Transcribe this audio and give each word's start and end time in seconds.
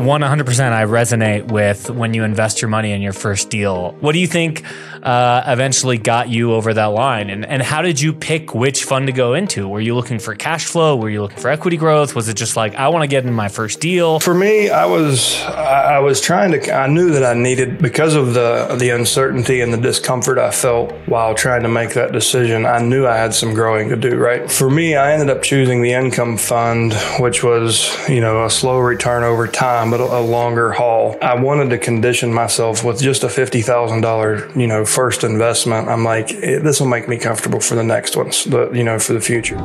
100% 0.00 0.72
I 0.72 0.84
resonate 0.84 1.50
with 1.50 1.90
when 1.90 2.14
you 2.14 2.24
invest 2.24 2.62
your 2.62 2.68
money 2.68 2.92
in 2.92 3.02
your 3.02 3.12
first 3.12 3.50
deal. 3.50 3.92
What 4.00 4.12
do 4.12 4.18
you 4.18 4.26
think 4.26 4.64
uh, 5.02 5.42
eventually 5.46 5.98
got 5.98 6.28
you 6.28 6.54
over 6.54 6.74
that 6.74 6.86
line? 6.86 7.30
And, 7.30 7.44
and 7.46 7.62
how 7.62 7.82
did 7.82 8.00
you 8.00 8.12
pick 8.12 8.54
which 8.54 8.84
fund 8.84 9.06
to 9.06 9.12
go 9.12 9.34
into? 9.34 9.68
Were 9.68 9.80
you 9.80 9.94
looking 9.94 10.18
for 10.18 10.34
cash 10.34 10.66
flow? 10.66 10.96
Were 10.96 11.10
you 11.10 11.22
looking 11.22 11.38
for 11.38 11.48
equity 11.48 11.76
growth? 11.76 12.14
Was 12.14 12.28
it 12.28 12.34
just 12.34 12.56
like, 12.56 12.74
I 12.74 12.88
want 12.88 13.02
to 13.02 13.08
get 13.08 13.24
in 13.24 13.32
my 13.32 13.48
first 13.48 13.80
deal? 13.80 14.20
For 14.20 14.34
me, 14.34 14.70
I 14.70 14.86
was, 14.86 15.40
I 15.42 15.98
was 16.00 16.20
trying 16.20 16.52
to, 16.52 16.74
I 16.74 16.86
knew 16.86 17.10
that 17.10 17.24
I 17.24 17.34
needed, 17.34 17.78
because 17.78 18.14
of 18.14 18.34
the, 18.34 18.76
the 18.78 18.90
uncertainty 18.90 19.60
and 19.60 19.72
the 19.72 19.78
discomfort 19.78 20.38
I 20.38 20.50
felt 20.50 20.92
while 21.06 21.34
trying 21.34 21.62
to 21.62 21.68
make 21.68 21.94
that 21.94 22.12
decision, 22.12 22.66
I 22.66 22.78
knew 22.78 23.06
I 23.06 23.16
had 23.16 23.34
some 23.34 23.54
growing 23.54 23.88
to 23.90 23.96
do, 23.96 24.16
right? 24.16 24.50
For 24.50 24.70
me, 24.70 24.96
I 24.96 25.12
ended 25.12 25.30
up 25.30 25.42
choosing 25.42 25.82
the 25.82 25.92
income 25.92 26.36
fund, 26.36 26.94
which 27.18 27.42
was, 27.42 27.96
you 28.08 28.20
know, 28.20 28.44
a 28.44 28.50
slow 28.50 28.78
return 28.78 29.24
over 29.24 29.46
time, 29.46 29.89
but 29.90 30.00
a, 30.00 30.20
longer 30.20 30.70
haul. 30.70 31.16
I 31.20 31.34
wanted 31.34 31.70
to 31.70 31.78
condition 31.78 32.32
myself 32.32 32.84
with 32.84 33.00
just 33.00 33.24
a 33.24 33.26
$50,000, 33.26 34.56
you 34.56 34.68
know, 34.68 34.84
first 34.84 35.24
investment. 35.24 35.88
I'm 35.88 36.04
like, 36.04 36.32
eh, 36.32 36.60
this 36.60 36.78
will 36.78 36.86
make 36.86 37.08
me 37.08 37.18
comfortable 37.18 37.58
for 37.58 37.74
the 37.74 37.82
next 37.82 38.16
ones, 38.16 38.44
the, 38.44 38.70
you 38.70 38.84
know, 38.84 39.00
for 39.00 39.14
the 39.14 39.20
future. 39.20 39.58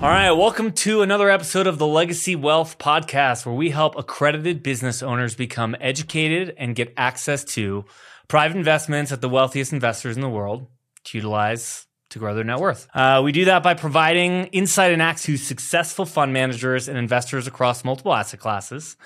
All 0.00 0.10
right, 0.10 0.30
welcome 0.30 0.70
to 0.72 1.02
another 1.02 1.30
episode 1.30 1.66
of 1.66 1.78
the 1.78 1.86
Legacy 1.86 2.36
Wealth 2.36 2.78
Podcast, 2.78 3.44
where 3.44 3.54
we 3.54 3.70
help 3.70 3.98
accredited 3.98 4.62
business 4.62 5.02
owners 5.02 5.34
become 5.34 5.74
educated 5.80 6.54
and 6.58 6.76
get 6.76 6.92
access 6.96 7.42
to 7.44 7.86
private 8.28 8.56
investments 8.56 9.12
at 9.12 9.20
the 9.20 9.28
wealthiest 9.28 9.72
investors 9.72 10.16
in 10.16 10.22
the 10.22 10.28
world 10.28 10.66
to 11.04 11.18
utilize 11.18 11.86
to 12.10 12.18
grow 12.18 12.34
their 12.34 12.44
net 12.44 12.60
worth. 12.60 12.86
Uh, 12.94 13.20
we 13.24 13.32
do 13.32 13.46
that 13.46 13.62
by 13.62 13.74
providing 13.74 14.46
insight 14.46 14.92
and 14.92 15.02
access 15.02 15.26
to 15.26 15.36
successful 15.36 16.06
fund 16.06 16.32
managers 16.32 16.88
and 16.88 16.96
investors 16.96 17.46
across 17.46 17.84
multiple 17.84 18.14
asset 18.14 18.40
classes. 18.40 18.96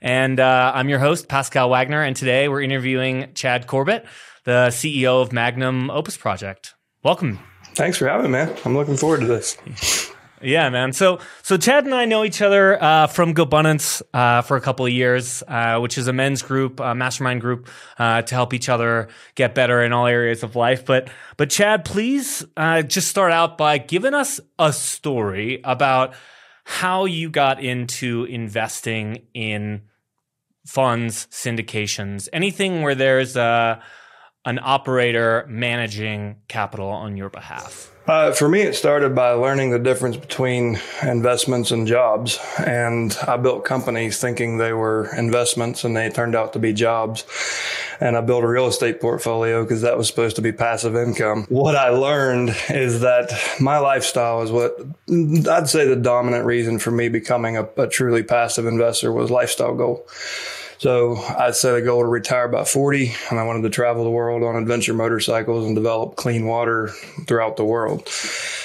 And 0.00 0.40
uh, 0.40 0.72
I'm 0.74 0.88
your 0.88 0.98
host, 0.98 1.28
Pascal 1.28 1.70
Wagner, 1.70 2.02
and 2.02 2.16
today 2.16 2.48
we're 2.48 2.62
interviewing 2.62 3.32
Chad 3.34 3.66
Corbett, 3.66 4.04
the 4.44 4.68
CEO 4.70 5.22
of 5.22 5.32
Magnum 5.32 5.90
Opus 5.90 6.16
Project. 6.16 6.74
Welcome. 7.02 7.38
Thanks 7.74 7.98
for 7.98 8.08
having 8.08 8.26
me, 8.26 8.32
man. 8.32 8.56
I'm 8.64 8.76
looking 8.76 8.96
forward 8.96 9.20
to 9.20 9.26
this. 9.26 10.12
Yeah, 10.42 10.68
man. 10.68 10.92
So, 10.92 11.20
so 11.42 11.56
Chad 11.56 11.86
and 11.86 11.94
I 11.94 12.04
know 12.04 12.22
each 12.24 12.42
other 12.42 12.82
uh, 12.82 13.06
from 13.06 13.34
GoBundance 13.34 14.02
uh, 14.12 14.42
for 14.42 14.56
a 14.56 14.60
couple 14.60 14.84
of 14.84 14.92
years, 14.92 15.42
uh, 15.48 15.78
which 15.78 15.96
is 15.96 16.08
a 16.08 16.12
men's 16.12 16.42
group, 16.42 16.78
a 16.78 16.94
mastermind 16.94 17.40
group 17.40 17.68
uh, 17.98 18.20
to 18.22 18.34
help 18.34 18.52
each 18.52 18.68
other 18.68 19.08
get 19.34 19.54
better 19.54 19.82
in 19.82 19.92
all 19.92 20.06
areas 20.06 20.42
of 20.42 20.54
life. 20.54 20.84
But, 20.84 21.08
but 21.38 21.48
Chad, 21.48 21.86
please 21.86 22.44
uh, 22.56 22.82
just 22.82 23.08
start 23.08 23.32
out 23.32 23.56
by 23.56 23.78
giving 23.78 24.12
us 24.12 24.38
a 24.58 24.72
story 24.72 25.60
about 25.64 26.14
how 26.64 27.06
you 27.06 27.30
got 27.30 27.62
into 27.62 28.24
investing 28.24 29.22
in 29.32 29.82
funds, 30.66 31.28
syndications, 31.30 32.28
anything 32.32 32.82
where 32.82 32.94
there's 32.94 33.36
a 33.36 33.82
an 34.46 34.60
operator 34.62 35.44
managing 35.48 36.36
capital 36.48 36.88
on 36.88 37.16
your 37.16 37.28
behalf. 37.28 37.92
Uh, 38.06 38.30
for 38.30 38.48
me, 38.48 38.60
it 38.60 38.74
started 38.74 39.16
by 39.16 39.30
learning 39.32 39.70
the 39.70 39.80
difference 39.80 40.16
between 40.16 40.80
investments 41.02 41.72
and 41.72 41.88
jobs. 41.88 42.38
And 42.64 43.16
I 43.26 43.36
built 43.36 43.64
companies 43.64 44.20
thinking 44.20 44.58
they 44.58 44.72
were 44.72 45.10
investments 45.16 45.82
and 45.82 45.96
they 45.96 46.08
turned 46.08 46.36
out 46.36 46.52
to 46.52 46.60
be 46.60 46.72
jobs. 46.72 47.24
And 47.98 48.16
I 48.16 48.20
built 48.20 48.44
a 48.44 48.46
real 48.46 48.68
estate 48.68 49.00
portfolio 49.00 49.64
because 49.64 49.82
that 49.82 49.98
was 49.98 50.06
supposed 50.06 50.36
to 50.36 50.42
be 50.42 50.52
passive 50.52 50.94
income. 50.94 51.46
What 51.48 51.74
I 51.74 51.88
learned 51.88 52.54
is 52.68 53.00
that 53.00 53.32
my 53.60 53.78
lifestyle 53.78 54.42
is 54.42 54.52
what 54.52 54.78
I'd 55.08 55.68
say 55.68 55.88
the 55.88 55.96
dominant 55.96 56.44
reason 56.44 56.78
for 56.78 56.92
me 56.92 57.08
becoming 57.08 57.56
a, 57.56 57.68
a 57.76 57.88
truly 57.88 58.22
passive 58.22 58.66
investor 58.66 59.10
was 59.10 59.32
lifestyle 59.32 59.74
goal. 59.74 60.06
So 60.78 61.16
I 61.16 61.52
set 61.52 61.76
a 61.76 61.82
goal 61.82 62.02
to 62.02 62.06
retire 62.06 62.48
by 62.48 62.64
40 62.64 63.14
and 63.30 63.40
I 63.40 63.44
wanted 63.44 63.62
to 63.62 63.70
travel 63.70 64.04
the 64.04 64.10
world 64.10 64.42
on 64.42 64.56
adventure 64.56 64.94
motorcycles 64.94 65.64
and 65.64 65.74
develop 65.74 66.16
clean 66.16 66.46
water 66.46 66.88
throughout 67.26 67.56
the 67.56 67.64
world. 67.64 68.08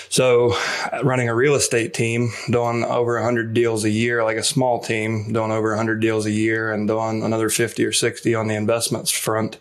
So 0.09 0.53
uh, 0.91 1.01
running 1.03 1.29
a 1.29 1.35
real 1.35 1.55
estate 1.55 1.93
team, 1.93 2.31
doing 2.49 2.83
over 2.83 3.13
100 3.15 3.53
deals 3.53 3.85
a 3.85 3.89
year, 3.89 4.25
like 4.25 4.35
a 4.35 4.43
small 4.43 4.81
team, 4.81 5.31
doing 5.31 5.51
over 5.51 5.69
100 5.69 6.01
deals 6.01 6.25
a 6.25 6.31
year 6.31 6.73
and 6.73 6.85
doing 6.85 7.23
another 7.23 7.49
50 7.49 7.85
or 7.85 7.93
60 7.93 8.35
on 8.35 8.47
the 8.47 8.55
investments 8.55 9.09
front 9.09 9.57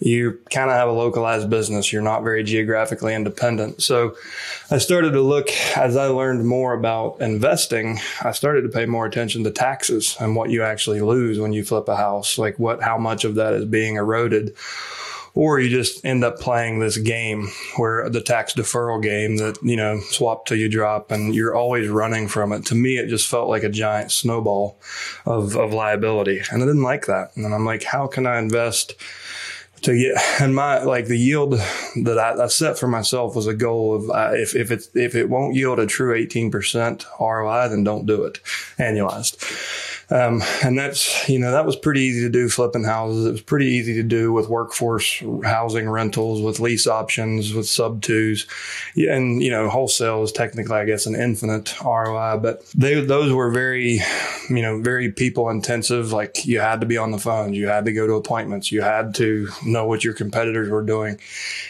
you 0.00 0.40
kind 0.50 0.70
of 0.70 0.76
have 0.76 0.88
a 0.88 0.92
localized 0.92 1.48
business. 1.48 1.92
You're 1.92 2.02
not 2.02 2.22
very 2.22 2.42
geographically 2.42 3.14
independent. 3.14 3.82
So 3.82 4.16
I 4.70 4.78
started 4.78 5.12
to 5.12 5.20
look 5.20 5.50
as 5.76 5.96
I 5.96 6.06
learned 6.06 6.46
more 6.46 6.74
about 6.74 7.20
investing, 7.20 7.98
I 8.22 8.32
started 8.32 8.62
to 8.62 8.68
pay 8.68 8.86
more 8.86 9.06
attention 9.06 9.44
to 9.44 9.50
taxes 9.50 10.16
and 10.20 10.36
what 10.36 10.50
you 10.50 10.62
actually 10.62 11.00
lose 11.00 11.38
when 11.38 11.52
you 11.52 11.64
flip 11.64 11.88
a 11.88 11.96
house, 11.96 12.38
like 12.38 12.58
what, 12.58 12.82
how 12.82 12.98
much 12.98 13.24
of 13.24 13.36
that 13.36 13.54
is 13.54 13.64
being 13.64 13.96
eroded. 13.96 14.54
Or 15.36 15.58
you 15.58 15.68
just 15.68 16.04
end 16.04 16.22
up 16.22 16.38
playing 16.38 16.78
this 16.78 16.96
game 16.96 17.48
where 17.76 18.08
the 18.08 18.20
tax 18.20 18.54
deferral 18.54 19.02
game 19.02 19.38
that, 19.38 19.58
you 19.64 19.74
know, 19.74 19.98
swap 19.98 20.46
till 20.46 20.56
you 20.56 20.68
drop 20.68 21.10
and 21.10 21.34
you're 21.34 21.56
always 21.56 21.88
running 21.88 22.28
from 22.28 22.52
it. 22.52 22.66
To 22.66 22.76
me, 22.76 22.98
it 22.98 23.08
just 23.08 23.26
felt 23.26 23.48
like 23.48 23.64
a 23.64 23.68
giant 23.68 24.12
snowball 24.12 24.78
of, 25.26 25.56
of 25.56 25.72
liability. 25.72 26.40
And 26.52 26.62
I 26.62 26.66
didn't 26.66 26.84
like 26.84 27.06
that. 27.06 27.36
And 27.36 27.52
I'm 27.52 27.64
like, 27.64 27.82
how 27.82 28.06
can 28.06 28.28
I 28.28 28.38
invest 28.38 28.94
to 29.84 29.96
get 29.96 30.16
and 30.40 30.54
my 30.54 30.82
like 30.82 31.06
the 31.06 31.16
yield 31.16 31.52
that 32.02 32.18
I, 32.18 32.44
I 32.44 32.46
set 32.48 32.78
for 32.78 32.88
myself 32.88 33.36
was 33.36 33.46
a 33.46 33.54
goal 33.54 33.94
of 33.94 34.10
uh, 34.10 34.32
if 34.32 34.54
if 34.54 34.70
it 34.70 34.88
if 34.94 35.14
it 35.14 35.28
won't 35.28 35.54
yield 35.54 35.78
a 35.78 35.86
true 35.86 36.14
18% 36.14 37.04
ROI 37.20 37.68
then 37.68 37.84
don't 37.84 38.06
do 38.06 38.24
it. 38.24 38.40
Annualized 38.78 39.36
um, 40.10 40.42
and 40.62 40.78
that's, 40.78 41.28
you 41.28 41.38
know, 41.38 41.52
that 41.52 41.64
was 41.66 41.76
pretty 41.76 42.02
easy 42.02 42.20
to 42.22 42.30
do 42.30 42.48
flipping 42.48 42.84
houses. 42.84 43.26
It 43.26 43.32
was 43.32 43.40
pretty 43.40 43.66
easy 43.66 43.94
to 43.94 44.02
do 44.02 44.32
with 44.32 44.48
workforce 44.48 45.22
housing 45.44 45.88
rentals, 45.88 46.42
with 46.42 46.60
lease 46.60 46.86
options, 46.86 47.54
with 47.54 47.66
sub 47.66 48.02
twos. 48.02 48.46
And, 48.96 49.42
you 49.42 49.50
know, 49.50 49.68
wholesale 49.68 50.22
is 50.22 50.32
technically, 50.32 50.76
I 50.76 50.84
guess, 50.84 51.06
an 51.06 51.14
infinite 51.14 51.74
ROI, 51.82 52.38
but 52.38 52.66
they, 52.72 53.00
those 53.00 53.32
were 53.32 53.50
very, 53.50 54.00
you 54.50 54.62
know, 54.62 54.80
very 54.80 55.10
people 55.10 55.48
intensive. 55.48 56.12
Like 56.12 56.44
you 56.44 56.60
had 56.60 56.80
to 56.80 56.86
be 56.86 56.98
on 56.98 57.10
the 57.10 57.18
phones, 57.18 57.56
you 57.56 57.68
had 57.68 57.86
to 57.86 57.92
go 57.92 58.06
to 58.06 58.14
appointments, 58.14 58.70
you 58.70 58.82
had 58.82 59.14
to 59.16 59.48
know 59.64 59.86
what 59.86 60.04
your 60.04 60.14
competitors 60.14 60.68
were 60.68 60.82
doing. 60.82 61.18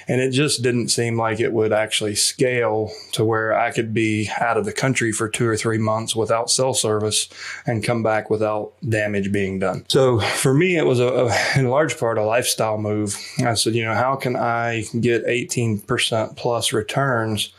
And 0.09 0.21
it 0.21 0.31
just 0.31 0.63
didn't 0.63 0.89
seem 0.89 1.17
like 1.17 1.41
it 1.41 1.53
would 1.53 1.73
actually 1.73 2.15
scale 2.15 2.91
to 3.13 3.25
where 3.25 3.59
I 3.59 3.71
could 3.71 3.95
be 3.95 4.29
out 4.41 4.57
of 4.57 4.65
the 4.65 4.73
country 4.73 5.13
for 5.13 5.29
two 5.29 5.47
or 5.47 5.57
three 5.57 5.79
months 5.79 6.17
without 6.17 6.51
cell 6.51 6.75
service 6.75 7.29
and 7.67 7.85
come 7.85 8.03
back 8.03 8.24
back 8.25 8.31
without 8.31 8.73
damage 8.89 9.33
being 9.33 9.59
done. 9.59 9.85
So 9.89 10.21
for 10.21 10.55
me, 10.55 10.77
it 10.77 10.87
was 10.87 11.01
a, 11.01 11.07
a, 11.07 11.59
in 11.59 11.69
large 11.69 11.99
part 11.99 12.19
a 12.19 12.25
lifestyle 12.25 12.79
move. 12.79 13.17
I 13.41 13.55
said, 13.55 13.75
you 13.75 13.85
know, 13.85 13.95
how 13.95 14.17
can 14.17 14.37
I 14.37 14.85
get 15.01 15.27
18% 15.27 16.37
plus 16.37 16.73
returns? 16.73 17.53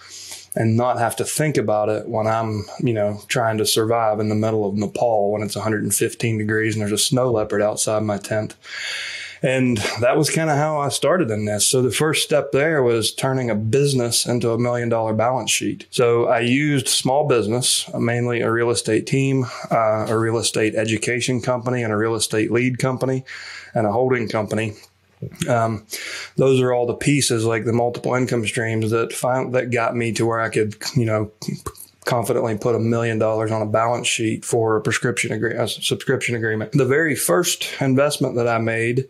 and 0.58 0.78
not 0.78 0.98
have 0.98 1.18
to 1.18 1.25
think 1.25 1.58
about 1.58 1.90
it 1.90 2.08
when 2.08 2.28
I'm, 2.28 2.64
you 2.80 2.94
know, 2.94 3.20
trying 3.28 3.58
to 3.58 3.66
survive 3.66 4.22
in 4.22 4.30
the 4.30 4.36
middle 4.36 4.66
of 4.66 4.75
Nepal 4.75 5.34
when 5.34 5.42
it's 5.42 5.58
115 5.58 6.38
degrees 6.38 6.74
and 6.74 6.81
there's 6.81 6.94
a 6.94 6.98
snow 6.98 7.30
leopard 7.30 7.62
outside 7.62 8.04
my 8.04 8.18
tent. 8.18 8.56
And 9.41 9.78
that 10.01 10.18
was 10.18 10.29
kind 10.29 10.50
of 10.50 10.57
how 10.57 10.79
I 10.79 10.90
started 10.90 11.31
in 11.31 11.46
this. 11.46 11.68
So 11.68 11.81
the 11.81 11.91
first 11.91 12.23
step 12.23 12.51
there 12.51 12.81
was 12.81 13.13
turning 13.13 13.50
a 13.50 13.56
business 13.56 14.25
into 14.25 14.51
a 14.51 14.59
million 14.59 14.90
dollar 14.90 15.13
balance 15.13 15.51
sheet. 15.51 15.88
So 15.91 16.25
I 16.25 16.40
used 16.40 16.88
small 16.88 17.28
business, 17.28 17.90
mainly 17.94 18.41
a 18.41 18.51
real 18.51 18.69
estate 18.69 19.07
team, 19.07 19.45
uh, 19.69 20.07
a 20.09 20.18
real 20.18 20.38
estate 20.38 20.75
education 20.75 21.41
company, 21.41 21.84
and 21.84 21.91
a 21.91 21.97
real 21.97 22.16
estate 22.16 22.51
lead 22.51 22.79
company, 22.79 23.25
and 23.74 23.85
a 23.85 23.91
holding 23.91 24.28
company. 24.28 24.74
Um, 25.47 25.85
those 26.35 26.62
are 26.62 26.74
all 26.74 26.85
the 26.85 26.94
pieces, 26.94 27.45
like 27.45 27.66
the 27.66 27.74
multiple 27.74 28.13
income 28.16 28.45
streams 28.45 28.92
that 28.92 29.13
find, 29.13 29.54
that 29.56 29.71
got 29.71 29.95
me 29.95 30.12
to 30.13 30.25
where 30.25 30.39
I 30.39 30.50
could, 30.50 30.75
you 30.95 31.06
know, 31.06 31.31
confidently 32.06 32.57
put 32.57 32.75
a 32.75 32.80
million 32.80 33.19
dollars 33.19 33.52
on 33.52 33.62
a 33.62 33.66
balance 33.66 34.07
sheet 34.07 34.46
for 34.46 34.78
a 34.78 34.81
prescription 34.81 35.31
a 35.44 35.68
subscription 35.68 36.36
agreement. 36.36 36.72
The 36.72 36.86
very 36.86 37.16
first 37.16 37.68
investment 37.81 38.36
that 38.36 38.48
I 38.48 38.60
made, 38.60 39.10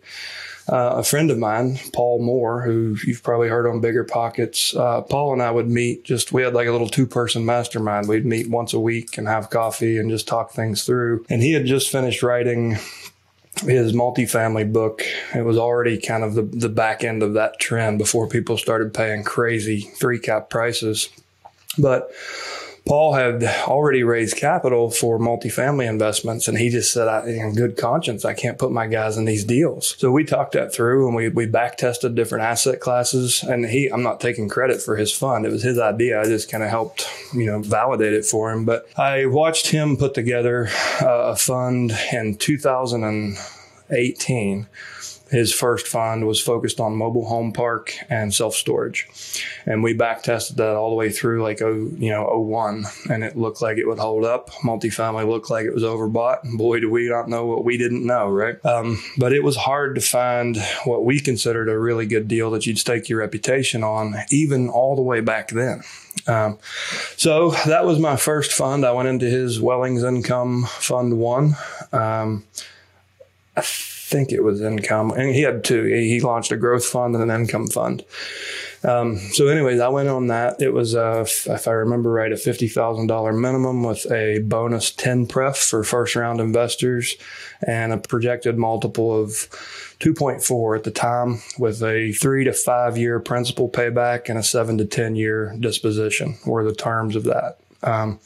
uh, 0.68 0.96
a 0.96 1.04
friend 1.04 1.30
of 1.30 1.38
mine, 1.38 1.78
Paul 1.92 2.22
Moore, 2.22 2.62
who 2.62 2.96
you've 3.04 3.22
probably 3.22 3.48
heard 3.48 3.66
on 3.66 3.80
BiggerPockets, 3.80 4.76
uh, 4.76 5.02
Paul 5.02 5.34
and 5.34 5.42
I 5.42 5.50
would 5.50 5.68
meet 5.68 6.04
just, 6.04 6.32
we 6.32 6.42
had 6.42 6.54
like 6.54 6.66
a 6.66 6.72
little 6.72 6.88
two 6.88 7.06
person 7.06 7.44
mastermind. 7.44 8.08
We'd 8.08 8.26
meet 8.26 8.50
once 8.50 8.72
a 8.72 8.80
week 8.80 9.18
and 9.18 9.28
have 9.28 9.50
coffee 9.50 9.98
and 9.98 10.10
just 10.10 10.26
talk 10.26 10.52
things 10.52 10.84
through. 10.84 11.24
And 11.28 11.42
he 11.42 11.52
had 11.52 11.66
just 11.66 11.90
finished 11.90 12.22
writing 12.22 12.78
his 13.62 13.92
multifamily 13.92 14.72
book. 14.72 15.02
It 15.34 15.44
was 15.44 15.56
already 15.56 15.98
kind 15.98 16.24
of 16.24 16.34
the, 16.34 16.42
the 16.42 16.68
back 16.68 17.04
end 17.04 17.22
of 17.22 17.34
that 17.34 17.58
trend 17.60 17.98
before 17.98 18.28
people 18.28 18.58
started 18.58 18.92
paying 18.92 19.22
crazy 19.22 19.80
three 19.80 20.18
cap 20.18 20.50
prices 20.50 21.08
But 21.78 22.10
Paul 22.86 23.14
had 23.14 23.42
already 23.66 24.04
raised 24.04 24.36
capital 24.36 24.90
for 24.90 25.18
multifamily 25.18 25.88
investments, 25.88 26.46
and 26.46 26.56
he 26.56 26.70
just 26.70 26.92
said, 26.92 27.08
I, 27.08 27.28
"In 27.28 27.54
good 27.54 27.76
conscience, 27.76 28.24
I 28.24 28.32
can't 28.32 28.58
put 28.58 28.70
my 28.70 28.86
guys 28.86 29.16
in 29.16 29.24
these 29.24 29.44
deals." 29.44 29.96
So 29.98 30.12
we 30.12 30.22
talked 30.24 30.52
that 30.52 30.72
through, 30.72 31.08
and 31.08 31.16
we 31.16 31.28
we 31.28 31.46
back 31.46 31.76
tested 31.76 32.14
different 32.14 32.44
asset 32.44 32.78
classes. 32.78 33.42
And 33.42 33.66
he, 33.66 33.88
I'm 33.88 34.04
not 34.04 34.20
taking 34.20 34.48
credit 34.48 34.80
for 34.80 34.94
his 34.96 35.12
fund; 35.12 35.44
it 35.44 35.50
was 35.50 35.64
his 35.64 35.80
idea. 35.80 36.20
I 36.20 36.26
just 36.26 36.48
kind 36.50 36.62
of 36.62 36.70
helped, 36.70 37.08
you 37.34 37.46
know, 37.46 37.60
validate 37.60 38.12
it 38.12 38.24
for 38.24 38.52
him. 38.52 38.64
But 38.64 38.86
I 38.96 39.26
watched 39.26 39.66
him 39.66 39.96
put 39.96 40.14
together 40.14 40.68
a 41.00 41.34
fund 41.34 41.92
in 42.12 42.36
2018 42.36 44.66
his 45.30 45.52
first 45.52 45.88
fund 45.88 46.26
was 46.26 46.40
focused 46.40 46.78
on 46.78 46.96
mobile 46.96 47.26
home 47.26 47.52
park 47.52 47.94
and 48.08 48.32
self 48.32 48.54
storage, 48.54 49.08
and 49.64 49.82
we 49.82 49.92
back 49.92 50.22
tested 50.22 50.56
that 50.56 50.76
all 50.76 50.90
the 50.90 50.96
way 50.96 51.10
through 51.10 51.42
like 51.42 51.60
oh 51.62 51.90
you 51.96 52.10
know 52.10 52.24
01, 52.24 52.84
and 53.10 53.24
it 53.24 53.36
looked 53.36 53.60
like 53.60 53.78
it 53.78 53.86
would 53.86 53.98
hold 53.98 54.24
up. 54.24 54.50
Multifamily 54.64 55.28
looked 55.28 55.50
like 55.50 55.66
it 55.66 55.74
was 55.74 55.82
overbought, 55.82 56.40
boy 56.56 56.80
do 56.80 56.90
we 56.90 57.08
not 57.08 57.28
know 57.28 57.46
what 57.46 57.64
we 57.64 57.76
didn't 57.76 58.06
know, 58.06 58.28
right? 58.28 58.64
Um, 58.64 59.02
but 59.18 59.32
it 59.32 59.42
was 59.42 59.56
hard 59.56 59.94
to 59.96 60.00
find 60.00 60.56
what 60.84 61.04
we 61.04 61.20
considered 61.20 61.68
a 61.68 61.78
really 61.78 62.06
good 62.06 62.28
deal 62.28 62.50
that 62.52 62.66
you'd 62.66 62.78
stake 62.78 63.08
your 63.08 63.20
reputation 63.20 63.82
on, 63.82 64.14
even 64.30 64.68
all 64.68 64.96
the 64.96 65.02
way 65.02 65.20
back 65.20 65.48
then. 65.48 65.82
Um, 66.26 66.58
so 67.16 67.50
that 67.66 67.84
was 67.84 67.98
my 67.98 68.16
first 68.16 68.52
fund. 68.52 68.84
I 68.84 68.92
went 68.92 69.08
into 69.08 69.26
his 69.26 69.60
Wellings 69.60 70.02
Income 70.02 70.64
Fund 70.64 71.18
One. 71.18 71.56
Um, 71.92 72.44
think 74.08 74.30
it 74.30 74.44
was 74.44 74.60
income, 74.60 75.10
and 75.10 75.34
he 75.34 75.42
had 75.42 75.64
two. 75.64 75.82
He 75.84 76.20
launched 76.20 76.52
a 76.52 76.56
growth 76.56 76.86
fund 76.86 77.16
and 77.16 77.28
an 77.28 77.40
income 77.40 77.66
fund. 77.66 78.04
Um, 78.84 79.16
so, 79.16 79.48
anyways, 79.48 79.80
I 79.80 79.88
went 79.88 80.08
on 80.08 80.28
that. 80.28 80.62
It 80.62 80.72
was, 80.72 80.94
uh, 80.94 81.24
if 81.46 81.66
I 81.66 81.72
remember 81.72 82.12
right, 82.12 82.30
a 82.30 82.36
fifty 82.36 82.68
thousand 82.68 83.08
dollar 83.08 83.32
minimum 83.32 83.82
with 83.82 84.10
a 84.12 84.38
bonus 84.44 84.92
ten 84.92 85.26
pref 85.26 85.56
for 85.56 85.82
first 85.82 86.14
round 86.14 86.40
investors, 86.40 87.16
and 87.66 87.92
a 87.92 87.98
projected 87.98 88.56
multiple 88.56 89.20
of 89.20 89.48
two 89.98 90.14
point 90.14 90.40
four 90.40 90.76
at 90.76 90.84
the 90.84 90.92
time, 90.92 91.42
with 91.58 91.82
a 91.82 92.12
three 92.12 92.44
to 92.44 92.52
five 92.52 92.96
year 92.96 93.18
principal 93.18 93.68
payback 93.68 94.28
and 94.28 94.38
a 94.38 94.42
seven 94.42 94.78
to 94.78 94.84
ten 94.84 95.16
year 95.16 95.56
disposition 95.58 96.38
were 96.46 96.62
the 96.62 96.74
terms 96.74 97.16
of 97.16 97.24
that. 97.24 97.58
Um, 97.82 98.20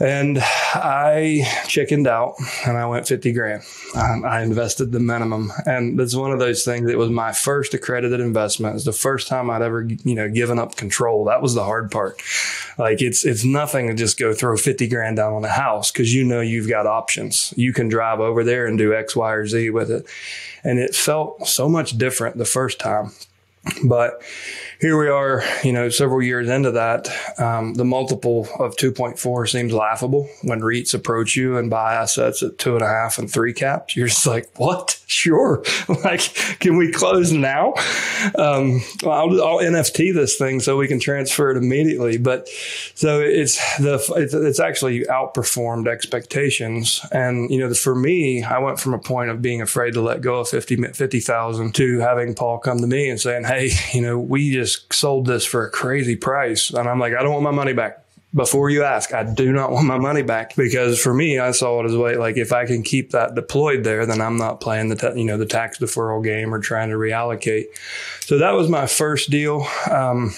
and 0.00 0.38
I 0.40 1.44
chickened 1.68 2.08
out 2.08 2.34
and 2.66 2.76
I 2.76 2.86
went 2.86 3.06
50 3.06 3.32
grand. 3.32 3.62
Um, 3.94 4.24
I 4.24 4.42
invested 4.42 4.90
the 4.90 4.98
minimum. 4.98 5.52
And 5.66 6.00
it's 6.00 6.16
one 6.16 6.32
of 6.32 6.40
those 6.40 6.64
things. 6.64 6.90
It 6.90 6.98
was 6.98 7.10
my 7.10 7.32
first 7.32 7.74
accredited 7.74 8.20
investment. 8.20 8.74
It's 8.74 8.84
the 8.84 8.92
first 8.92 9.28
time 9.28 9.50
I'd 9.50 9.62
ever, 9.62 9.82
you 9.82 10.14
know, 10.16 10.28
given 10.28 10.58
up 10.58 10.74
control. 10.74 11.26
That 11.26 11.42
was 11.42 11.54
the 11.54 11.62
hard 11.62 11.92
part. 11.92 12.20
Like 12.76 13.02
it's, 13.02 13.24
it's 13.24 13.44
nothing 13.44 13.86
to 13.86 13.94
just 13.94 14.18
go 14.18 14.34
throw 14.34 14.56
50 14.56 14.88
grand 14.88 15.16
down 15.16 15.32
on 15.32 15.44
a 15.44 15.48
house 15.48 15.92
because 15.92 16.12
you 16.12 16.24
know 16.24 16.40
you've 16.40 16.68
got 16.68 16.86
options. 16.86 17.54
You 17.56 17.72
can 17.72 17.88
drive 17.88 18.18
over 18.18 18.42
there 18.42 18.66
and 18.66 18.76
do 18.76 18.94
X, 18.94 19.14
Y, 19.14 19.32
or 19.32 19.46
Z 19.46 19.70
with 19.70 19.92
it. 19.92 20.06
And 20.64 20.80
it 20.80 20.96
felt 20.96 21.46
so 21.46 21.68
much 21.68 21.96
different 21.96 22.36
the 22.36 22.44
first 22.44 22.80
time. 22.80 23.12
But 23.84 24.22
here 24.80 24.98
we 24.98 25.08
are, 25.08 25.42
you 25.62 25.72
know, 25.72 25.88
several 25.88 26.22
years 26.22 26.48
into 26.48 26.72
that. 26.72 27.08
Um, 27.38 27.74
the 27.74 27.84
multiple 27.84 28.48
of 28.58 28.76
2.4 28.76 29.48
seems 29.48 29.72
laughable 29.72 30.28
when 30.42 30.60
REITs 30.60 30.94
approach 30.94 31.36
you 31.36 31.56
and 31.56 31.70
buy 31.70 31.94
assets 31.94 32.42
at 32.42 32.58
two 32.58 32.74
and 32.74 32.82
a 32.82 32.88
half 32.88 33.18
and 33.18 33.30
three 33.30 33.52
caps. 33.52 33.96
You're 33.96 34.08
just 34.08 34.26
like, 34.26 34.50
what? 34.58 35.00
Sure. 35.14 35.62
like, 36.04 36.20
can 36.60 36.76
we 36.76 36.90
close 36.90 37.30
now? 37.30 37.74
Um, 38.36 38.80
I'll, 39.04 39.42
I'll, 39.42 39.58
NFT 39.58 40.12
this 40.12 40.36
thing 40.36 40.60
so 40.60 40.76
we 40.76 40.88
can 40.88 40.98
transfer 40.98 41.50
it 41.50 41.56
immediately. 41.56 42.16
But 42.16 42.48
so 42.94 43.20
it's 43.20 43.56
the, 43.76 44.02
it's, 44.16 44.34
it's 44.34 44.60
actually 44.60 45.04
outperformed 45.04 45.86
expectations. 45.86 47.00
And, 47.12 47.50
you 47.50 47.58
know, 47.58 47.72
for 47.74 47.94
me, 47.94 48.42
I 48.42 48.58
went 48.58 48.80
from 48.80 48.94
a 48.94 48.98
point 48.98 49.30
of 49.30 49.40
being 49.40 49.62
afraid 49.62 49.92
to 49.92 50.00
let 50.00 50.20
go 50.20 50.40
of 50.40 50.48
50, 50.48 50.76
50,000 50.92 51.74
to 51.74 52.00
having 52.00 52.34
Paul 52.34 52.58
come 52.58 52.78
to 52.78 52.86
me 52.86 53.08
and 53.08 53.20
saying, 53.20 53.44
Hey, 53.44 53.70
you 53.92 54.00
know, 54.00 54.18
we 54.18 54.52
just 54.52 54.63
just 54.64 54.92
sold 54.92 55.26
this 55.26 55.44
for 55.44 55.66
a 55.66 55.70
crazy 55.70 56.16
price. 56.16 56.70
And 56.70 56.88
I'm 56.88 56.98
like, 56.98 57.14
I 57.14 57.22
don't 57.22 57.32
want 57.32 57.44
my 57.44 57.50
money 57.50 57.72
back. 57.72 58.00
Before 58.34 58.68
you 58.68 58.82
ask, 58.82 59.14
I 59.14 59.22
do 59.22 59.52
not 59.52 59.70
want 59.70 59.86
my 59.86 59.98
money 59.98 60.22
back 60.22 60.56
because 60.56 61.00
for 61.00 61.14
me, 61.14 61.38
I 61.38 61.52
saw 61.52 61.80
it 61.80 61.86
as 61.86 61.96
way 61.96 62.16
like 62.16 62.36
if 62.36 62.52
I 62.52 62.66
can 62.66 62.82
keep 62.82 63.12
that 63.12 63.36
deployed 63.36 63.84
there, 63.84 64.06
then 64.06 64.20
I'm 64.20 64.36
not 64.38 64.60
playing 64.60 64.88
the 64.88 65.12
you 65.14 65.24
know 65.24 65.36
the 65.36 65.46
tax 65.46 65.78
deferral 65.78 66.24
game 66.24 66.52
or 66.52 66.58
trying 66.58 66.88
to 66.88 66.96
reallocate. 66.96 67.66
So 68.22 68.38
that 68.38 68.50
was 68.50 68.68
my 68.68 68.88
first 68.88 69.30
deal. 69.30 69.64
Um, 69.88 70.34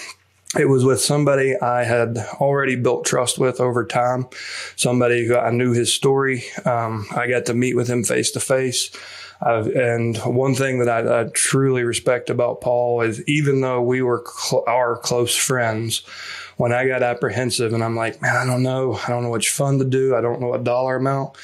it 0.58 0.68
was 0.68 0.84
with 0.84 1.00
somebody 1.00 1.56
I 1.56 1.84
had 1.84 2.18
already 2.34 2.76
built 2.76 3.06
trust 3.06 3.38
with 3.38 3.60
over 3.60 3.84
time, 3.84 4.26
somebody 4.76 5.26
who 5.26 5.36
I 5.36 5.50
knew 5.50 5.72
his 5.72 5.92
story. 5.92 6.44
Um, 6.66 7.06
I 7.16 7.26
got 7.28 7.46
to 7.46 7.54
meet 7.54 7.76
with 7.76 7.88
him 7.88 8.04
face 8.04 8.30
to 8.32 8.40
face. 8.40 8.90
Uh, 9.40 9.68
and 9.74 10.16
one 10.18 10.54
thing 10.54 10.78
that 10.78 10.88
I, 10.88 11.20
I, 11.20 11.24
truly 11.34 11.84
respect 11.84 12.30
about 12.30 12.62
Paul 12.62 13.02
is 13.02 13.22
even 13.28 13.60
though 13.60 13.82
we 13.82 14.00
were 14.00 14.24
cl- 14.26 14.64
our 14.66 14.96
close 14.96 15.36
friends, 15.36 16.02
when 16.56 16.72
I 16.72 16.86
got 16.86 17.02
apprehensive 17.02 17.74
and 17.74 17.84
I'm 17.84 17.96
like, 17.96 18.22
man, 18.22 18.34
I 18.34 18.46
don't 18.46 18.62
know, 18.62 18.94
I 18.94 19.08
don't 19.08 19.22
know 19.22 19.30
which 19.30 19.50
fund 19.50 19.78
to 19.80 19.84
do, 19.84 20.16
I 20.16 20.22
don't 20.22 20.40
know 20.40 20.48
what 20.48 20.64
dollar 20.64 20.96
amount. 20.96 21.36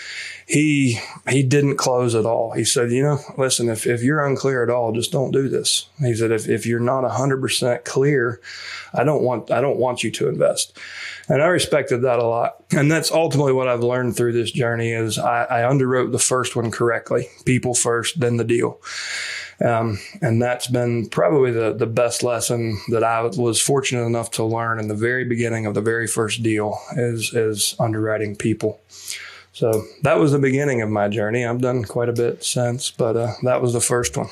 He 0.47 0.99
he 1.29 1.43
didn't 1.43 1.77
close 1.77 2.15
at 2.15 2.27
all. 2.27 2.53
He 2.53 2.65
said, 2.65 2.91
you 2.91 3.03
know, 3.03 3.19
listen, 3.39 3.69
if, 3.69 3.87
if 3.87 4.03
you're 4.03 4.25
unclear 4.25 4.63
at 4.63 4.71
all, 4.71 4.93
just 4.93 5.13
don't 5.13 5.31
do 5.31 5.49
this. 5.49 5.87
He 5.99 6.15
said, 6.15 6.31
if, 6.31 6.49
if 6.49 6.67
you're 6.67 6.81
not 6.81 7.09
hundred 7.11 7.41
percent 7.41 7.85
clear, 7.85 8.41
I 8.93 9.05
don't 9.05 9.23
want 9.23 9.51
I 9.51 9.61
don't 9.61 9.79
want 9.79 10.03
you 10.03 10.11
to 10.13 10.29
invest. 10.29 10.79
And 11.29 11.43
I 11.43 11.47
respected 11.47 12.03
that 12.03 12.19
a 12.19 12.25
lot. 12.25 12.57
And 12.73 12.91
that's 12.91 13.13
ultimately 13.13 13.53
what 13.53 13.69
I've 13.69 13.83
learned 13.83 14.17
through 14.17 14.33
this 14.33 14.51
journey 14.51 14.93
is 14.93 15.19
I, 15.19 15.45
I 15.45 15.61
underwrote 15.63 16.13
the 16.13 16.19
first 16.19 16.57
one 16.57 16.71
correctly. 16.71 17.29
People 17.45 17.75
first, 17.75 18.21
then 18.21 18.37
the 18.37 18.45
deal. 18.45 18.81
Um, 19.65 20.01
and 20.21 20.43
that's 20.43 20.67
been 20.67 21.09
probably 21.09 21.53
the, 21.53 21.73
the 21.73 21.87
best 21.87 22.23
lesson 22.23 22.79
that 22.89 23.05
I 23.05 23.23
was 23.23 23.61
fortunate 23.61 24.05
enough 24.05 24.33
to 24.33 24.45
learn 24.45 24.81
in 24.81 24.89
the 24.89 24.95
very 24.95 25.25
beginning 25.25 25.67
of 25.67 25.75
the 25.75 25.81
very 25.81 26.09
first 26.09 26.43
deal 26.43 26.79
is, 26.97 27.33
is 27.33 27.77
underwriting 27.79 28.35
people. 28.35 28.81
So 29.53 29.85
that 30.03 30.19
was 30.19 30.33
the 30.33 30.39
beginning 30.39 30.81
of 30.81 30.89
my 30.89 31.09
journey. 31.09 31.45
I've 31.45 31.61
done 31.61 31.85
quite 31.85 32.09
a 32.09 32.13
bit 32.13 32.43
since, 32.43 32.91
but 32.91 33.17
uh, 33.17 33.33
that 33.43 33.63
was 33.63 33.75
the 33.75 33.81
first 33.81 34.17
one. 34.17 34.29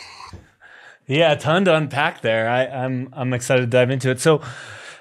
Yeah, 1.07 1.33
a 1.33 1.37
ton 1.37 1.65
to 1.65 1.75
unpack 1.75 2.21
there. 2.21 2.49
I, 2.49 2.67
I'm 2.67 3.09
I'm 3.13 3.33
excited 3.33 3.63
to 3.63 3.67
dive 3.67 3.91
into 3.91 4.11
it. 4.11 4.21
So, 4.21 4.43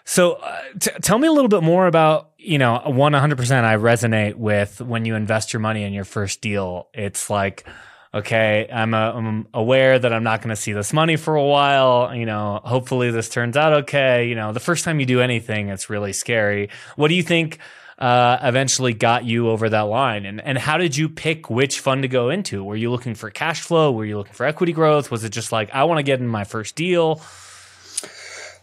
so 0.09 0.33
uh, 0.33 0.59
t- 0.79 0.91
tell 1.03 1.19
me 1.19 1.27
a 1.27 1.31
little 1.31 1.49
bit 1.49 1.61
more 1.61 1.85
about 1.85 2.31
you 2.39 2.57
know 2.57 2.81
one 2.85 3.13
hundred 3.13 3.37
percent. 3.37 3.63
I 3.63 3.75
resonate 3.75 4.33
with 4.33 4.81
when 4.81 5.05
you 5.05 5.13
invest 5.13 5.53
your 5.53 5.59
money 5.59 5.83
in 5.83 5.93
your 5.93 6.03
first 6.03 6.41
deal. 6.41 6.87
It's 6.95 7.29
like 7.29 7.63
okay, 8.11 8.67
I'm, 8.73 8.95
a, 8.95 8.97
uh, 8.97 9.13
I'm 9.13 9.47
aware 9.53 9.99
that 9.99 10.11
I'm 10.11 10.23
not 10.23 10.41
going 10.41 10.49
to 10.49 10.55
see 10.55 10.73
this 10.73 10.93
money 10.93 11.15
for 11.15 11.35
a 11.35 11.43
while. 11.43 12.11
You 12.15 12.25
know, 12.25 12.59
hopefully 12.63 13.11
this 13.11 13.29
turns 13.29 13.55
out 13.55 13.73
okay. 13.83 14.27
You 14.27 14.33
know, 14.33 14.51
the 14.51 14.59
first 14.59 14.83
time 14.83 14.99
you 14.99 15.05
do 15.05 15.21
anything, 15.21 15.69
it's 15.69 15.91
really 15.91 16.11
scary. 16.11 16.69
What 16.95 17.09
do 17.09 17.13
you 17.13 17.23
think? 17.23 17.59
Uh, 17.99 18.39
eventually 18.43 18.93
got 18.93 19.25
you 19.25 19.49
over 19.49 19.69
that 19.69 19.81
line? 19.81 20.25
And 20.25 20.41
and 20.41 20.57
how 20.57 20.77
did 20.77 20.97
you 20.97 21.07
pick 21.07 21.51
which 21.51 21.81
fund 21.81 22.01
to 22.01 22.07
go 22.07 22.29
into? 22.29 22.63
Were 22.63 22.77
you 22.77 22.89
looking 22.89 23.13
for 23.13 23.29
cash 23.29 23.61
flow? 23.61 23.91
Were 23.91 24.05
you 24.05 24.17
looking 24.17 24.33
for 24.33 24.45
equity 24.47 24.71
growth? 24.71 25.11
Was 25.11 25.23
it 25.25 25.29
just 25.29 25.51
like 25.51 25.69
I 25.71 25.83
want 25.83 25.99
to 25.99 26.03
get 26.03 26.19
in 26.19 26.27
my 26.27 26.45
first 26.45 26.75
deal? 26.75 27.21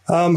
Um, 0.09 0.37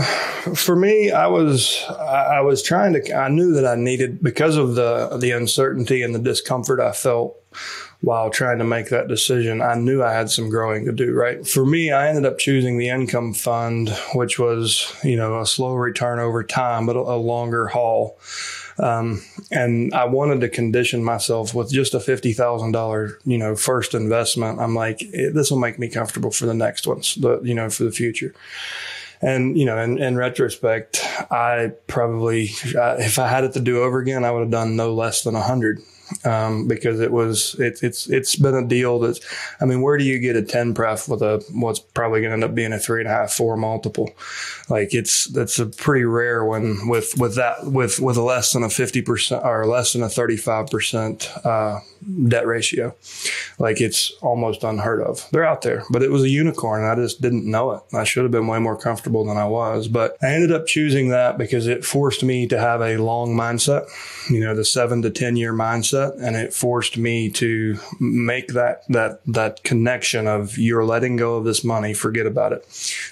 for 0.56 0.76
me, 0.76 1.12
I 1.12 1.28
was 1.28 1.84
I 1.90 2.42
was 2.42 2.64
trying 2.64 2.94
to. 2.94 3.14
I 3.14 3.30
knew 3.30 3.54
that 3.54 3.66
I 3.66 3.76
needed 3.76 4.22
because 4.24 4.58
of 4.58 4.76
the 4.76 5.18
the 5.18 5.32
uncertainty 5.32 6.02
and 6.02 6.14
the 6.14 6.20
discomfort 6.20 6.80
I 6.80 6.92
felt 6.92 7.36
while 8.02 8.30
trying 8.30 8.58
to 8.60 8.64
make 8.64 8.90
that 8.90 9.08
decision. 9.08 9.62
I 9.62 9.76
knew 9.76 10.02
I 10.02 10.14
had 10.14 10.30
some 10.30 10.50
growing 10.50 10.86
to 10.86 10.92
do. 10.92 11.14
Right 11.14 11.48
for 11.48 11.66
me, 11.66 11.92
I 11.92 12.08
ended 12.08 12.26
up 12.26 12.40
choosing 12.40 12.78
the 12.78 12.90
income 12.90 13.34
fund, 13.34 13.90
which 14.16 14.40
was 14.40 14.92
you 15.04 15.16
know 15.16 15.40
a 15.40 15.46
slow 15.46 15.76
return 15.76 16.20
over 16.20 16.44
time, 16.44 16.86
but 16.88 16.96
a, 16.96 17.00
a 17.00 17.18
longer 17.18 17.68
haul. 17.68 18.18
Um, 18.80 19.22
and 19.52 19.94
I 19.94 20.06
wanted 20.06 20.40
to 20.42 20.50
condition 20.50 21.04
myself 21.04 21.54
with 21.54 21.72
just 21.72 21.94
a 21.94 22.00
fifty 22.00 22.34
thousand 22.34 22.72
dollar, 22.72 23.20
you 23.24 23.38
know, 23.38 23.56
first 23.56 23.94
investment. 23.94 24.60
I'm 24.60 24.74
like, 24.74 25.00
this 25.12 25.52
will 25.52 25.60
make 25.60 25.78
me 25.78 25.90
comfortable 25.90 26.32
for 26.32 26.46
the 26.48 26.54
next 26.54 26.88
ones, 26.88 27.16
the 27.16 27.40
you 27.42 27.54
know, 27.54 27.70
for 27.70 27.84
the 27.84 27.92
future. 27.92 28.34
And 29.22 29.58
you 29.58 29.66
know, 29.66 29.78
in, 29.78 29.98
in 29.98 30.16
retrospect, 30.16 31.02
I 31.30 31.74
probably, 31.88 32.52
uh, 32.78 32.96
if 33.00 33.20
I 33.20 33.28
had 33.28 33.44
it 33.44 33.54
to 33.54 33.60
do 33.60 33.84
over 33.84 34.00
again, 34.00 34.24
I 34.24 34.32
would 34.32 34.42
have 34.42 34.52
done 34.52 34.76
no 34.76 34.94
less 34.94 35.24
than 35.24 35.36
a 35.36 35.42
hundred 35.42 35.82
um, 36.26 36.68
because 36.68 37.00
it 37.00 37.12
was 37.12 37.56
it, 37.60 37.80
it's 37.84 38.10
it's 38.10 38.36
been 38.36 38.56
a 38.56 38.68
deal 38.68 39.00
that's 39.00 39.20
I 39.62 39.66
mean 39.66 39.82
where 39.82 39.98
do 39.98 40.04
you 40.04 40.20
get 40.20 40.36
a 40.36 40.42
10 40.42 40.74
pref 40.74 41.08
with 41.08 41.22
a 41.22 41.44
what's 41.52 41.80
probably 41.80 42.22
going 42.22 42.32
to 42.32 42.34
end 42.34 42.44
up 42.44 42.56
being 42.56 42.74
a 42.74 42.80
three 42.80 43.02
and 43.02 43.10
a 43.10 43.12
half 43.12 43.32
four 43.32 43.58
multiple? 43.58 44.12
Like 44.70 44.94
it's 44.94 45.26
that's 45.26 45.60
a 45.60 45.66
pretty 45.66 46.06
rare 46.06 46.44
one 46.46 46.88
with 46.88 47.14
with 47.18 47.36
that 47.36 47.66
with 47.66 48.00
with 48.00 48.18
a 48.18 48.22
less 48.22 48.54
than 48.54 48.64
a 48.64 48.70
50 48.70 49.02
percent 49.02 49.44
or 49.44 49.66
less 49.66 49.94
than 49.94 50.04
a 50.04 50.10
35 50.10 50.68
percent 50.68 51.30
uh, 51.44 51.80
debt 52.28 52.48
ratio. 52.48 52.96
Like 53.58 53.82
it's 53.82 54.12
almost 54.22 54.64
unheard 54.64 55.02
of. 55.02 55.28
They're 55.32 55.46
out 55.46 55.62
there 55.62 55.84
but 55.90 56.04
it 56.04 56.12
was 56.12 56.24
a 56.24 56.30
unicorn 56.30 56.84
and 56.84 56.92
I 56.92 56.96
just 56.96 57.22
didn't 57.22 57.50
know 57.50 57.72
it. 57.72 57.82
I 57.94 58.04
should 58.04 58.24
have 58.24 58.32
been 58.32 58.48
way 58.48 58.60
more 58.60 58.78
comfortable 58.78 59.26
than 59.26 59.38
I 59.38 59.46
was 59.46 59.88
but 59.88 60.18
I 60.22 60.34
ended 60.34 60.52
up 60.52 60.66
choosing 60.66 61.10
that 61.10 61.38
because 61.38 61.68
it 61.68 61.86
forced 61.86 62.24
me 62.24 62.48
to 62.48 62.60
have 62.60 62.82
a 62.82 62.98
long 62.98 63.36
mindset 63.36 63.88
you 64.30 64.40
know 64.40 64.56
the 64.56 64.66
seven 64.66 65.02
to 65.02 65.10
ten 65.10 65.36
year 65.36 65.54
mindset 65.54 65.99
and 66.20 66.36
it 66.36 66.54
forced 66.54 66.98
me 66.98 67.30
to 67.30 67.78
make 68.00 68.50
that 68.50 68.84
that 68.90 69.22
that 69.26 69.64
connection 69.64 70.28
of 70.28 70.58
you're 70.58 70.86
letting 70.86 71.16
go 71.16 71.36
of 71.38 71.46
this 71.46 71.64
money 71.64 71.94
forget 71.94 72.26
about 72.26 72.54
it. 72.54 72.66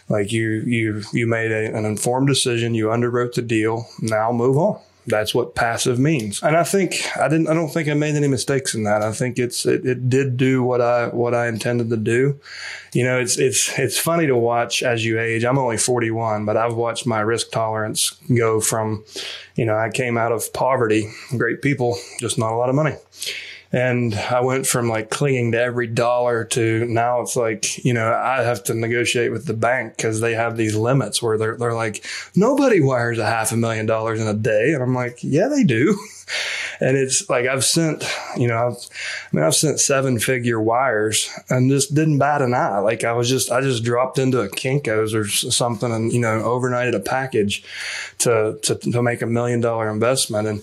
Like 0.10 0.32
you 0.32 0.64
you 0.66 1.04
you 1.14 1.28
made 1.28 1.52
a, 1.52 1.76
an 1.76 1.86
informed 1.86 2.28
decision 2.28 2.76
you 2.76 2.88
underwrote 2.88 3.34
the 3.34 3.42
deal 3.42 3.88
now 4.02 4.32
move 4.32 4.58
on 4.58 4.80
that's 5.08 5.34
what 5.34 5.56
passive 5.56 5.98
means. 5.98 6.44
And 6.44 6.56
I 6.56 6.64
think 6.64 7.02
I 7.18 7.30
didn't 7.30 7.48
I 7.48 7.54
don't 7.54 7.70
think 7.70 7.88
I 7.88 7.94
made 7.94 8.16
any 8.16 8.28
mistakes 8.28 8.76
in 8.76 8.84
that. 8.84 9.02
I 9.02 9.14
think 9.14 9.40
it's 9.40 9.66
it, 9.66 9.86
it 9.86 10.10
did 10.10 10.38
do 10.38 10.64
what 10.64 10.82
I 10.82 11.08
what 11.08 11.34
I 11.34 11.48
intended 11.48 11.90
to 11.90 11.98
do. 11.98 12.40
You 12.94 13.06
know, 13.06 13.20
it's 13.20 13.38
it's 13.38 13.78
it's 13.80 13.98
funny 13.98 14.28
to 14.28 14.36
watch 14.36 14.84
as 14.84 15.06
you 15.06 15.20
age. 15.20 15.46
I'm 15.46 15.58
only 15.58 15.78
41, 15.78 16.46
but 16.46 16.58
I've 16.58 16.76
watched 16.76 17.06
my 17.06 17.22
risk 17.22 17.52
tolerance 17.52 18.18
go 18.36 18.60
from, 18.60 19.06
you 19.56 19.66
know, 19.66 19.76
I 19.76 19.90
came 19.90 20.18
out 20.18 20.32
of 20.32 20.52
poverty, 20.54 21.10
great 21.38 21.62
people, 21.62 21.98
just 22.20 22.38
not 22.38 22.52
a 22.52 22.58
lot 22.58 22.70
of 22.70 22.76
money. 22.76 22.96
And 23.72 24.14
I 24.16 24.42
went 24.42 24.66
from 24.66 24.88
like 24.88 25.10
clinging 25.10 25.52
to 25.52 25.60
every 25.60 25.88
dollar 25.88 26.46
to 26.46 26.86
now 26.86 27.22
it's 27.22 27.36
like, 27.36 27.84
you 27.84 27.94
know, 27.94 28.14
I 28.14 28.44
have 28.44 28.64
to 28.66 28.74
negotiate 28.74 29.32
with 29.32 29.46
the 29.46 29.54
bank 29.54 29.98
because 29.98 30.22
they 30.22 30.36
have 30.36 30.56
these 30.56 30.76
limits 30.76 31.22
where 31.22 31.38
they're, 31.38 31.58
they're 31.58 31.74
like, 31.74 32.06
nobody 32.36 32.80
wires 32.80 33.20
a 33.20 33.26
half 33.26 33.52
a 33.52 33.58
million 33.58 33.86
dollars 33.86 34.22
in 34.22 34.28
a 34.28 34.34
day. 34.34 34.74
And 34.74 34.82
I'm 34.82 34.96
like, 34.96 35.20
yeah, 35.22 35.48
they 35.48 35.64
do. 35.64 35.98
And 36.80 36.96
it's 36.96 37.28
like 37.30 37.48
I've 37.48 37.66
sent, 37.66 38.04
you 38.38 38.48
know, 38.48 38.68
I've, 38.68 38.74
I 38.74 39.36
mean, 39.36 39.44
I've 39.44 39.56
sent 39.56 39.80
seven 39.80 40.20
figure 40.20 40.62
wires 40.62 41.30
and 41.50 41.72
just 41.72 41.96
didn't 41.96 42.20
bat 42.20 42.42
an 42.42 42.54
eye. 42.54 42.80
Like 42.80 43.04
I 43.04 43.14
was 43.14 43.30
just, 43.30 43.52
I 43.52 43.62
just 43.62 43.84
dropped 43.84 44.20
into 44.20 44.42
a 44.42 44.50
Kinko's 44.50 45.16
or 45.16 45.28
something 45.28 45.92
and, 45.92 46.12
you 46.12 46.20
know, 46.20 46.42
overnighted 46.42 46.94
a 46.94 47.00
package 47.00 47.64
to, 48.20 48.60
to, 48.62 48.76
to 48.76 49.02
make 49.02 49.22
a 49.22 49.26
million 49.26 49.60
dollar 49.60 49.90
investment. 49.90 50.48
And, 50.48 50.62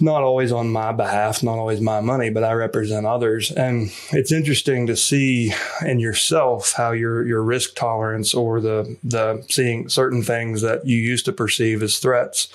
not 0.00 0.22
always 0.22 0.50
on 0.50 0.70
my 0.70 0.92
behalf, 0.92 1.42
not 1.42 1.58
always 1.58 1.80
my 1.80 2.00
money, 2.00 2.30
but 2.30 2.44
I 2.44 2.52
represent 2.52 3.06
others. 3.06 3.50
And 3.50 3.92
it's 4.10 4.32
interesting 4.32 4.86
to 4.88 4.96
see 4.96 5.52
in 5.84 6.00
yourself 6.00 6.72
how 6.76 6.92
your 6.92 7.26
your 7.26 7.42
risk 7.42 7.74
tolerance 7.74 8.34
or 8.34 8.60
the 8.60 8.96
the 9.04 9.44
seeing 9.48 9.88
certain 9.88 10.22
things 10.22 10.62
that 10.62 10.86
you 10.86 10.96
used 10.96 11.24
to 11.26 11.32
perceive 11.32 11.82
as 11.82 11.98
threats 11.98 12.48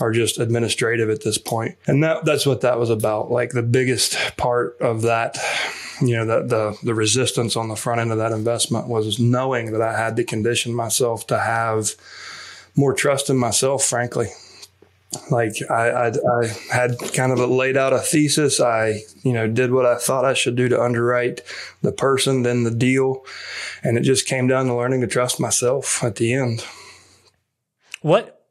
are 0.00 0.12
just 0.12 0.38
administrative 0.38 1.10
at 1.10 1.22
this 1.22 1.38
point. 1.38 1.76
And 1.86 2.02
that 2.02 2.24
that's 2.24 2.46
what 2.46 2.62
that 2.62 2.78
was 2.78 2.90
about. 2.90 3.30
Like 3.30 3.50
the 3.50 3.62
biggest 3.62 4.16
part 4.36 4.76
of 4.80 5.02
that 5.02 5.36
you 6.00 6.16
know 6.16 6.24
the, 6.24 6.46
the 6.46 6.78
the 6.84 6.94
resistance 6.94 7.56
on 7.56 7.68
the 7.68 7.76
front 7.76 8.00
end 8.00 8.12
of 8.12 8.18
that 8.18 8.32
investment 8.32 8.88
was 8.88 9.18
knowing 9.18 9.72
that 9.72 9.82
I 9.82 9.96
had 9.96 10.16
to 10.16 10.24
condition 10.24 10.74
myself 10.74 11.26
to 11.28 11.38
have 11.38 11.94
more 12.76 12.94
trust 12.94 13.28
in 13.28 13.36
myself, 13.36 13.82
frankly, 13.84 14.28
like 15.30 15.56
I, 15.70 15.90
I, 15.90 16.06
I, 16.08 16.46
had 16.70 16.98
kind 17.14 17.32
of 17.32 17.38
laid 17.38 17.76
out 17.76 17.92
a 17.92 17.98
thesis. 17.98 18.60
I, 18.60 19.00
you 19.22 19.32
know, 19.32 19.48
did 19.48 19.72
what 19.72 19.86
I 19.86 19.96
thought 19.96 20.24
I 20.24 20.34
should 20.34 20.56
do 20.56 20.68
to 20.68 20.80
underwrite 20.80 21.40
the 21.82 21.92
person, 21.92 22.42
then 22.42 22.64
the 22.64 22.70
deal. 22.70 23.24
And 23.82 23.96
it 23.96 24.02
just 24.02 24.26
came 24.26 24.46
down 24.46 24.66
to 24.66 24.74
learning 24.74 25.00
to 25.00 25.06
trust 25.06 25.40
myself 25.40 26.02
at 26.04 26.16
the 26.16 26.34
end. 26.34 26.64
What, 28.02 28.46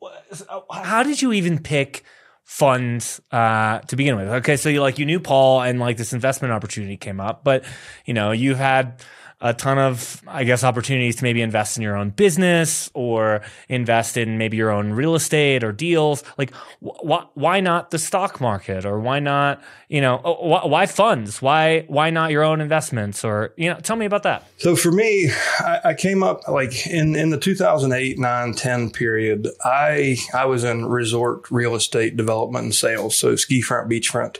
how 0.71 1.03
did 1.03 1.21
you 1.21 1.31
even 1.33 1.59
pick 1.59 2.03
funds 2.43 3.21
uh, 3.31 3.79
to 3.79 3.95
begin 3.95 4.15
with? 4.15 4.27
Okay. 4.27 4.57
So 4.57 4.69
you 4.69 4.81
like, 4.81 4.97
you 4.97 5.05
knew 5.05 5.19
Paul 5.19 5.61
and 5.61 5.79
like 5.79 5.97
this 5.97 6.13
investment 6.13 6.53
opportunity 6.53 6.97
came 6.97 7.19
up, 7.19 7.43
but 7.43 7.63
you 8.05 8.13
know, 8.13 8.31
you 8.31 8.55
had, 8.55 9.01
a 9.39 9.53
ton 9.53 9.77
of, 9.77 10.23
I 10.27 10.43
guess, 10.43 10.63
opportunities 10.63 11.17
to 11.17 11.23
maybe 11.23 11.43
invest 11.43 11.77
in 11.77 11.83
your 11.83 11.95
own 11.95 12.09
business 12.09 12.89
or 12.95 13.41
invest 13.69 14.17
in 14.17 14.39
maybe 14.39 14.57
your 14.57 14.71
own 14.71 14.93
real 14.93 15.13
estate 15.13 15.63
or 15.63 15.71
deals. 15.71 16.23
Like, 16.39 16.51
wh- 16.81 17.25
why 17.35 17.59
not 17.59 17.91
the 17.91 17.99
stock 17.99 18.41
market 18.41 18.83
or 18.83 18.99
why 18.99 19.19
not, 19.19 19.61
you 19.89 20.01
know, 20.01 20.21
oh, 20.23 20.33
wh- 20.35 20.67
why 20.67 20.87
funds? 20.87 21.39
Why 21.39 21.81
why 21.87 22.09
not 22.09 22.31
your 22.31 22.43
own 22.43 22.61
investments 22.61 23.23
or 23.23 23.53
you 23.57 23.69
know? 23.69 23.79
Tell 23.79 23.95
me 23.95 24.07
about 24.07 24.23
that. 24.23 24.43
So 24.57 24.75
for 24.75 24.91
me, 24.91 25.29
I, 25.59 25.79
I 25.85 25.93
came 25.93 26.23
up 26.23 26.47
like 26.47 26.87
in 26.87 27.15
in 27.15 27.29
the 27.29 27.37
2008, 27.37 28.17
9, 28.17 28.53
10 28.53 28.89
period. 28.89 29.47
I 29.63 30.17
I 30.33 30.45
was 30.45 30.63
in 30.63 30.87
resort 30.87 31.49
real 31.51 31.75
estate 31.75 32.17
development 32.17 32.63
and 32.63 32.75
sales, 32.75 33.15
so 33.15 33.35
ski 33.35 33.61
front, 33.61 33.87
beachfront. 33.87 34.37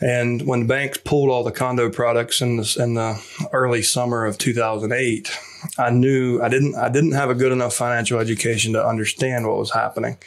And 0.00 0.42
when 0.46 0.66
banks 0.66 0.98
pulled 0.98 1.30
all 1.30 1.44
the 1.44 1.52
condo 1.52 1.90
products 1.90 2.40
in 2.40 2.58
the, 2.58 2.76
in 2.78 2.94
the 2.94 3.22
early 3.52 3.82
summer 3.82 4.26
of 4.26 4.38
2008, 4.38 5.30
I 5.78 5.90
knew 5.90 6.40
I 6.42 6.48
didn't 6.48 6.74
I 6.76 6.88
didn't 6.88 7.12
have 7.12 7.30
a 7.30 7.34
good 7.34 7.52
enough 7.52 7.74
financial 7.74 8.18
education 8.18 8.72
to 8.74 8.86
understand 8.86 9.46
what 9.46 9.58
was 9.58 9.72
happening, 9.72 10.18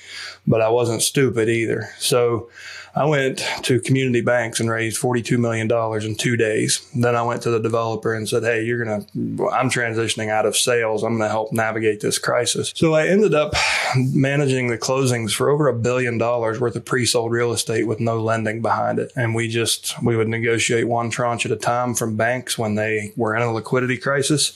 but 0.45 0.61
I 0.61 0.69
wasn't 0.69 1.01
stupid 1.01 1.49
either. 1.49 1.89
So 1.99 2.49
I 2.99 3.05
went 3.05 3.37
to 3.63 3.79
community 3.79 4.19
banks 4.19 4.59
and 4.59 4.69
raised 4.69 5.01
$42 5.01 5.39
million 5.39 5.71
in 6.05 6.15
two 6.15 6.35
days. 6.35 6.85
Then 6.93 7.15
I 7.15 7.21
went 7.21 7.41
to 7.43 7.49
the 7.49 7.61
developer 7.61 8.13
and 8.13 8.27
said, 8.27 8.43
Hey, 8.43 8.65
you're 8.65 8.83
going 8.83 9.05
to, 9.05 9.49
I'm 9.51 9.69
transitioning 9.69 10.29
out 10.29 10.45
of 10.45 10.57
sales. 10.57 11.01
I'm 11.01 11.17
going 11.17 11.21
to 11.21 11.31
help 11.31 11.53
navigate 11.53 12.01
this 12.01 12.19
crisis. 12.19 12.73
So 12.75 12.95
I 12.95 13.07
ended 13.07 13.33
up 13.33 13.53
managing 13.95 14.67
the 14.67 14.77
closings 14.77 15.31
for 15.31 15.49
over 15.49 15.69
a 15.69 15.73
billion 15.73 16.17
dollars 16.17 16.59
worth 16.59 16.75
of 16.75 16.83
pre 16.83 17.05
sold 17.05 17.31
real 17.31 17.53
estate 17.53 17.87
with 17.87 18.01
no 18.01 18.19
lending 18.21 18.61
behind 18.61 18.99
it. 18.99 19.13
And 19.15 19.33
we 19.33 19.47
just, 19.47 19.95
we 20.03 20.17
would 20.17 20.27
negotiate 20.27 20.85
one 20.85 21.09
tranche 21.09 21.45
at 21.45 21.53
a 21.53 21.55
time 21.55 21.95
from 21.95 22.17
banks 22.17 22.57
when 22.57 22.75
they 22.75 23.13
were 23.15 23.33
in 23.33 23.41
a 23.41 23.53
liquidity 23.53 23.97
crisis. 23.97 24.51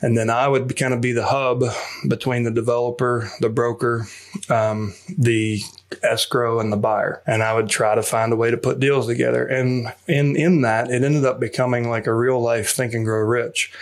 And 0.00 0.16
then 0.16 0.30
I 0.30 0.48
would 0.48 0.74
kind 0.74 0.94
of 0.94 1.02
be 1.02 1.12
the 1.12 1.26
hub 1.26 1.64
between 2.08 2.44
the 2.44 2.50
developer, 2.50 3.30
the 3.40 3.50
broker, 3.50 4.06
um, 4.48 4.94
the 5.18 5.60
escrow 6.02 6.60
and 6.60 6.72
the 6.72 6.76
buyer. 6.76 7.22
And 7.26 7.42
I 7.42 7.54
would 7.54 7.68
try 7.68 7.94
to 7.94 8.02
find 8.02 8.32
a 8.32 8.36
way 8.36 8.50
to 8.50 8.56
put 8.56 8.80
deals 8.80 9.06
together. 9.06 9.46
And 9.46 9.92
in, 10.06 10.36
in 10.36 10.62
that, 10.62 10.90
it 10.90 11.02
ended 11.02 11.24
up 11.24 11.40
becoming 11.40 11.88
like 11.88 12.06
a 12.06 12.14
real 12.14 12.40
life 12.40 12.70
think 12.70 12.94
and 12.94 13.04
grow 13.04 13.20
rich. 13.20 13.72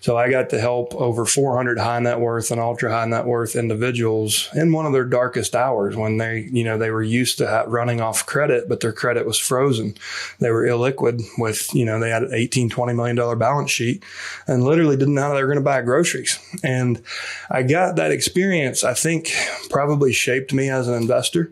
So 0.00 0.16
I 0.16 0.30
got 0.30 0.50
to 0.50 0.60
help 0.60 0.94
over 0.94 1.24
400 1.24 1.78
high 1.78 1.98
net 2.00 2.20
worth 2.20 2.50
and 2.50 2.60
ultra 2.60 2.90
high 2.90 3.06
net 3.06 3.26
worth 3.26 3.56
individuals 3.56 4.48
in 4.54 4.72
one 4.72 4.86
of 4.86 4.92
their 4.92 5.04
darkest 5.04 5.54
hours 5.54 5.96
when 5.96 6.18
they, 6.18 6.48
you 6.52 6.64
know, 6.64 6.78
they 6.78 6.90
were 6.90 7.02
used 7.02 7.38
to 7.38 7.64
running 7.66 8.00
off 8.00 8.26
credit, 8.26 8.68
but 8.68 8.80
their 8.80 8.92
credit 8.92 9.26
was 9.26 9.38
frozen. 9.38 9.94
They 10.40 10.50
were 10.50 10.64
illiquid 10.64 11.22
with, 11.38 11.72
you 11.74 11.84
know, 11.84 11.98
they 11.98 12.10
had 12.10 12.22
an 12.22 12.34
18, 12.34 12.70
20 12.70 12.92
million 12.92 13.16
dollar 13.16 13.36
balance 13.36 13.70
sheet 13.70 14.04
and 14.46 14.64
literally 14.64 14.96
didn't 14.96 15.14
know 15.14 15.22
how 15.22 15.34
they 15.34 15.42
were 15.42 15.48
going 15.48 15.58
to 15.58 15.64
buy 15.64 15.80
groceries. 15.82 16.38
And 16.62 17.02
I 17.50 17.62
got 17.62 17.96
that 17.96 18.12
experience, 18.12 18.84
I 18.84 18.94
think 18.94 19.32
probably 19.70 20.12
shaped 20.12 20.52
me 20.52 20.68
as 20.68 20.88
an 20.88 20.94
investor 20.94 21.51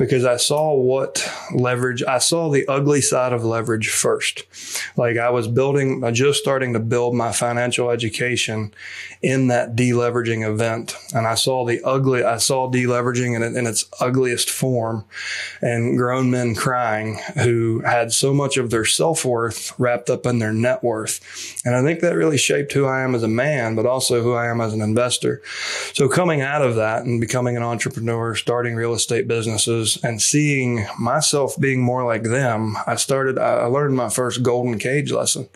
because 0.00 0.24
I 0.24 0.38
saw 0.38 0.72
what 0.72 1.30
leverage, 1.54 2.02
I 2.02 2.20
saw 2.20 2.48
the 2.48 2.66
ugly 2.68 3.02
side 3.02 3.34
of 3.34 3.44
leverage 3.44 3.90
first. 3.90 4.44
Like 4.96 5.18
I 5.18 5.28
was 5.28 5.46
building, 5.46 6.02
I 6.02 6.10
just 6.10 6.40
starting 6.40 6.72
to 6.72 6.78
build 6.78 7.14
my 7.14 7.32
financial 7.32 7.90
education 7.90 8.72
in 9.20 9.48
that 9.48 9.76
deleveraging 9.76 10.48
event. 10.48 10.96
And 11.12 11.26
I 11.26 11.34
saw 11.34 11.66
the 11.66 11.82
ugly, 11.84 12.24
I 12.24 12.38
saw 12.38 12.70
deleveraging 12.70 13.36
in, 13.36 13.42
in 13.54 13.66
its 13.66 13.84
ugliest 14.00 14.48
form 14.48 15.04
and 15.60 15.98
grown 15.98 16.30
men 16.30 16.54
crying 16.54 17.18
who 17.34 17.80
had 17.80 18.10
so 18.10 18.32
much 18.32 18.56
of 18.56 18.70
their 18.70 18.86
self 18.86 19.26
worth 19.26 19.78
wrapped 19.78 20.08
up 20.08 20.24
in 20.24 20.38
their 20.38 20.54
net 20.54 20.82
worth. 20.82 21.20
And 21.66 21.76
I 21.76 21.82
think 21.82 22.00
that 22.00 22.16
really 22.16 22.38
shaped 22.38 22.72
who 22.72 22.86
I 22.86 23.02
am 23.02 23.14
as 23.14 23.22
a 23.22 23.28
man, 23.28 23.74
but 23.74 23.84
also 23.84 24.22
who 24.22 24.32
I 24.32 24.46
am 24.46 24.62
as 24.62 24.72
an 24.72 24.80
investor. 24.80 25.42
So 25.92 26.08
coming 26.08 26.40
out 26.40 26.62
of 26.62 26.76
that 26.76 27.04
and 27.04 27.20
becoming 27.20 27.58
an 27.58 27.62
entrepreneur, 27.62 28.34
starting 28.34 28.76
real 28.76 28.94
estate 28.94 29.28
businesses 29.28 29.89
and 29.98 30.20
seeing 30.20 30.86
myself 30.98 31.58
being 31.58 31.80
more 31.80 32.04
like 32.04 32.22
them, 32.22 32.76
I 32.86 32.96
started, 32.96 33.38
I 33.38 33.66
learned 33.66 33.96
my 33.96 34.08
first 34.08 34.42
golden 34.42 34.78
cage 34.78 35.12
lesson. 35.12 35.48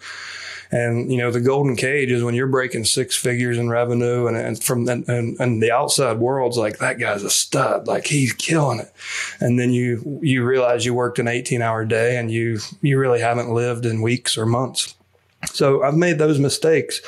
And 0.70 1.10
you 1.12 1.18
know, 1.18 1.30
the 1.30 1.40
golden 1.40 1.76
cage 1.76 2.10
is 2.10 2.24
when 2.24 2.34
you're 2.34 2.48
breaking 2.48 2.84
six 2.84 3.16
figures 3.16 3.58
in 3.58 3.68
revenue, 3.68 4.26
and, 4.26 4.36
and 4.36 4.62
from 4.62 4.88
and, 4.88 5.08
and, 5.08 5.38
and 5.38 5.62
the 5.62 5.70
outside 5.70 6.18
world's 6.18 6.56
like 6.56 6.78
that 6.78 6.98
guy's 6.98 7.22
a 7.22 7.30
stud, 7.30 7.86
like 7.86 8.06
he's 8.06 8.32
killing 8.32 8.80
it. 8.80 8.92
And 9.38 9.56
then 9.58 9.72
you 9.72 10.18
you 10.20 10.44
realize 10.44 10.84
you 10.84 10.92
worked 10.92 11.20
an 11.20 11.28
18 11.28 11.62
hour 11.62 11.84
day, 11.84 12.16
and 12.16 12.28
you 12.28 12.58
you 12.82 12.98
really 12.98 13.20
haven't 13.20 13.54
lived 13.54 13.86
in 13.86 14.02
weeks 14.02 14.36
or 14.36 14.46
months. 14.46 14.96
So 15.46 15.82
I've 15.84 15.94
made 15.94 16.18
those 16.18 16.40
mistakes. 16.40 17.00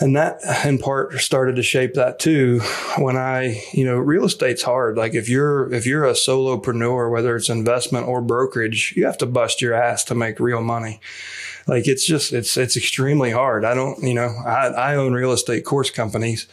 And 0.00 0.16
that 0.16 0.40
in 0.64 0.78
part 0.78 1.12
started 1.20 1.56
to 1.56 1.62
shape 1.62 1.94
that 1.94 2.18
too. 2.18 2.60
When 2.98 3.16
i 3.16 3.62
you 3.72 3.84
know 3.84 3.96
real 3.96 4.24
estate's 4.24 4.62
hard. 4.62 4.96
Like 4.96 5.14
if 5.14 5.28
you're 5.28 5.72
if 5.72 5.86
you're 5.86 6.04
a 6.04 6.12
solopreneur 6.12 7.10
whether 7.10 7.36
it's 7.36 7.48
investment 7.48 8.06
or 8.06 8.20
brokerage 8.20 8.94
you 8.96 9.06
have 9.06 9.18
to 9.18 9.26
bust 9.26 9.62
your 9.62 9.74
ass 9.74 10.04
to 10.04 10.14
make 10.14 10.40
real 10.40 10.62
money 10.62 11.00
like 11.66 11.86
it's 11.86 12.06
just 12.06 12.32
it's 12.32 12.56
it's 12.56 12.76
extremely 12.76 13.30
hard 13.30 13.64
i 13.64 13.74
don't 13.74 14.02
you 14.02 14.14
know 14.14 14.28
i, 14.46 14.68
I 14.68 14.96
own 14.96 15.12
real 15.12 15.32
estate 15.32 15.64
course 15.64 15.90
companies 15.90 16.46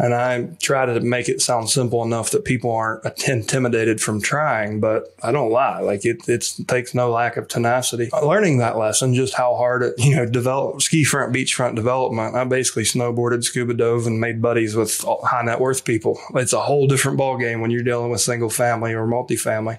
and 0.00 0.14
I 0.14 0.48
try 0.60 0.86
to 0.86 1.00
make 1.00 1.28
it 1.28 1.42
sound 1.42 1.68
simple 1.68 2.02
enough 2.02 2.30
that 2.30 2.46
people 2.46 2.72
aren't 2.72 3.04
intimidated 3.28 4.00
from 4.00 4.20
trying. 4.20 4.80
But 4.80 5.14
I 5.22 5.30
don't 5.30 5.50
lie; 5.50 5.80
like 5.80 6.06
it, 6.06 6.26
it 6.26 6.54
takes 6.66 6.94
no 6.94 7.10
lack 7.10 7.36
of 7.36 7.48
tenacity. 7.48 8.08
Learning 8.22 8.58
that 8.58 8.78
lesson, 8.78 9.14
just 9.14 9.34
how 9.34 9.54
hard 9.56 9.82
it, 9.82 9.94
you 9.98 10.16
know, 10.16 10.24
develop 10.26 10.80
ski 10.80 11.04
front, 11.04 11.32
beach 11.32 11.54
front 11.54 11.76
development. 11.76 12.34
I 12.34 12.44
basically 12.44 12.84
snowboarded, 12.84 13.44
scuba 13.44 13.74
dove, 13.74 14.06
and 14.06 14.20
made 14.20 14.40
buddies 14.40 14.74
with 14.74 15.04
high 15.22 15.42
net 15.42 15.60
worth 15.60 15.84
people. 15.84 16.18
It's 16.34 16.54
a 16.54 16.60
whole 16.60 16.86
different 16.86 17.18
ball 17.18 17.36
game 17.36 17.60
when 17.60 17.70
you're 17.70 17.82
dealing 17.82 18.10
with 18.10 18.22
single 18.22 18.50
family 18.50 18.94
or 18.94 19.06
multifamily. 19.06 19.78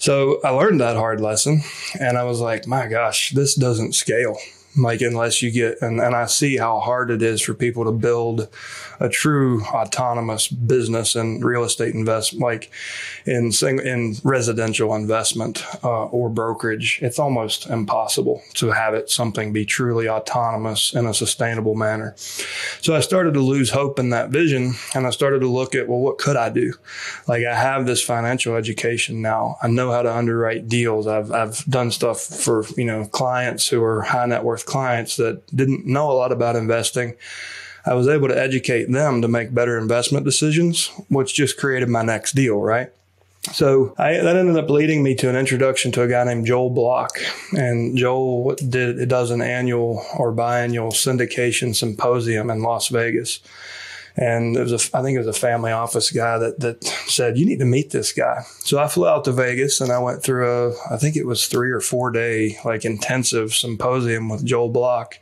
So 0.00 0.40
I 0.42 0.50
learned 0.50 0.80
that 0.80 0.96
hard 0.96 1.20
lesson, 1.20 1.60
and 2.00 2.18
I 2.18 2.24
was 2.24 2.40
like, 2.40 2.66
my 2.66 2.88
gosh, 2.88 3.30
this 3.30 3.54
doesn't 3.54 3.79
scale 3.90 4.36
like 4.76 5.00
unless 5.00 5.42
you 5.42 5.50
get 5.50 5.80
and, 5.82 6.00
and 6.00 6.14
i 6.14 6.26
see 6.26 6.56
how 6.56 6.78
hard 6.80 7.10
it 7.10 7.22
is 7.22 7.40
for 7.40 7.54
people 7.54 7.84
to 7.84 7.92
build 7.92 8.48
a 9.00 9.08
true 9.08 9.62
autonomous 9.64 10.48
business 10.48 11.16
in 11.16 11.40
real 11.40 11.64
estate 11.64 11.94
investment 11.94 12.42
like 12.42 12.70
in 13.26 13.50
in 13.62 14.14
residential 14.24 14.94
investment 14.94 15.64
uh, 15.82 16.04
or 16.06 16.28
brokerage. 16.28 16.98
It's 17.02 17.18
almost 17.18 17.66
impossible 17.66 18.42
to 18.54 18.70
have 18.70 18.94
it 18.94 19.10
something 19.10 19.52
be 19.52 19.64
truly 19.64 20.08
autonomous 20.08 20.94
in 20.94 21.06
a 21.06 21.14
sustainable 21.14 21.74
manner. 21.74 22.14
So 22.80 22.94
i 22.94 23.00
started 23.00 23.34
to 23.34 23.40
lose 23.40 23.70
hope 23.70 23.98
in 23.98 24.10
that 24.10 24.30
vision 24.30 24.74
and 24.94 25.06
i 25.06 25.10
started 25.10 25.40
to 25.40 25.48
look 25.48 25.74
at 25.74 25.88
well 25.88 26.00
what 26.00 26.18
could 26.18 26.36
i 26.36 26.48
do? 26.48 26.74
Like 27.26 27.44
i 27.44 27.54
have 27.54 27.86
this 27.86 28.02
financial 28.02 28.56
education 28.56 29.22
now. 29.22 29.56
I 29.62 29.68
know 29.68 29.90
how 29.90 30.02
to 30.02 30.14
underwrite 30.14 30.68
deals. 30.68 31.06
I've, 31.06 31.32
I've 31.32 31.64
done 31.66 31.90
stuff 31.90 32.20
for 32.20 32.64
you 32.76 32.84
know 32.84 33.06
clients 33.06 33.68
who 33.68 33.82
are 33.82 34.02
high 34.02 34.26
net 34.26 34.44
worth 34.44 34.59
clients 34.66 35.16
that 35.16 35.44
didn't 35.54 35.86
know 35.86 36.10
a 36.10 36.14
lot 36.14 36.32
about 36.32 36.56
investing. 36.56 37.14
I 37.86 37.94
was 37.94 38.08
able 38.08 38.28
to 38.28 38.38
educate 38.38 38.90
them 38.90 39.22
to 39.22 39.28
make 39.28 39.54
better 39.54 39.78
investment 39.78 40.24
decisions, 40.24 40.90
which 41.08 41.34
just 41.34 41.56
created 41.56 41.88
my 41.88 42.02
next 42.02 42.34
deal, 42.34 42.60
right? 42.60 42.92
So 43.52 43.94
I, 43.96 44.18
that 44.18 44.36
ended 44.36 44.62
up 44.62 44.68
leading 44.68 45.02
me 45.02 45.14
to 45.16 45.30
an 45.30 45.36
introduction 45.36 45.92
to 45.92 46.02
a 46.02 46.08
guy 46.08 46.24
named 46.24 46.46
Joel 46.46 46.70
Block, 46.70 47.18
and 47.56 47.96
Joel 47.96 48.54
did 48.56 49.08
does 49.08 49.30
an 49.30 49.40
annual 49.40 50.04
or 50.18 50.30
biannual 50.32 50.92
syndication 50.92 51.74
symposium 51.74 52.50
in 52.50 52.62
Las 52.62 52.88
Vegas. 52.88 53.40
And 54.16 54.56
it 54.56 54.60
was 54.60 54.72
a, 54.72 54.96
I 54.96 55.02
think 55.02 55.16
it 55.16 55.24
was 55.24 55.26
a 55.26 55.32
family 55.32 55.72
office 55.72 56.10
guy 56.10 56.38
that, 56.38 56.60
that 56.60 56.84
said, 56.84 57.38
you 57.38 57.46
need 57.46 57.60
to 57.60 57.64
meet 57.64 57.90
this 57.90 58.12
guy. 58.12 58.42
So 58.60 58.78
I 58.78 58.88
flew 58.88 59.06
out 59.06 59.24
to 59.24 59.32
Vegas 59.32 59.80
and 59.80 59.92
I 59.92 59.98
went 59.98 60.22
through 60.22 60.50
a, 60.50 60.74
I 60.90 60.96
think 60.96 61.16
it 61.16 61.26
was 61.26 61.46
three 61.46 61.70
or 61.70 61.80
four 61.80 62.10
day, 62.10 62.58
like 62.64 62.84
intensive 62.84 63.54
symposium 63.54 64.28
with 64.28 64.44
Joel 64.44 64.70
Block 64.70 65.14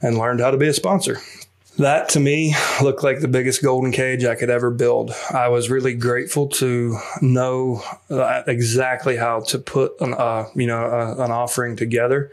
and 0.00 0.18
learned 0.18 0.40
how 0.40 0.50
to 0.50 0.56
be 0.56 0.68
a 0.68 0.72
sponsor 0.72 1.18
that 1.78 2.10
to 2.10 2.20
me 2.20 2.54
looked 2.82 3.02
like 3.02 3.20
the 3.20 3.28
biggest 3.28 3.62
golden 3.62 3.92
cage 3.92 4.24
I 4.24 4.34
could 4.34 4.50
ever 4.50 4.70
build. 4.70 5.12
I 5.32 5.48
was 5.48 5.70
really 5.70 5.94
grateful 5.94 6.48
to 6.48 6.98
know 7.20 7.82
uh, 8.10 8.42
exactly 8.46 9.16
how 9.16 9.40
to 9.40 9.58
put 9.58 10.00
an, 10.00 10.14
uh, 10.14 10.46
you 10.54 10.66
know, 10.66 10.84
uh, 10.84 11.24
an 11.24 11.30
offering 11.30 11.76
together, 11.76 12.30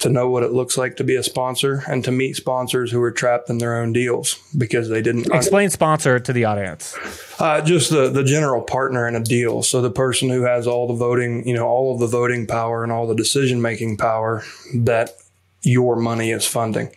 to 0.00 0.08
know 0.08 0.28
what 0.28 0.42
it 0.42 0.52
looks 0.52 0.76
like 0.76 0.96
to 0.96 1.04
be 1.04 1.16
a 1.16 1.22
sponsor, 1.22 1.82
and 1.88 2.04
to 2.04 2.12
meet 2.12 2.36
sponsors 2.36 2.90
who 2.90 3.00
were 3.00 3.10
trapped 3.10 3.48
in 3.48 3.58
their 3.58 3.76
own 3.76 3.92
deals 3.92 4.38
because 4.56 4.88
they 4.88 5.00
didn't 5.00 5.32
explain 5.32 5.70
sponsor 5.70 6.20
to 6.20 6.32
the 6.32 6.44
audience. 6.44 6.96
Uh, 7.38 7.60
just 7.60 7.90
the 7.90 8.10
the 8.10 8.24
general 8.24 8.62
partner 8.62 9.08
in 9.08 9.16
a 9.16 9.22
deal. 9.22 9.62
So 9.62 9.80
the 9.80 9.90
person 9.90 10.28
who 10.28 10.42
has 10.42 10.66
all 10.66 10.86
the 10.86 10.94
voting, 10.94 11.46
you 11.48 11.54
know, 11.54 11.66
all 11.66 11.94
of 11.94 12.00
the 12.00 12.06
voting 12.06 12.46
power 12.46 12.82
and 12.82 12.92
all 12.92 13.06
the 13.06 13.14
decision 13.14 13.62
making 13.62 13.96
power 13.96 14.44
that 14.74 15.16
your 15.62 15.96
money 15.96 16.30
is 16.30 16.46
funding. 16.46 16.90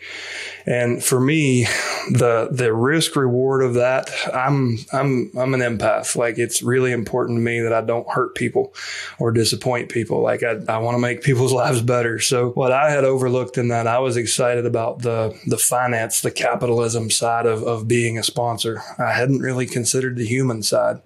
And 0.65 1.03
for 1.03 1.19
me, 1.19 1.65
the 2.11 2.49
the 2.51 2.73
risk 2.73 3.15
reward 3.15 3.63
of 3.63 3.75
that, 3.75 4.09
I'm 4.33 4.79
I'm 4.91 5.31
I'm 5.37 5.53
an 5.53 5.59
empath. 5.59 6.15
Like 6.15 6.39
it's 6.39 6.63
really 6.63 6.91
important 6.91 7.37
to 7.37 7.41
me 7.41 7.59
that 7.61 7.73
I 7.73 7.81
don't 7.81 8.09
hurt 8.09 8.33
people 8.33 8.73
or 9.19 9.31
disappoint 9.31 9.89
people. 9.89 10.21
Like 10.21 10.41
I, 10.41 10.59
I 10.67 10.79
want 10.79 10.95
to 10.95 10.99
make 10.99 11.21
people's 11.23 11.53
lives 11.53 11.81
better. 11.81 12.19
So 12.19 12.49
what 12.51 12.71
I 12.71 12.89
had 12.89 13.03
overlooked 13.03 13.59
in 13.59 13.67
that, 13.67 13.85
I 13.85 13.99
was 13.99 14.17
excited 14.17 14.65
about 14.65 15.03
the 15.03 15.39
the 15.45 15.57
finance, 15.57 16.21
the 16.21 16.31
capitalism 16.31 17.11
side 17.11 17.45
of, 17.45 17.61
of 17.63 17.87
being 17.87 18.17
a 18.17 18.23
sponsor. 18.23 18.81
I 18.97 19.11
hadn't 19.11 19.39
really 19.39 19.67
considered 19.67 20.17
the 20.17 20.25
human 20.25 20.63
side. 20.63 21.01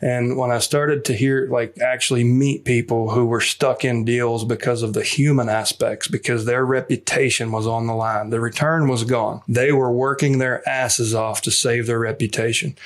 And 0.00 0.36
when 0.36 0.50
I 0.50 0.58
started 0.58 1.04
to 1.06 1.14
hear, 1.14 1.48
like, 1.50 1.78
actually 1.80 2.24
meet 2.24 2.64
people 2.64 3.10
who 3.10 3.26
were 3.26 3.40
stuck 3.40 3.84
in 3.84 4.04
deals 4.04 4.44
because 4.44 4.82
of 4.82 4.92
the 4.92 5.02
human 5.02 5.48
aspects, 5.48 6.08
because 6.08 6.44
their 6.44 6.64
reputation 6.64 7.50
was 7.52 7.66
on 7.66 7.86
the 7.86 7.94
line, 7.94 8.30
the 8.30 8.40
return 8.40 8.88
was 8.88 9.04
gone. 9.04 9.42
They 9.48 9.72
were 9.72 9.92
working 9.92 10.38
their 10.38 10.66
asses 10.68 11.14
off 11.14 11.42
to 11.42 11.50
save 11.50 11.86
their 11.86 11.98
reputation. 11.98 12.76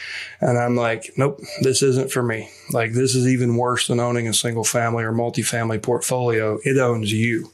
And 0.40 0.58
I'm 0.58 0.76
like, 0.76 1.12
nope, 1.16 1.40
this 1.62 1.82
isn't 1.82 2.10
for 2.10 2.22
me. 2.22 2.50
Like, 2.72 2.92
this 2.92 3.14
is 3.14 3.26
even 3.26 3.56
worse 3.56 3.88
than 3.88 4.00
owning 4.00 4.28
a 4.28 4.34
single 4.34 4.64
family 4.64 5.04
or 5.04 5.12
multifamily 5.12 5.82
portfolio. 5.82 6.58
It 6.64 6.78
owns 6.78 7.12
you. 7.12 7.52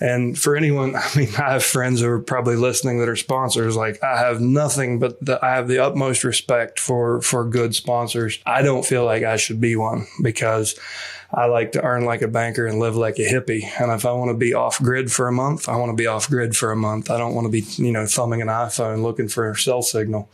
And 0.00 0.38
for 0.38 0.56
anyone, 0.56 0.96
I 0.96 1.08
mean, 1.16 1.28
I 1.38 1.52
have 1.52 1.64
friends 1.64 2.00
who 2.00 2.08
are 2.08 2.20
probably 2.20 2.56
listening 2.56 2.98
that 2.98 3.08
are 3.08 3.16
sponsors. 3.16 3.76
Like, 3.76 4.02
I 4.02 4.18
have 4.18 4.40
nothing 4.40 4.98
but 4.98 5.24
the, 5.24 5.44
I 5.44 5.54
have 5.54 5.68
the 5.68 5.78
utmost 5.78 6.24
respect 6.24 6.78
for, 6.80 7.20
for 7.22 7.44
good 7.44 7.74
sponsors. 7.74 8.38
I 8.46 8.62
don't 8.62 8.84
feel 8.84 9.04
like 9.04 9.22
I 9.22 9.36
should 9.36 9.60
be 9.60 9.76
one 9.76 10.06
because 10.22 10.78
I 11.34 11.46
like 11.46 11.72
to 11.72 11.82
earn 11.82 12.04
like 12.04 12.22
a 12.22 12.28
banker 12.28 12.66
and 12.66 12.78
live 12.78 12.96
like 12.96 13.18
a 13.18 13.28
hippie. 13.28 13.64
And 13.80 13.90
if 13.90 14.06
I 14.06 14.12
want 14.12 14.30
to 14.30 14.36
be 14.36 14.54
off 14.54 14.80
grid 14.80 15.10
for 15.10 15.26
a 15.26 15.32
month, 15.32 15.68
I 15.68 15.76
want 15.76 15.90
to 15.90 15.96
be 15.96 16.06
off 16.06 16.28
grid 16.28 16.56
for 16.56 16.70
a 16.70 16.76
month. 16.76 17.10
I 17.10 17.18
don't 17.18 17.34
want 17.34 17.46
to 17.46 17.50
be, 17.50 17.64
you 17.82 17.92
know, 17.92 18.06
thumbing 18.06 18.40
an 18.40 18.48
iPhone 18.48 19.02
looking 19.02 19.28
for 19.28 19.50
a 19.50 19.56
cell 19.56 19.82
signal. 19.82 20.30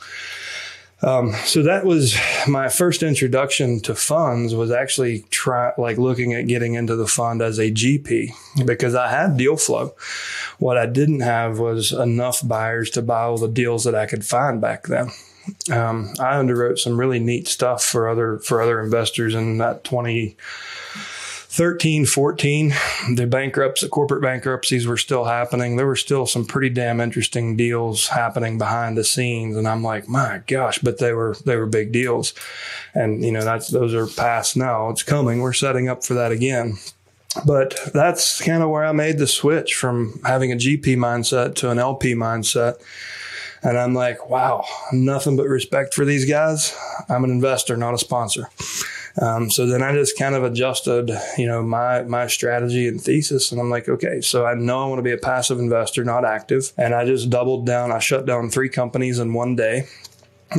Um, 1.03 1.33
so 1.45 1.63
that 1.63 1.85
was 1.85 2.15
my 2.47 2.69
first 2.69 3.03
introduction 3.03 3.81
to 3.81 3.95
funds 3.95 4.55
was 4.55 4.71
actually 4.71 5.21
try 5.31 5.73
like 5.79 5.97
looking 5.97 6.35
at 6.35 6.47
getting 6.47 6.75
into 6.75 6.95
the 6.95 7.07
fund 7.07 7.41
as 7.41 7.59
a 7.59 7.71
GP 7.71 8.33
because 8.67 8.95
I 8.95 9.09
had 9.09 9.39
deal 9.39 9.57
flow. 9.57 9.95
What 10.59 10.77
I 10.77 10.87
didn't 10.87 11.21
have 11.21 11.59
was 11.59 11.93
enough 11.93 12.47
buyers 12.47 12.91
to 12.91 13.03
buy 13.03 13.23
all 13.23 13.39
the 13.39 13.49
deals 13.49 13.85
that 13.85 13.95
I 13.95 14.07
could 14.07 14.27
find 14.27 14.61
back 14.61 14.89
then 14.89 15.11
um, 15.71 16.13
I 16.19 16.35
underwrote 16.35 16.79
some 16.79 16.99
really 16.99 17.21
neat 17.21 17.49
stuff 17.49 17.83
for 17.83 18.09
other 18.09 18.39
for 18.39 18.61
other 18.61 18.81
investors 18.81 19.35
in 19.35 19.59
that 19.59 19.85
2013, 21.51 22.07
14. 22.07 22.75
The 23.17 23.27
bankruptcy, 23.27 23.87
the 23.87 23.91
corporate 23.91 24.23
bankruptcies 24.23 24.87
were 24.87 24.97
still 24.97 25.25
happening. 25.25 25.75
There 25.75 25.87
were 25.87 25.97
still 25.97 26.25
some 26.25 26.47
pretty 26.47 26.69
damn 26.69 27.01
interesting 27.01 27.57
deals 27.57 28.07
happening 28.07 28.57
behind 28.57 28.97
the 28.97 29.03
scenes, 29.03 29.57
and 29.57 29.67
I'm 29.67 29.83
like, 29.83 30.09
my 30.09 30.43
gosh! 30.47 30.79
But 30.79 30.99
they 30.99 31.13
were 31.13 31.35
they 31.45 31.57
were 31.57 31.67
big 31.67 31.91
deals, 31.91 32.35
and 32.95 33.25
you 33.25 33.33
know 33.33 33.43
that's 33.43 33.67
those 33.67 33.95
are 33.95 34.07
past 34.07 34.57
now. 34.57 34.91
It's 34.91 35.03
coming. 35.03 35.41
We're 35.41 35.53
setting 35.53 35.89
up 35.89 36.05
for 36.05 36.15
that 36.15 36.31
again 36.31 36.79
but 37.47 37.79
that's 37.95 38.41
kind 38.41 38.61
of 38.61 38.71
where 38.71 38.85
I 38.85 38.91
made 38.91 39.19
the 39.19 39.27
switch 39.29 39.75
from 39.75 40.21
having 40.25 40.51
a 40.51 40.57
GP 40.57 40.97
mindset 40.97 41.55
to 41.57 41.71
an 41.71 41.79
LP 41.79 42.15
mindset. 42.15 42.81
And 43.63 43.79
I'm 43.79 43.95
like, 43.95 44.29
wow, 44.29 44.65
nothing 44.93 45.37
but 45.37 45.47
respect 45.47 45.95
for 45.95 46.05
these 46.05 46.29
guys. 46.29 46.77
I'm 47.09 47.23
an 47.23 47.31
investor, 47.31 47.77
not 47.77 47.95
a 47.95 47.99
sponsor. 47.99 48.49
Um, 49.21 49.51
so 49.51 49.67
then 49.67 49.83
I 49.83 49.93
just 49.93 50.19
kind 50.19 50.35
of 50.35 50.45
adjusted, 50.45 51.11
you 51.37 51.47
know, 51.47 51.63
my 51.63 52.03
my 52.05 52.27
strategy 52.27 52.87
and 52.89 53.01
thesis, 53.01 53.53
and 53.53 53.61
I'm 53.61 53.71
like, 53.71 53.89
okay, 53.89 54.21
so 54.21 54.47
I 54.47 54.55
know 54.55 54.85
I 54.85 54.87
want 54.87 54.99
to 54.99 55.03
be 55.03 55.13
a 55.13 55.19
passive 55.19 55.59
investor, 55.59 56.05
not 56.05 56.25
active, 56.25 56.73
and 56.77 56.95
I 56.95 57.05
just 57.05 57.31
doubled 57.31 57.67
down. 57.67 57.93
I 57.93 57.99
shut 57.99 58.27
down 58.27 58.51
three 58.51 58.69
companies 58.69 59.19
in 59.19 59.35
one 59.35 59.57
day, 59.57 59.87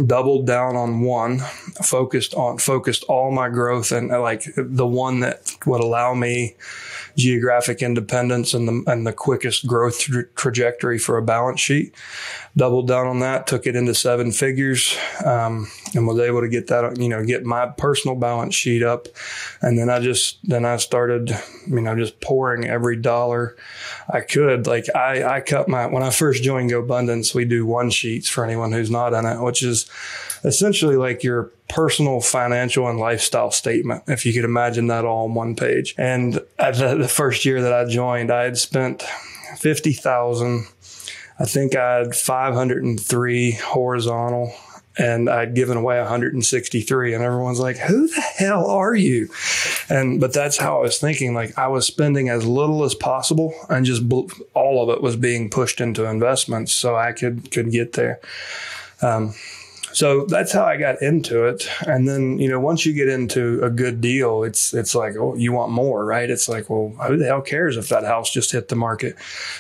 doubled 0.06 0.46
down 0.48 0.76
on 0.76 1.02
one, 1.02 1.40
focused 1.82 2.34
on 2.34 2.58
focused 2.58 3.04
all 3.06 3.32
my 3.32 3.50
growth 3.50 3.92
and 3.92 4.10
like 4.10 4.44
the 4.56 4.88
one 4.88 5.22
that 5.22 5.52
would 5.66 5.82
allow 5.82 6.14
me 6.14 6.56
geographic 7.17 7.82
independence 7.82 8.54
and 8.54 8.67
the 8.67 8.91
and 8.91 9.06
the 9.06 9.13
quickest 9.13 9.67
growth 9.67 10.00
tra- 10.00 10.28
trajectory 10.36 10.97
for 10.97 11.17
a 11.17 11.21
balance 11.21 11.60
sheet. 11.60 11.95
Doubled 12.58 12.88
down 12.88 13.08
on 13.08 13.19
that, 13.19 13.47
took 13.47 13.65
it 13.65 13.78
into 13.78 13.95
seven 13.95 14.32
figures, 14.32 14.97
um, 15.26 15.67
and 15.95 16.06
was 16.06 16.19
able 16.19 16.41
to 16.41 16.50
get 16.50 16.67
that 16.67 16.97
you 17.00 17.08
know 17.08 17.24
get 17.24 17.45
my 17.45 17.67
personal 17.78 18.15
balance 18.15 18.56
sheet 18.56 18.84
up, 18.84 19.08
and 19.62 19.78
then 19.78 19.89
I 19.89 20.00
just 20.00 20.39
then 20.43 20.65
I 20.65 20.78
started 20.78 21.36
you 21.67 21.82
know 21.82 21.95
just 21.95 22.19
pouring 22.19 22.65
every 22.65 22.97
dollar 22.97 23.56
I 24.10 24.21
could. 24.21 24.67
Like 24.67 24.93
I 24.95 25.24
I 25.24 25.41
cut 25.41 25.69
my 25.69 25.86
when 25.86 26.04
I 26.04 26.10
first 26.10 26.43
joined 26.43 26.71
GoBundance, 26.71 27.34
we 27.34 27.45
do 27.45 27.65
one 27.65 27.89
sheets 27.89 28.28
for 28.28 28.43
anyone 28.43 28.71
who's 28.71 28.91
not 28.91 29.13
in 29.13 29.26
it, 29.26 29.41
which 29.41 29.63
is 29.63 29.89
essentially 30.43 30.95
like 30.95 31.23
your 31.23 31.51
personal 31.69 32.21
financial 32.21 32.88
and 32.88 32.99
lifestyle 32.99 33.51
statement, 33.51 34.04
if 34.08 34.25
you 34.25 34.34
could 34.34 34.45
imagine 34.45 34.88
that 34.88 35.06
all 35.06 35.25
on 35.25 35.34
one 35.34 35.56
page. 35.56 35.95
And 35.97 36.34
the, 36.34 36.97
the 36.99 37.08
first 37.08 37.45
year 37.45 37.62
that 37.62 37.73
I 37.73 37.86
joined, 37.86 38.32
I 38.32 38.43
had 38.43 38.58
spent 38.58 39.04
50,000 39.58 40.67
I 41.41 41.45
think 41.45 41.75
I 41.75 41.97
had 41.97 42.15
503 42.15 43.51
horizontal 43.54 44.54
and 44.95 45.27
I'd 45.27 45.56
given 45.56 45.75
away 45.75 45.97
163 45.97 47.15
and 47.15 47.23
everyone's 47.23 47.60
like, 47.60 47.77
who 47.77 48.08
the 48.08 48.21
hell 48.21 48.67
are 48.67 48.93
you? 48.93 49.27
And, 49.89 50.21
but 50.21 50.34
that's 50.34 50.58
how 50.58 50.77
I 50.77 50.82
was 50.82 50.99
thinking. 50.99 51.34
Like 51.34 51.58
I 51.58 51.67
was 51.67 51.88
spending 51.88 52.30
as 52.30 52.45
little 52.45 52.84
as 52.84 52.93
possible 52.93 53.56
and 53.69 53.88
just 53.88 54.04
all 54.54 54.84
of 54.84 54.95
it 54.95 55.01
was 55.01 55.15
being 55.15 55.49
pushed 55.49 55.82
into 55.82 56.06
investments 56.06 56.73
so 56.73 56.95
I 56.95 57.12
could, 57.12 57.49
could 57.49 57.71
get 57.71 57.93
there. 57.93 58.19
Um, 59.01 59.34
so 59.93 60.25
that's 60.25 60.51
how 60.51 60.63
I 60.63 60.77
got 60.77 61.01
into 61.01 61.45
it. 61.45 61.67
And 61.86 62.08
then, 62.08 62.39
you 62.39 62.49
know, 62.49 62.60
once 62.60 62.86
you 62.86 62.93
get 62.93 63.10
into 63.10 63.63
a 63.63 63.69
good 63.69 64.01
deal, 64.01 64.43
it's 64.43 64.73
it's 64.73 64.95
like, 64.95 65.15
oh, 65.15 65.36
you 65.36 65.51
want 65.51 65.71
more, 65.71 66.06
right? 66.06 66.30
It's 66.30 66.47
like, 66.47 66.69
well, 66.69 66.93
who 67.08 67.17
the 67.17 67.25
hell 67.25 67.41
cares 67.41 67.77
if 67.77 67.89
that 67.89 68.04
house 68.04 68.32
just 68.32 68.51
hit 68.51 68.69
the 68.69 68.75
market? 68.75 69.15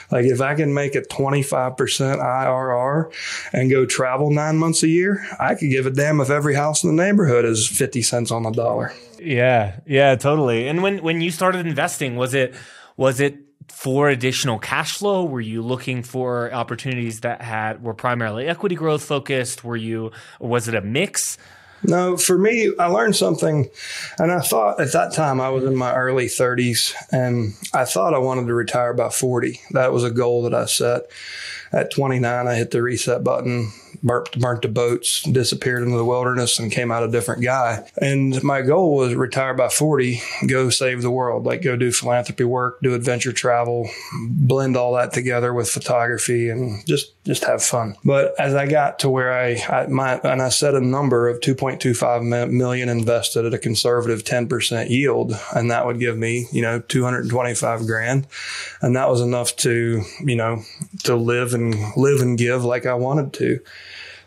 Like 0.09 0.25
if 0.25 0.41
I 0.41 0.55
can 0.55 0.73
make 0.73 0.95
it 0.95 1.09
25% 1.09 1.75
IRR 1.77 3.13
and 3.53 3.69
go 3.69 3.85
travel 3.85 4.31
nine 4.31 4.57
months 4.57 4.83
a 4.83 4.87
year, 4.87 5.25
I 5.39 5.55
could 5.55 5.69
give 5.69 5.85
a 5.85 5.91
damn 5.91 6.21
if 6.21 6.29
every 6.29 6.55
house 6.55 6.83
in 6.83 6.95
the 6.95 7.03
neighborhood 7.03 7.45
is 7.45 7.67
50 7.67 8.01
cents 8.01 8.31
on 8.31 8.43
the 8.43 8.51
dollar. 8.51 8.93
Yeah. 9.19 9.79
Yeah, 9.85 10.15
totally. 10.15 10.67
And 10.67 10.81
when 10.81 11.03
when 11.03 11.21
you 11.21 11.31
started 11.31 11.65
investing, 11.67 12.15
was 12.15 12.33
it 12.33 12.55
was 12.97 13.19
it 13.19 13.50
for 13.73 14.09
additional 14.09 14.59
cash 14.59 14.97
flow? 14.97 15.25
Were 15.25 15.41
you 15.41 15.61
looking 15.61 16.03
for 16.03 16.53
opportunities 16.53 17.21
that 17.21 17.41
had 17.41 17.83
were 17.83 17.93
primarily 17.93 18.47
equity 18.47 18.75
growth 18.75 19.03
focused? 19.03 19.63
Were 19.63 19.77
you 19.77 20.11
was 20.39 20.67
it 20.67 20.75
a 20.75 20.81
mix? 20.81 21.37
No, 21.83 22.15
for 22.15 22.37
me, 22.37 22.71
I 22.77 22.85
learned 22.85 23.15
something, 23.15 23.67
and 24.19 24.31
I 24.31 24.39
thought 24.41 24.79
at 24.79 24.91
that 24.93 25.13
time 25.13 25.41
I 25.41 25.49
was 25.49 25.63
in 25.63 25.75
my 25.75 25.93
early 25.95 26.27
30s, 26.27 26.93
and 27.11 27.55
I 27.73 27.85
thought 27.85 28.13
I 28.13 28.19
wanted 28.19 28.45
to 28.45 28.53
retire 28.53 28.93
by 28.93 29.09
40. 29.09 29.59
That 29.71 29.91
was 29.91 30.03
a 30.03 30.11
goal 30.11 30.43
that 30.43 30.53
I 30.53 30.65
set. 30.65 31.09
At 31.71 31.91
29, 31.91 32.47
I 32.47 32.53
hit 32.53 32.69
the 32.69 32.83
reset 32.83 33.23
button 33.23 33.71
burnt, 34.03 34.39
burnt 34.39 34.61
the 34.61 34.67
boats, 34.67 35.21
disappeared 35.23 35.83
into 35.83 35.97
the 35.97 36.05
wilderness, 36.05 36.59
and 36.59 36.71
came 36.71 36.91
out 36.91 37.03
a 37.03 37.07
different 37.07 37.43
guy. 37.43 37.87
And 38.01 38.41
my 38.43 38.61
goal 38.61 38.95
was 38.95 39.15
retire 39.15 39.53
by 39.53 39.69
40, 39.69 40.21
go 40.47 40.69
save 40.69 41.01
the 41.01 41.11
world, 41.11 41.45
like 41.45 41.61
go 41.61 41.75
do 41.75 41.91
philanthropy 41.91 42.43
work, 42.43 42.79
do 42.81 42.93
adventure 42.93 43.33
travel, 43.33 43.89
blend 44.29 44.77
all 44.77 44.93
that 44.95 45.13
together 45.13 45.53
with 45.53 45.69
photography, 45.69 46.49
and 46.49 46.85
just 46.85 47.13
just 47.23 47.45
have 47.45 47.61
fun. 47.61 47.95
But 48.03 48.33
as 48.39 48.55
I 48.55 48.65
got 48.65 48.99
to 48.99 49.09
where 49.09 49.31
I, 49.31 49.63
I 49.69 49.87
my 49.87 50.19
and 50.23 50.41
I 50.41 50.49
set 50.49 50.73
a 50.73 50.81
number 50.81 51.29
of 51.29 51.39
2.25 51.39 52.51
million 52.51 52.89
invested 52.89 53.45
at 53.45 53.53
a 53.53 53.59
conservative 53.59 54.23
10% 54.23 54.89
yield, 54.89 55.33
and 55.55 55.69
that 55.69 55.85
would 55.85 55.99
give 55.99 56.17
me 56.17 56.47
you 56.51 56.61
know 56.61 56.79
225 56.79 57.85
grand, 57.85 58.27
and 58.81 58.95
that 58.95 59.09
was 59.09 59.21
enough 59.21 59.55
to 59.57 60.01
you 60.21 60.35
know 60.35 60.63
to 61.03 61.15
live 61.15 61.53
and 61.53 61.75
live 61.95 62.21
and 62.21 62.37
give 62.37 62.63
like 62.63 62.85
I 62.85 62.95
wanted 62.95 63.33
to. 63.33 63.59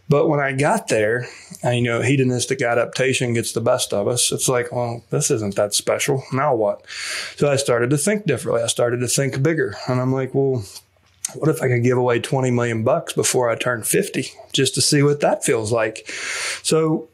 But 0.08 0.28
when 0.28 0.40
I 0.40 0.52
got 0.52 0.88
there, 0.88 1.26
and, 1.62 1.76
you 1.76 1.82
know, 1.82 2.02
hedonistic 2.02 2.60
adaptation 2.60 3.32
gets 3.32 3.52
the 3.52 3.60
best 3.60 3.94
of 3.94 4.06
us. 4.06 4.32
It's 4.32 4.48
like, 4.48 4.70
well, 4.70 5.02
this 5.10 5.30
isn't 5.30 5.56
that 5.56 5.72
special. 5.74 6.22
Now 6.32 6.54
what? 6.54 6.84
So 7.36 7.50
I 7.50 7.56
started 7.56 7.90
to 7.90 7.98
think 7.98 8.26
differently. 8.26 8.62
I 8.62 8.66
started 8.66 9.00
to 9.00 9.08
think 9.08 9.42
bigger. 9.42 9.76
And 9.88 10.00
I'm 10.00 10.12
like, 10.12 10.34
well, 10.34 10.64
what 11.34 11.48
if 11.48 11.62
I 11.62 11.68
could 11.68 11.82
give 11.82 11.96
away 11.96 12.20
20 12.20 12.50
million 12.50 12.84
bucks 12.84 13.14
before 13.14 13.48
I 13.48 13.56
turn 13.56 13.82
50 13.82 14.26
just 14.52 14.74
to 14.74 14.82
see 14.82 15.02
what 15.02 15.20
that 15.20 15.42
feels 15.42 15.72
like? 15.72 16.06
So 16.62 17.08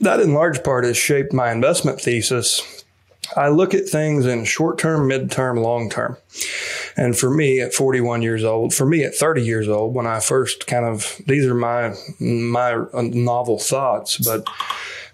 that 0.00 0.20
in 0.20 0.32
large 0.32 0.64
part 0.64 0.84
has 0.84 0.96
shaped 0.96 1.32
my 1.32 1.52
investment 1.52 2.00
thesis. 2.00 2.75
I 3.36 3.48
look 3.48 3.74
at 3.74 3.88
things 3.88 4.26
in 4.26 4.44
short 4.44 4.78
term, 4.78 5.08
mid 5.08 5.30
term, 5.30 5.56
long 5.56 5.90
term. 5.90 6.16
And 6.96 7.16
for 7.16 7.30
me 7.30 7.60
at 7.60 7.74
41 7.74 8.22
years 8.22 8.44
old, 8.44 8.74
for 8.74 8.86
me 8.86 9.04
at 9.04 9.14
30 9.14 9.42
years 9.42 9.68
old, 9.68 9.94
when 9.94 10.06
I 10.06 10.20
first 10.20 10.66
kind 10.66 10.84
of, 10.84 11.20
these 11.26 11.46
are 11.46 11.54
my, 11.54 11.94
my 12.20 12.86
novel 12.92 13.58
thoughts, 13.58 14.18
but 14.18 14.46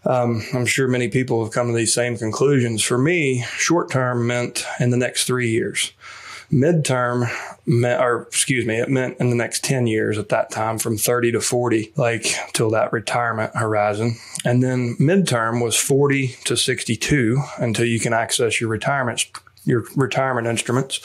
um, 0.04 0.42
I'm 0.52 0.66
sure 0.66 0.88
many 0.88 1.08
people 1.08 1.44
have 1.44 1.52
come 1.52 1.68
to 1.68 1.74
these 1.74 1.94
same 1.94 2.16
conclusions. 2.16 2.82
For 2.82 2.98
me, 2.98 3.44
short 3.56 3.90
term 3.90 4.26
meant 4.26 4.64
in 4.80 4.90
the 4.90 4.96
next 4.96 5.24
three 5.24 5.50
years. 5.50 5.92
Midterm, 6.50 7.28
meant, 7.66 8.00
or 8.00 8.22
excuse 8.22 8.66
me, 8.66 8.80
it 8.80 8.88
meant 8.88 9.18
in 9.18 9.30
the 9.30 9.36
next 9.36 9.64
10 9.64 9.86
years 9.86 10.18
at 10.18 10.28
that 10.30 10.50
time 10.50 10.78
from 10.78 10.96
30 10.96 11.32
to 11.32 11.40
40, 11.40 11.92
like 11.96 12.26
till 12.52 12.70
that 12.70 12.92
retirement 12.92 13.54
horizon. 13.56 14.16
And 14.44 14.62
then 14.62 14.96
midterm 14.96 15.62
was 15.62 15.76
40 15.76 16.36
to 16.44 16.56
62 16.56 17.40
until 17.58 17.86
you 17.86 18.00
can 18.00 18.12
access 18.12 18.60
your 18.60 18.70
retirement 18.70 19.26
your 19.64 19.84
retirement 19.94 20.46
instruments. 20.46 21.00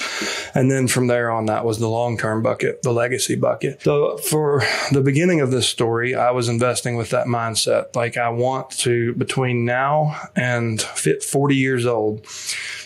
And 0.56 0.72
then 0.72 0.88
from 0.88 1.08
there 1.08 1.30
on, 1.30 1.46
that 1.46 1.64
was 1.64 1.80
the 1.80 1.88
long 1.88 2.18
term 2.18 2.42
bucket, 2.42 2.82
the 2.82 2.92
legacy 2.92 3.36
bucket. 3.36 3.84
So 3.84 4.18
for 4.18 4.64
the 4.92 5.02
beginning 5.02 5.42
of 5.42 5.52
this 5.52 5.70
story, 5.70 6.16
I 6.16 6.32
was 6.32 6.50
investing 6.50 6.96
with 6.96 7.12
that 7.12 7.28
mindset. 7.28 7.96
Like 7.96 8.18
I 8.18 8.30
want 8.30 8.72
to, 8.80 9.14
between 9.14 9.66
now 9.66 10.20
and 10.36 10.82
40 10.82 11.56
years 11.56 11.86
old, 11.86 12.26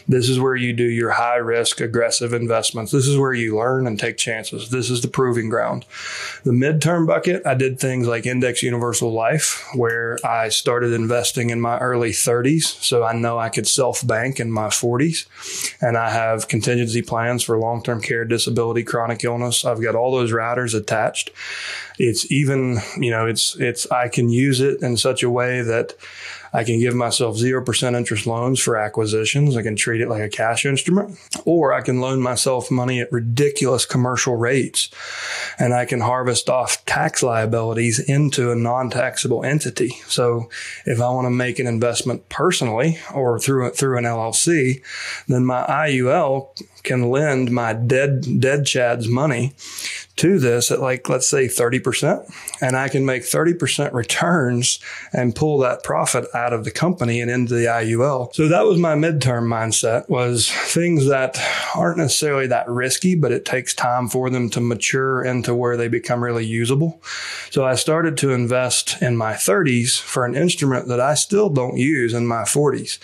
this 0.07 0.29
is 0.29 0.39
where 0.39 0.55
you 0.55 0.73
do 0.73 0.83
your 0.83 1.11
high 1.11 1.37
risk, 1.37 1.81
aggressive 1.81 2.33
investments. 2.33 2.91
This 2.91 3.07
is 3.07 3.17
where 3.17 3.33
you 3.33 3.57
learn 3.57 3.87
and 3.87 3.99
take 3.99 4.17
chances. 4.17 4.69
This 4.69 4.89
is 4.89 5.01
the 5.01 5.07
proving 5.07 5.49
ground. 5.49 5.85
The 6.43 6.51
midterm 6.51 7.07
bucket, 7.07 7.45
I 7.45 7.53
did 7.53 7.79
things 7.79 8.07
like 8.07 8.25
Index 8.25 8.63
Universal 8.63 9.11
Life, 9.11 9.65
where 9.75 10.17
I 10.25 10.49
started 10.49 10.93
investing 10.93 11.49
in 11.49 11.61
my 11.61 11.77
early 11.79 12.11
30s. 12.11 12.63
So 12.63 13.03
I 13.03 13.13
know 13.13 13.37
I 13.37 13.49
could 13.49 13.67
self 13.67 14.05
bank 14.05 14.39
in 14.39 14.51
my 14.51 14.67
40s. 14.67 15.27
And 15.81 15.97
I 15.97 16.09
have 16.09 16.47
contingency 16.47 17.01
plans 17.01 17.43
for 17.43 17.57
long 17.57 17.83
term 17.83 18.01
care, 18.01 18.25
disability, 18.25 18.83
chronic 18.83 19.23
illness. 19.23 19.65
I've 19.65 19.81
got 19.81 19.95
all 19.95 20.11
those 20.11 20.31
riders 20.31 20.73
attached. 20.73 21.31
It's 21.97 22.31
even, 22.31 22.79
you 22.97 23.11
know, 23.11 23.27
it's, 23.27 23.55
it's, 23.59 23.89
I 23.91 24.07
can 24.07 24.29
use 24.29 24.59
it 24.59 24.81
in 24.81 24.97
such 24.97 25.23
a 25.23 25.29
way 25.29 25.61
that 25.61 25.93
I 26.53 26.63
can 26.63 26.79
give 26.79 26.93
myself 26.93 27.37
0% 27.37 27.95
interest 27.95 28.27
loans 28.27 28.59
for 28.59 28.77
acquisitions. 28.77 29.55
I 29.55 29.63
can 29.63 29.75
treat 29.75 30.01
it 30.01 30.09
like 30.09 30.21
a 30.21 30.29
cash 30.29 30.65
instrument, 30.65 31.17
or 31.45 31.73
I 31.73 31.81
can 31.81 32.01
loan 32.01 32.21
myself 32.21 32.69
money 32.69 32.99
at 32.99 33.11
ridiculous 33.11 33.85
commercial 33.85 34.35
rates 34.35 34.89
and 35.57 35.73
I 35.73 35.85
can 35.85 36.01
harvest 36.01 36.49
off 36.49 36.85
tax 36.85 37.23
liabilities 37.23 37.99
into 37.99 38.51
a 38.51 38.55
non 38.55 38.89
taxable 38.89 39.43
entity. 39.43 39.89
So 40.07 40.49
if 40.85 40.99
I 40.99 41.09
want 41.09 41.25
to 41.25 41.31
make 41.31 41.59
an 41.59 41.67
investment 41.67 42.27
personally 42.29 42.99
or 43.13 43.39
through, 43.39 43.71
through 43.71 43.97
an 43.97 44.03
LLC, 44.05 44.81
then 45.27 45.45
my 45.45 45.65
IUL 45.65 46.49
can 46.83 47.09
lend 47.09 47.51
my 47.51 47.73
dead 47.73 48.39
dead 48.39 48.65
Chad's 48.65 49.07
money 49.07 49.53
to 50.21 50.37
this 50.37 50.69
at 50.69 50.79
like 50.79 51.09
let's 51.09 51.27
say 51.27 51.47
30% 51.47 52.31
and 52.61 52.75
I 52.75 52.89
can 52.89 53.07
make 53.07 53.23
30% 53.23 53.91
returns 53.91 54.79
and 55.11 55.35
pull 55.35 55.57
that 55.59 55.83
profit 55.83 56.27
out 56.35 56.53
of 56.53 56.63
the 56.63 56.69
company 56.69 57.21
and 57.21 57.31
into 57.31 57.55
the 57.55 57.65
IUL. 57.65 58.31
So 58.35 58.47
that 58.47 58.65
was 58.65 58.77
my 58.77 58.93
midterm 58.93 59.47
mindset 59.47 60.07
was 60.09 60.51
things 60.51 61.07
that 61.07 61.39
aren't 61.75 61.97
necessarily 61.97 62.45
that 62.47 62.69
risky 62.69 63.15
but 63.15 63.31
it 63.31 63.45
takes 63.45 63.73
time 63.73 64.07
for 64.09 64.29
them 64.29 64.51
to 64.51 64.61
mature 64.61 65.23
into 65.23 65.55
where 65.55 65.75
they 65.75 65.87
become 65.87 66.23
really 66.23 66.45
usable. 66.45 67.01
So 67.49 67.65
I 67.65 67.73
started 67.73 68.15
to 68.17 68.29
invest 68.29 69.01
in 69.01 69.17
my 69.17 69.33
30s 69.33 69.99
for 69.99 70.23
an 70.23 70.35
instrument 70.35 70.87
that 70.87 70.99
I 70.99 71.15
still 71.15 71.49
don't 71.49 71.77
use 71.77 72.13
in 72.13 72.27
my 72.27 72.43
40s. 72.43 72.99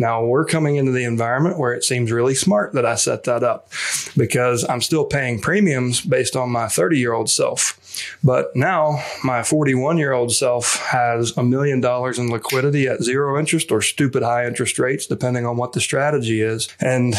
Now 0.00 0.24
we're 0.24 0.46
coming 0.46 0.76
into 0.76 0.92
the 0.92 1.04
environment 1.04 1.58
where 1.58 1.74
it 1.74 1.84
seems 1.84 2.10
really 2.10 2.34
smart 2.34 2.72
that 2.72 2.86
I 2.86 2.94
set 2.94 3.24
that 3.24 3.44
up 3.44 3.70
because 4.16 4.64
I'm 4.66 4.80
still 4.80 5.04
paying 5.04 5.42
premiums 5.42 6.00
based 6.00 6.36
on 6.36 6.50
my 6.50 6.68
30 6.68 6.98
year 6.98 7.12
old 7.12 7.28
self. 7.28 7.76
But 8.24 8.56
now 8.56 9.04
my 9.22 9.42
41 9.42 9.98
year 9.98 10.12
old 10.12 10.32
self 10.32 10.76
has 10.76 11.36
a 11.36 11.42
million 11.42 11.82
dollars 11.82 12.18
in 12.18 12.30
liquidity 12.30 12.88
at 12.88 13.02
zero 13.02 13.38
interest 13.38 13.70
or 13.70 13.82
stupid 13.82 14.22
high 14.22 14.46
interest 14.46 14.78
rates, 14.78 15.06
depending 15.06 15.44
on 15.44 15.58
what 15.58 15.74
the 15.74 15.82
strategy 15.82 16.40
is. 16.40 16.70
And 16.80 17.14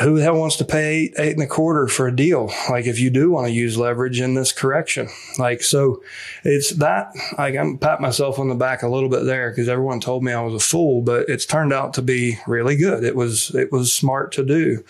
who 0.00 0.16
the 0.16 0.22
hell 0.22 0.36
wants 0.36 0.56
to 0.56 0.64
pay 0.64 0.88
eight, 0.88 1.14
eight 1.18 1.32
and 1.34 1.42
a 1.42 1.46
quarter 1.46 1.88
for 1.88 2.06
a 2.06 2.14
deal? 2.14 2.50
Like 2.70 2.86
if 2.86 2.98
you 2.98 3.10
do 3.10 3.30
want 3.30 3.46
to 3.46 3.52
use 3.52 3.76
leverage 3.76 4.20
in 4.20 4.34
this 4.34 4.52
correction, 4.52 5.08
like 5.38 5.62
so, 5.62 6.02
it's 6.44 6.70
that. 6.74 7.12
Like 7.36 7.56
I'm 7.56 7.78
pat 7.78 8.00
myself 8.00 8.38
on 8.38 8.48
the 8.48 8.54
back 8.54 8.82
a 8.82 8.88
little 8.88 9.08
bit 9.08 9.24
there 9.24 9.50
because 9.50 9.68
everyone 9.68 10.00
told 10.00 10.22
me 10.22 10.32
I 10.32 10.42
was 10.42 10.54
a 10.54 10.64
fool, 10.64 11.02
but 11.02 11.28
it's 11.28 11.46
turned 11.46 11.72
out 11.72 11.94
to 11.94 12.02
be 12.02 12.38
really 12.46 12.76
good. 12.76 13.04
It 13.04 13.16
was 13.16 13.54
it 13.54 13.72
was 13.72 13.92
smart 13.92 14.32
to 14.32 14.44
do, 14.44 14.84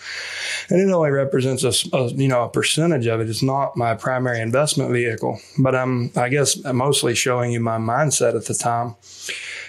and 0.69 0.79
it 0.79 0.91
only 0.91 1.11
represents 1.11 1.63
a, 1.63 1.95
a 1.95 2.07
you 2.09 2.27
know 2.27 2.43
a 2.43 2.49
percentage 2.49 3.07
of 3.07 3.19
it. 3.19 3.29
It's 3.29 3.43
not 3.43 3.75
my 3.75 3.95
primary 3.95 4.39
investment 4.39 4.91
vehicle, 4.91 5.39
but 5.57 5.75
I'm 5.75 6.11
I 6.15 6.29
guess 6.29 6.63
I'm 6.65 6.77
mostly 6.77 7.15
showing 7.15 7.51
you 7.51 7.59
my 7.59 7.77
mindset 7.77 8.35
at 8.35 8.45
the 8.45 8.53
time 8.53 8.95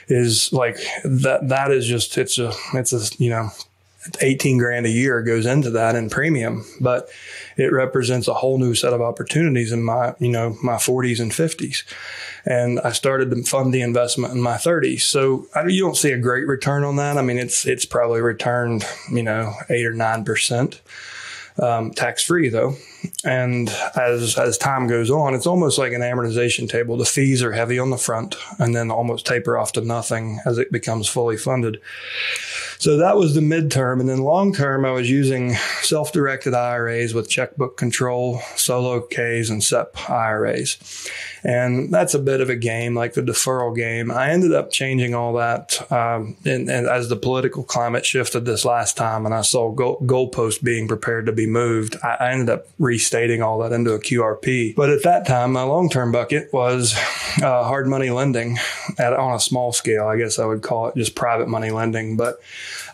is 0.09 0.53
like 0.53 0.77
that 1.05 1.49
that 1.49 1.71
is 1.71 1.87
just 1.87 2.19
it's 2.19 2.39
a 2.39 2.53
it's 2.75 2.93
a 2.93 3.23
you 3.23 3.31
know 3.31 3.49
18 4.21 4.59
grand 4.59 4.87
a 4.87 4.91
year 4.91 5.23
goes 5.23 5.47
into 5.47 5.71
that 5.71 5.95
in 5.95 6.09
premium, 6.09 6.65
but 6.81 7.09
it 7.57 7.73
represents 7.73 8.29
a 8.29 8.35
whole 8.35 8.59
new 8.59 8.75
set 8.75 8.93
of 8.93 9.03
opportunities 9.03 9.73
in 9.73 9.83
my, 9.83 10.15
you 10.19 10.31
know, 10.31 10.57
my 10.63 10.77
40s 10.77 11.21
and 11.21 11.33
50s. 11.33 11.85
And 12.47 12.81
I 12.81 12.93
started 12.93 13.31
to 13.31 13.43
fund 13.43 13.75
the 13.75 13.83
investment 13.83 14.33
in 14.33 14.41
my 14.41 14.55
30s. 14.55 15.03
So 15.03 15.47
I, 15.55 15.67
you 15.67 15.83
don't 15.83 15.97
see 15.97 16.13
a 16.13 16.19
great 16.19 16.47
return 16.47 16.85
on 16.85 16.97
that. 16.97 17.19
I 17.19 17.23
mean, 17.23 17.39
it's, 17.39 17.67
it's 17.67 17.85
probably 17.85 18.23
returned, 18.23 18.85
you 19.13 19.23
know, 19.23 19.53
eight 19.69 19.85
or 19.85 19.93
9%. 19.93 20.81
um, 21.61 21.91
tax 21.91 22.25
free 22.25 22.49
though. 22.49 22.75
And 23.25 23.69
as 23.97 24.39
as 24.39 24.59
time 24.59 24.87
goes 24.87 25.11
on, 25.11 25.35
it's 25.35 25.47
almost 25.47 25.79
like 25.79 25.93
an 25.93 26.01
amortization 26.01 26.69
table. 26.69 26.97
The 26.97 27.05
fees 27.05 27.43
are 27.43 27.53
heavy 27.53 27.79
on 27.79 27.91
the 27.91 27.99
front, 27.99 28.37
and 28.59 28.75
then 28.75 28.91
almost 28.91 29.27
taper 29.27 29.59
off 29.59 29.73
to 29.73 29.81
nothing 29.81 30.41
as 30.47 30.59
it 30.59 30.73
becomes 30.73 31.09
fully 31.09 31.37
funded. 31.37 31.81
So 32.81 32.97
that 32.97 33.19
was 33.19 33.35
the 33.35 33.43
midterm. 33.43 34.01
And 34.01 34.09
then 34.09 34.23
long 34.23 34.55
term, 34.55 34.87
I 34.87 34.93
was 34.93 35.11
using 35.11 35.55
self 35.83 36.13
directed 36.13 36.55
IRAs 36.55 37.13
with 37.13 37.29
checkbook 37.29 37.77
control, 37.77 38.41
solo 38.57 39.03
Ks, 39.03 39.51
and 39.51 39.63
SEP 39.63 40.09
IRAs. 40.09 41.11
And 41.45 41.93
that's 41.93 42.15
a 42.15 42.19
bit 42.19 42.41
of 42.41 42.49
a 42.49 42.57
game, 42.57 42.95
like 42.95 43.13
the 43.13 43.23
deferral 43.23 43.77
game. 43.77 44.11
I 44.11 44.31
ended 44.31 44.53
up 44.53 44.71
changing 44.71 45.15
all 45.15 45.35
that. 45.35 45.91
Um, 45.93 46.37
and, 46.47 46.71
and, 46.71 46.87
as 46.87 47.09
the 47.11 47.17
political 47.17 47.65
climate 47.65 48.05
shifted 48.07 48.47
this 48.47 48.65
last 48.65 48.97
time 48.97 49.27
and 49.27 49.35
I 49.35 49.43
saw 49.43 49.71
goal, 49.71 50.01
goalposts 50.01 50.63
being 50.63 50.89
prepared 50.89 51.27
to 51.27 51.33
be 51.33 51.47
moved, 51.47 51.97
I, 52.03 52.17
I 52.21 52.33
ended 52.33 52.49
up 52.49 52.67
restating 52.91 53.41
all 53.41 53.59
that 53.61 53.73
into 53.73 53.93
a 53.93 54.01
QRP. 54.01 54.75
But 54.75 54.91
at 54.91 55.05
that 55.05 55.25
time, 55.25 55.53
my 55.53 55.63
long 55.63 55.89
term 55.89 56.11
bucket 56.11 56.53
was 56.53 56.95
uh, 57.43 57.63
hard 57.63 57.87
money 57.87 58.11
lending 58.11 58.59
at, 58.99 59.13
on 59.13 59.35
a 59.35 59.41
small 59.41 59.73
scale. 59.73 60.07
I 60.07 60.17
guess 60.17 60.41
I 60.41 60.45
would 60.45 60.63
call 60.63 60.89
it 60.89 60.97
just 60.97 61.15
private 61.15 61.49
money 61.49 61.71
lending. 61.71 62.17
But 62.17 62.41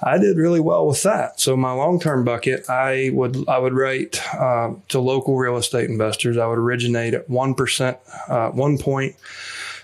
I 0.02 0.18
did 0.18 0.36
really 0.36 0.60
well 0.60 0.86
with 0.86 1.02
that. 1.04 1.40
So 1.40 1.56
my 1.56 1.72
long 1.72 1.98
term 1.98 2.24
bucket, 2.24 2.68
I 2.68 3.10
would 3.14 3.48
I 3.48 3.58
would 3.58 3.72
write 3.72 4.20
uh, 4.34 4.74
to 4.88 5.00
local 5.00 5.38
real 5.38 5.56
estate 5.56 5.88
investors. 5.88 6.36
I 6.36 6.46
would 6.46 6.58
originate 6.58 7.14
at 7.14 7.30
one 7.30 7.54
percent, 7.54 7.96
uh, 8.28 8.50
one 8.50 8.76
point. 8.76 9.16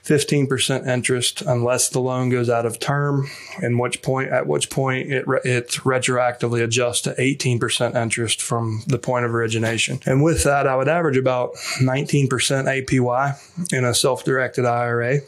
15% 0.04 0.86
interest 0.86 1.42
unless 1.42 1.88
the 1.88 2.00
loan 2.00 2.28
goes 2.28 2.50
out 2.50 2.66
of 2.66 2.80
term, 2.80 3.28
in 3.60 3.78
which 3.78 4.02
point, 4.02 4.30
at 4.30 4.48
which 4.48 4.68
point 4.68 5.12
it, 5.12 5.24
it 5.44 5.68
retroactively 5.84 6.62
adjusts 6.62 7.02
to 7.02 7.14
18% 7.14 7.94
interest 7.94 8.42
from 8.42 8.82
the 8.88 8.98
point 8.98 9.24
of 9.24 9.32
origination. 9.32 10.00
And 10.04 10.22
with 10.22 10.42
that, 10.42 10.66
I 10.66 10.74
would 10.74 10.88
average 10.88 11.16
about 11.16 11.54
19% 11.80 12.28
APY 12.28 13.72
in 13.72 13.84
a 13.84 13.94
self-directed 13.94 14.64
IRA. 14.64 15.18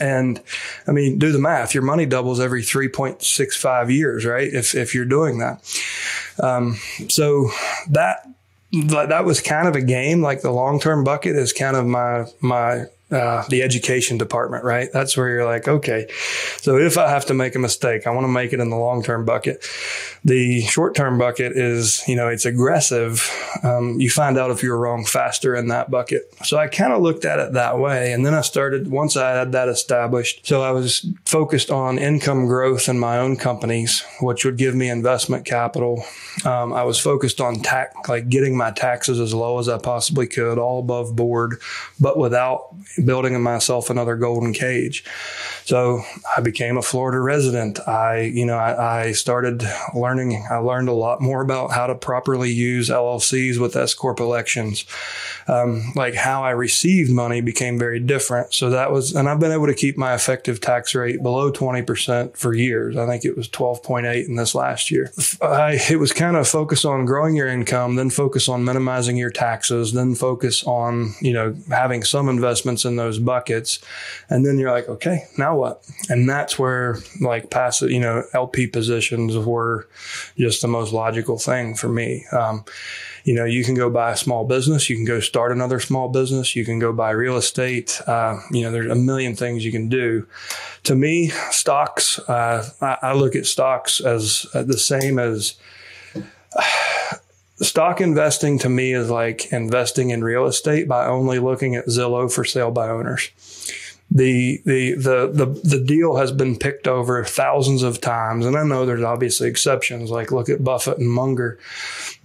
And 0.00 0.40
I 0.86 0.92
mean, 0.92 1.18
do 1.18 1.30
the 1.30 1.38
math. 1.38 1.74
Your 1.74 1.82
money 1.82 2.06
doubles 2.06 2.40
every 2.40 2.62
3.65 2.62 3.92
years, 3.92 4.24
right? 4.24 4.48
If, 4.50 4.74
if 4.74 4.94
you're 4.94 5.04
doing 5.04 5.38
that. 5.38 5.60
Um, 6.42 6.76
so 7.10 7.50
that, 7.90 8.26
that 8.72 9.24
was 9.26 9.40
kind 9.42 9.68
of 9.68 9.76
a 9.76 9.82
game. 9.82 10.22
Like 10.22 10.40
the 10.40 10.50
long 10.50 10.80
term 10.80 11.04
bucket 11.04 11.36
is 11.36 11.52
kind 11.52 11.76
of 11.76 11.84
my, 11.84 12.26
my 12.40 12.86
uh, 13.10 13.44
the 13.48 13.62
education 13.62 14.18
department, 14.18 14.64
right? 14.64 14.88
That's 14.92 15.16
where 15.16 15.28
you're 15.28 15.44
like, 15.44 15.66
okay, 15.66 16.06
so 16.58 16.76
if 16.76 16.98
I 16.98 17.08
have 17.08 17.26
to 17.26 17.34
make 17.34 17.54
a 17.54 17.58
mistake, 17.58 18.06
I 18.06 18.10
want 18.10 18.24
to 18.24 18.32
make 18.32 18.52
it 18.52 18.60
in 18.60 18.70
the 18.70 18.76
long 18.76 19.02
term 19.02 19.24
bucket. 19.24 19.64
The 20.28 20.60
short 20.66 20.94
term 20.94 21.16
bucket 21.16 21.56
is, 21.56 22.06
you 22.06 22.14
know, 22.14 22.28
it's 22.28 22.44
aggressive. 22.44 23.26
Um, 23.62 23.98
you 23.98 24.10
find 24.10 24.36
out 24.36 24.50
if 24.50 24.62
you're 24.62 24.76
wrong 24.76 25.06
faster 25.06 25.54
in 25.54 25.68
that 25.68 25.90
bucket. 25.90 26.30
So 26.44 26.58
I 26.58 26.68
kind 26.68 26.92
of 26.92 27.00
looked 27.00 27.24
at 27.24 27.38
it 27.38 27.54
that 27.54 27.78
way. 27.78 28.12
And 28.12 28.26
then 28.26 28.34
I 28.34 28.42
started, 28.42 28.90
once 28.90 29.16
I 29.16 29.30
had 29.30 29.52
that 29.52 29.70
established, 29.70 30.46
so 30.46 30.60
I 30.60 30.70
was 30.70 31.06
focused 31.24 31.70
on 31.70 31.98
income 31.98 32.46
growth 32.46 32.90
in 32.90 32.98
my 32.98 33.18
own 33.18 33.38
companies, 33.38 34.04
which 34.20 34.44
would 34.44 34.58
give 34.58 34.74
me 34.74 34.90
investment 34.90 35.46
capital. 35.46 36.04
Um, 36.44 36.74
I 36.74 36.84
was 36.84 36.98
focused 36.98 37.40
on 37.40 37.60
tax, 37.60 37.96
like 38.06 38.28
getting 38.28 38.54
my 38.54 38.70
taxes 38.70 39.18
as 39.20 39.32
low 39.32 39.58
as 39.58 39.68
I 39.68 39.78
possibly 39.78 40.26
could, 40.26 40.58
all 40.58 40.80
above 40.80 41.16
board, 41.16 41.58
but 41.98 42.18
without 42.18 42.74
building 43.02 43.40
myself 43.42 43.88
another 43.88 44.14
golden 44.14 44.52
cage. 44.52 45.04
So 45.64 46.02
I 46.36 46.40
became 46.40 46.76
a 46.76 46.82
Florida 46.82 47.20
resident. 47.20 47.78
I, 47.86 48.20
you 48.20 48.46
know, 48.46 48.56
I, 48.56 49.02
I, 49.04 49.12
started 49.12 49.62
learning, 49.94 50.17
I 50.50 50.56
learned 50.56 50.88
a 50.88 50.92
lot 50.92 51.20
more 51.20 51.40
about 51.40 51.72
how 51.72 51.86
to 51.86 51.94
properly 51.94 52.50
use 52.50 52.88
LLCs 52.88 53.58
with 53.58 53.76
S 53.76 53.94
Corp 53.94 54.20
elections. 54.20 54.84
Um, 55.46 55.92
like 55.96 56.14
how 56.14 56.42
I 56.44 56.50
received 56.50 57.10
money 57.10 57.40
became 57.40 57.78
very 57.78 58.00
different. 58.00 58.52
So 58.52 58.70
that 58.70 58.92
was, 58.92 59.14
and 59.14 59.28
I've 59.28 59.40
been 59.40 59.52
able 59.52 59.66
to 59.66 59.74
keep 59.74 59.96
my 59.96 60.14
effective 60.14 60.60
tax 60.60 60.94
rate 60.94 61.22
below 61.22 61.50
20% 61.50 62.36
for 62.36 62.54
years. 62.54 62.96
I 62.96 63.06
think 63.06 63.24
it 63.24 63.36
was 63.36 63.48
12.8 63.48 64.28
in 64.28 64.36
this 64.36 64.54
last 64.54 64.90
year. 64.90 65.10
I, 65.40 65.78
it 65.88 65.98
was 65.98 66.12
kind 66.12 66.36
of 66.36 66.46
focus 66.46 66.84
on 66.84 67.06
growing 67.06 67.34
your 67.34 67.48
income, 67.48 67.96
then 67.96 68.10
focus 68.10 68.48
on 68.48 68.64
minimizing 68.64 69.16
your 69.16 69.30
taxes, 69.30 69.92
then 69.92 70.14
focus 70.14 70.64
on, 70.64 71.14
you 71.22 71.32
know, 71.32 71.56
having 71.70 72.04
some 72.04 72.28
investments 72.28 72.84
in 72.84 72.96
those 72.96 73.18
buckets. 73.18 73.78
And 74.28 74.44
then 74.44 74.58
you're 74.58 74.70
like, 74.70 74.88
okay, 74.88 75.24
now 75.38 75.56
what? 75.56 75.82
And 76.08 76.28
that's 76.28 76.58
where 76.58 76.98
like 77.20 77.50
passive, 77.50 77.90
you 77.90 78.00
know, 78.00 78.24
LP 78.34 78.66
positions 78.66 79.36
were 79.36 79.88
just 80.36 80.62
the 80.62 80.68
most 80.68 80.92
logical 80.92 81.38
thing 81.38 81.74
for 81.74 81.88
me. 81.88 82.24
Um, 82.32 82.64
you 83.24 83.34
know, 83.34 83.44
you 83.44 83.64
can 83.64 83.74
go 83.74 83.90
buy 83.90 84.12
a 84.12 84.16
small 84.16 84.44
business, 84.44 84.88
you 84.88 84.96
can 84.96 85.04
go 85.04 85.20
start 85.20 85.52
another 85.52 85.80
small 85.80 86.08
business, 86.08 86.56
you 86.56 86.64
can 86.64 86.78
go 86.78 86.92
buy 86.92 87.10
real 87.10 87.36
estate. 87.36 88.00
Uh, 88.06 88.38
you 88.50 88.62
know, 88.62 88.70
there's 88.70 88.90
a 88.90 88.94
million 88.94 89.36
things 89.36 89.64
you 89.64 89.72
can 89.72 89.88
do. 89.88 90.26
To 90.84 90.94
me, 90.94 91.28
stocks, 91.50 92.18
uh, 92.20 92.68
I, 92.80 92.96
I, 93.02 93.12
look 93.12 93.36
at 93.36 93.44
stocks 93.44 94.00
as 94.00 94.46
uh, 94.54 94.62
the 94.62 94.78
same 94.78 95.18
as 95.18 95.56
stock 97.56 98.00
investing 98.00 98.58
to 98.60 98.68
me 98.68 98.94
is 98.94 99.10
like 99.10 99.52
investing 99.52 100.10
in 100.10 100.22
real 100.24 100.46
estate 100.46 100.88
by 100.88 101.06
only 101.06 101.38
looking 101.38 101.74
at 101.74 101.86
Zillow 101.86 102.32
for 102.32 102.44
sale 102.44 102.70
by 102.70 102.88
owners. 102.88 103.30
The, 104.10 104.62
the, 104.64 104.94
the, 104.94 105.30
the, 105.32 105.46
the 105.64 105.84
deal 105.84 106.16
has 106.16 106.32
been 106.32 106.56
picked 106.56 106.88
over 106.88 107.22
thousands 107.24 107.82
of 107.82 108.00
times. 108.00 108.46
And 108.46 108.56
I 108.56 108.64
know 108.64 108.86
there's 108.86 109.02
obviously 109.02 109.48
exceptions, 109.48 110.10
like 110.10 110.32
look 110.32 110.48
at 110.48 110.64
Buffett 110.64 110.98
and 110.98 111.10
Munger. 111.10 111.58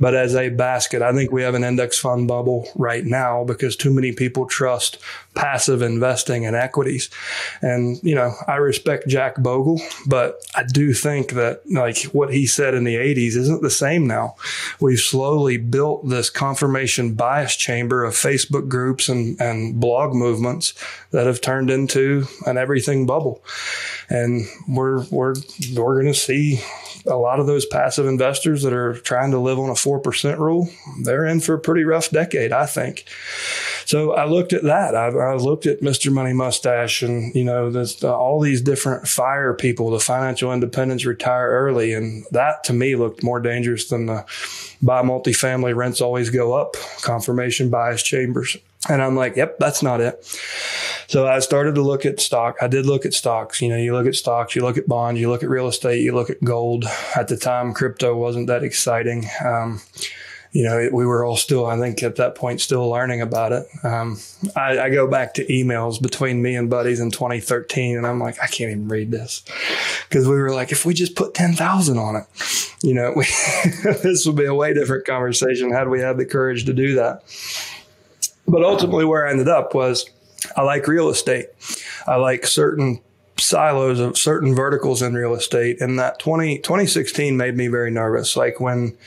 But 0.04 0.16
as 0.16 0.36
a 0.36 0.50
basket, 0.50 1.02
I 1.02 1.14
think 1.14 1.32
we 1.32 1.44
have 1.44 1.56
an 1.56 1.64
index 1.64 1.98
fund 1.98 2.28
bubble 2.28 2.68
right 2.76 3.06
now 3.06 3.46
because 3.46 3.78
too 3.78 3.90
many 3.90 4.12
people 4.12 4.46
trust 4.46 4.98
passive 5.34 5.82
investing 5.82 6.44
in 6.44 6.56
equities. 6.56 7.10
And, 7.62 8.04
you 8.04 8.14
know, 8.14 8.34
I 8.46 8.58
respect 8.58 9.08
Jack 9.08 9.42
Bogle, 9.42 9.80
but 10.06 10.46
I 10.56 10.64
do 10.64 10.94
think 10.94 11.32
that 11.36 11.62
like 11.72 12.04
what 12.08 12.34
he 12.34 12.46
said 12.46 12.74
in 12.74 12.84
the 12.84 12.96
80s 12.96 13.38
isn't 13.38 13.62
the 13.62 13.70
same 13.70 14.06
now. 14.06 14.36
We've 14.82 15.00
slowly 15.00 15.56
built 15.56 16.10
this 16.10 16.30
confirmation 16.30 17.14
bias 17.14 17.56
chamber 17.56 18.04
of 18.04 18.14
Facebook 18.14 18.68
groups 18.68 19.08
and, 19.08 19.40
and 19.40 19.80
blog 19.80 20.14
movements 20.14 20.74
that 21.12 21.28
have 21.28 21.40
turned 21.40 21.72
into 21.72 22.26
an 22.46 22.58
everything 22.58 23.06
bubble. 23.06 23.42
And 24.10 24.48
we're, 24.68 25.06
we're, 25.06 25.36
we're 25.74 26.02
going 26.02 26.14
to 26.14 26.20
see 26.20 26.60
a 27.06 27.16
lot 27.16 27.40
of 27.40 27.48
those 27.48 27.66
passive 27.66 28.06
investors 28.06 28.64
that 28.64 28.74
are 28.74 28.94
trying 28.94 29.32
to 29.32 29.40
live 29.40 29.60
on 29.60 29.70
a 29.70 29.76
4% 30.02 30.38
rule, 30.38 30.70
they're 31.02 31.26
in 31.26 31.40
for 31.40 31.56
a 31.56 31.60
pretty 31.60 31.84
rough 31.84 32.10
decade, 32.10 32.52
I 32.52 32.66
think. 32.66 33.06
So 33.86 34.14
I 34.14 34.26
looked 34.26 34.54
at 34.54 34.64
that. 34.64 34.96
I, 34.96 35.08
I 35.08 35.36
looked 35.36 35.66
at 35.66 35.82
Mr. 35.82 36.12
Money 36.12 36.34
Mustache 36.34 37.02
and, 37.02 37.34
you 37.36 37.44
know, 37.44 37.70
this, 37.70 38.04
uh, 38.04 38.16
all 38.16 38.40
these 38.40 38.62
different 38.62 39.08
fire 39.08 39.54
people, 39.54 39.92
the 39.92 40.00
financial 40.00 40.54
independence 40.54 41.06
retire 41.06 41.50
early. 41.50 41.94
And 41.94 42.26
that 42.32 42.64
to 42.66 42.74
me 42.74 42.96
looked 42.96 43.24
more 43.24 43.40
dangerous 43.40 43.90
than 43.90 44.06
the 44.08 44.26
buy 44.82 45.02
multifamily 45.02 45.76
rents 45.76 46.02
always 46.02 46.30
go 46.30 46.54
up, 46.54 46.76
confirmation 47.02 47.70
bias 47.70 48.04
chambers. 48.04 48.58
And 48.90 49.02
I'm 49.02 49.16
like, 49.16 49.36
yep, 49.36 49.60
that's 49.60 49.82
not 49.82 50.02
it. 50.02 50.26
So 51.14 51.28
I 51.28 51.38
started 51.42 51.76
to 51.76 51.84
look 51.84 52.08
at 52.08 52.20
stock. 52.20 52.58
I 52.60 52.68
did 52.68 52.88
look 52.88 53.06
at 53.06 53.14
stocks. 53.14 53.62
You 53.62 53.70
know, 53.70 53.78
you 53.78 53.94
look 53.94 54.08
at 54.08 54.16
stocks, 54.16 54.56
you 54.56 54.64
look 54.64 54.80
at 54.80 54.88
bonds, 54.88 55.22
you 55.22 55.30
look 55.30 55.44
at 55.44 55.50
real 55.50 55.68
estate, 55.68 56.02
you 56.02 56.12
look 56.12 56.32
at 56.32 56.44
gold. 56.44 56.86
At 57.16 57.28
the 57.28 57.38
time, 57.38 57.72
crypto 57.72 58.18
wasn't 58.18 58.48
that 58.48 58.64
exciting. 58.64 59.30
Um, 59.46 59.80
you 60.54 60.64
know, 60.64 60.90
we 60.92 61.06
were 61.06 61.24
all 61.24 61.38
still, 61.38 61.68
I 61.68 61.78
think 61.78 62.02
at 62.02 62.16
that 62.16 62.34
point, 62.34 62.62
still 62.62 62.90
learning 62.90 63.22
about 63.22 63.52
it. 63.52 63.68
Um, 63.84 64.18
I, 64.56 64.80
I, 64.80 64.90
go 64.90 65.06
back 65.08 65.36
to 65.36 65.46
emails 65.46 66.02
between 66.02 66.42
me 66.42 66.56
and 66.56 66.68
buddies 66.68 67.00
in 67.00 67.12
2013, 67.12 67.96
and 67.96 68.08
I'm 68.08 68.20
like, 68.20 68.42
I 68.42 68.48
can't 68.48 68.72
even 68.72 68.88
read 68.88 69.12
this 69.12 69.44
because 70.10 70.28
we 70.28 70.34
were 70.34 70.52
like, 70.52 70.72
if 70.72 70.84
we 70.84 70.96
just 70.96 71.16
put 71.16 71.36
10,000 71.36 71.98
on 72.00 72.16
it, 72.16 72.26
you 72.82 72.96
know, 72.96 73.14
we, 73.16 73.26
this 74.02 74.26
would 74.26 74.36
be 74.36 74.46
a 74.46 74.54
way 74.56 74.74
different 74.74 75.06
conversation 75.06 75.72
had 75.72 75.90
we 75.90 76.00
had 76.00 76.18
the 76.18 76.26
courage 76.26 76.66
to 76.66 76.74
do 76.74 76.96
that. 76.96 77.22
But 78.48 78.64
ultimately, 78.64 79.06
where 79.06 79.28
I 79.28 79.32
ended 79.32 79.48
up 79.48 79.76
was 79.76 80.10
I 80.56 80.62
like 80.62 80.88
real 80.88 81.10
estate. 81.10 81.48
I 82.08 82.16
like 82.16 82.46
certain 82.46 83.02
silos 83.38 84.00
of 84.00 84.18
certain 84.18 84.56
verticals 84.56 85.02
in 85.02 85.14
real 85.14 85.34
estate. 85.34 85.82
And 85.82 85.98
that 86.00 86.20
20, 86.20 86.60
2016 86.60 87.36
made 87.36 87.56
me 87.56 87.68
very 87.68 87.92
nervous. 87.92 88.36
Like 88.36 88.60
when 88.60 88.98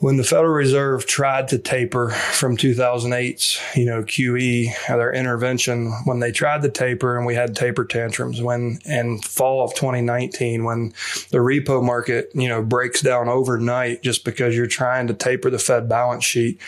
when 0.00 0.16
the 0.16 0.24
Federal 0.24 0.52
Reserve 0.52 1.06
tried 1.06 1.48
to 1.48 1.58
taper 1.58 2.10
from 2.10 2.56
2008's, 2.56 3.60
you 3.74 3.84
know, 3.84 4.02
QE, 4.04 4.68
uh, 4.88 4.96
their 4.96 5.12
intervention, 5.12 5.92
when 6.04 6.20
they 6.20 6.30
tried 6.30 6.62
to 6.62 6.68
taper 6.68 7.16
and 7.16 7.26
we 7.26 7.34
had 7.34 7.56
taper 7.56 7.84
tantrums, 7.84 8.40
when 8.40 8.78
in 8.84 9.18
fall 9.18 9.64
of 9.64 9.74
2019, 9.74 10.62
when 10.62 10.90
the 11.30 11.38
repo 11.38 11.82
market, 11.82 12.30
you 12.32 12.48
know, 12.48 12.62
breaks 12.62 13.00
down 13.00 13.28
overnight 13.28 14.02
just 14.02 14.24
because 14.24 14.56
you're 14.56 14.68
trying 14.68 15.08
to 15.08 15.14
taper 15.14 15.50
the 15.50 15.58
Fed 15.58 15.88
balance 15.88 16.24
sheet, 16.24 16.60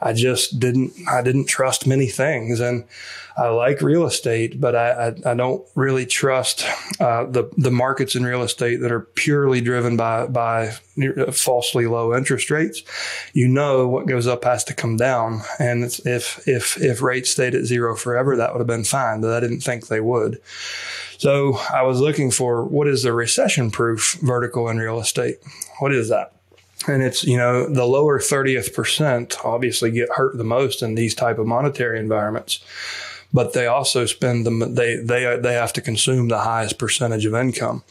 I 0.00 0.12
just 0.12 0.60
didn't, 0.60 0.92
I 1.10 1.22
didn't 1.22 1.46
trust 1.46 1.86
many 1.86 2.06
things. 2.06 2.60
And 2.60 2.84
I 3.38 3.48
like 3.50 3.80
real 3.82 4.04
estate, 4.04 4.60
but 4.60 4.74
I, 4.74 4.90
I, 4.90 5.30
I 5.30 5.34
don't 5.34 5.66
really 5.74 6.06
trust 6.06 6.66
uh, 7.00 7.24
the 7.24 7.50
the 7.56 7.70
markets 7.70 8.16
in 8.16 8.24
real 8.24 8.42
estate 8.42 8.80
that 8.80 8.90
are 8.90 9.00
purely 9.00 9.60
driven 9.60 9.96
by 9.96 10.26
by 10.26 10.72
falsely 11.32 11.86
low 11.86 12.16
interest 12.16 12.50
rates 12.50 12.82
you 13.32 13.46
know 13.46 13.86
what 13.86 14.06
goes 14.06 14.26
up 14.26 14.42
has 14.44 14.64
to 14.64 14.74
come 14.74 14.96
down. 14.96 15.42
And 15.58 15.84
if 15.84 16.46
if 16.46 16.76
if 16.78 17.02
rates 17.02 17.30
stayed 17.30 17.54
at 17.54 17.64
zero 17.64 17.94
forever, 17.94 18.36
that 18.36 18.52
would 18.52 18.60
have 18.60 18.66
been 18.66 18.84
fine. 18.84 19.20
But 19.20 19.32
I 19.32 19.40
didn't 19.40 19.60
think 19.60 19.86
they 19.86 20.00
would. 20.00 20.40
So 21.18 21.58
I 21.72 21.82
was 21.82 22.00
looking 22.00 22.30
for 22.30 22.64
what 22.64 22.88
is 22.88 23.02
the 23.02 23.12
recession 23.12 23.70
proof 23.70 24.18
vertical 24.22 24.68
in 24.68 24.78
real 24.78 25.00
estate? 25.00 25.38
What 25.78 25.92
is 25.92 26.08
that? 26.08 26.32
and 26.86 27.02
it's 27.02 27.24
you 27.24 27.36
know 27.36 27.68
the 27.68 27.84
lower 27.84 28.20
30th 28.20 28.72
percent 28.72 29.36
obviously 29.44 29.90
get 29.90 30.08
hurt 30.12 30.36
the 30.38 30.44
most 30.44 30.80
in 30.80 30.94
these 30.94 31.12
type 31.12 31.36
of 31.36 31.44
monetary 31.44 31.98
environments 31.98 32.60
but 33.32 33.52
they 33.52 33.66
also 33.66 34.06
spend 34.06 34.46
them 34.46 34.74
they 34.74 34.96
they 34.96 35.38
they 35.40 35.54
have 35.54 35.72
to 35.74 35.80
consume 35.80 36.28
the 36.28 36.38
highest 36.38 36.78
percentage 36.78 37.26
of 37.26 37.34
income. 37.34 37.82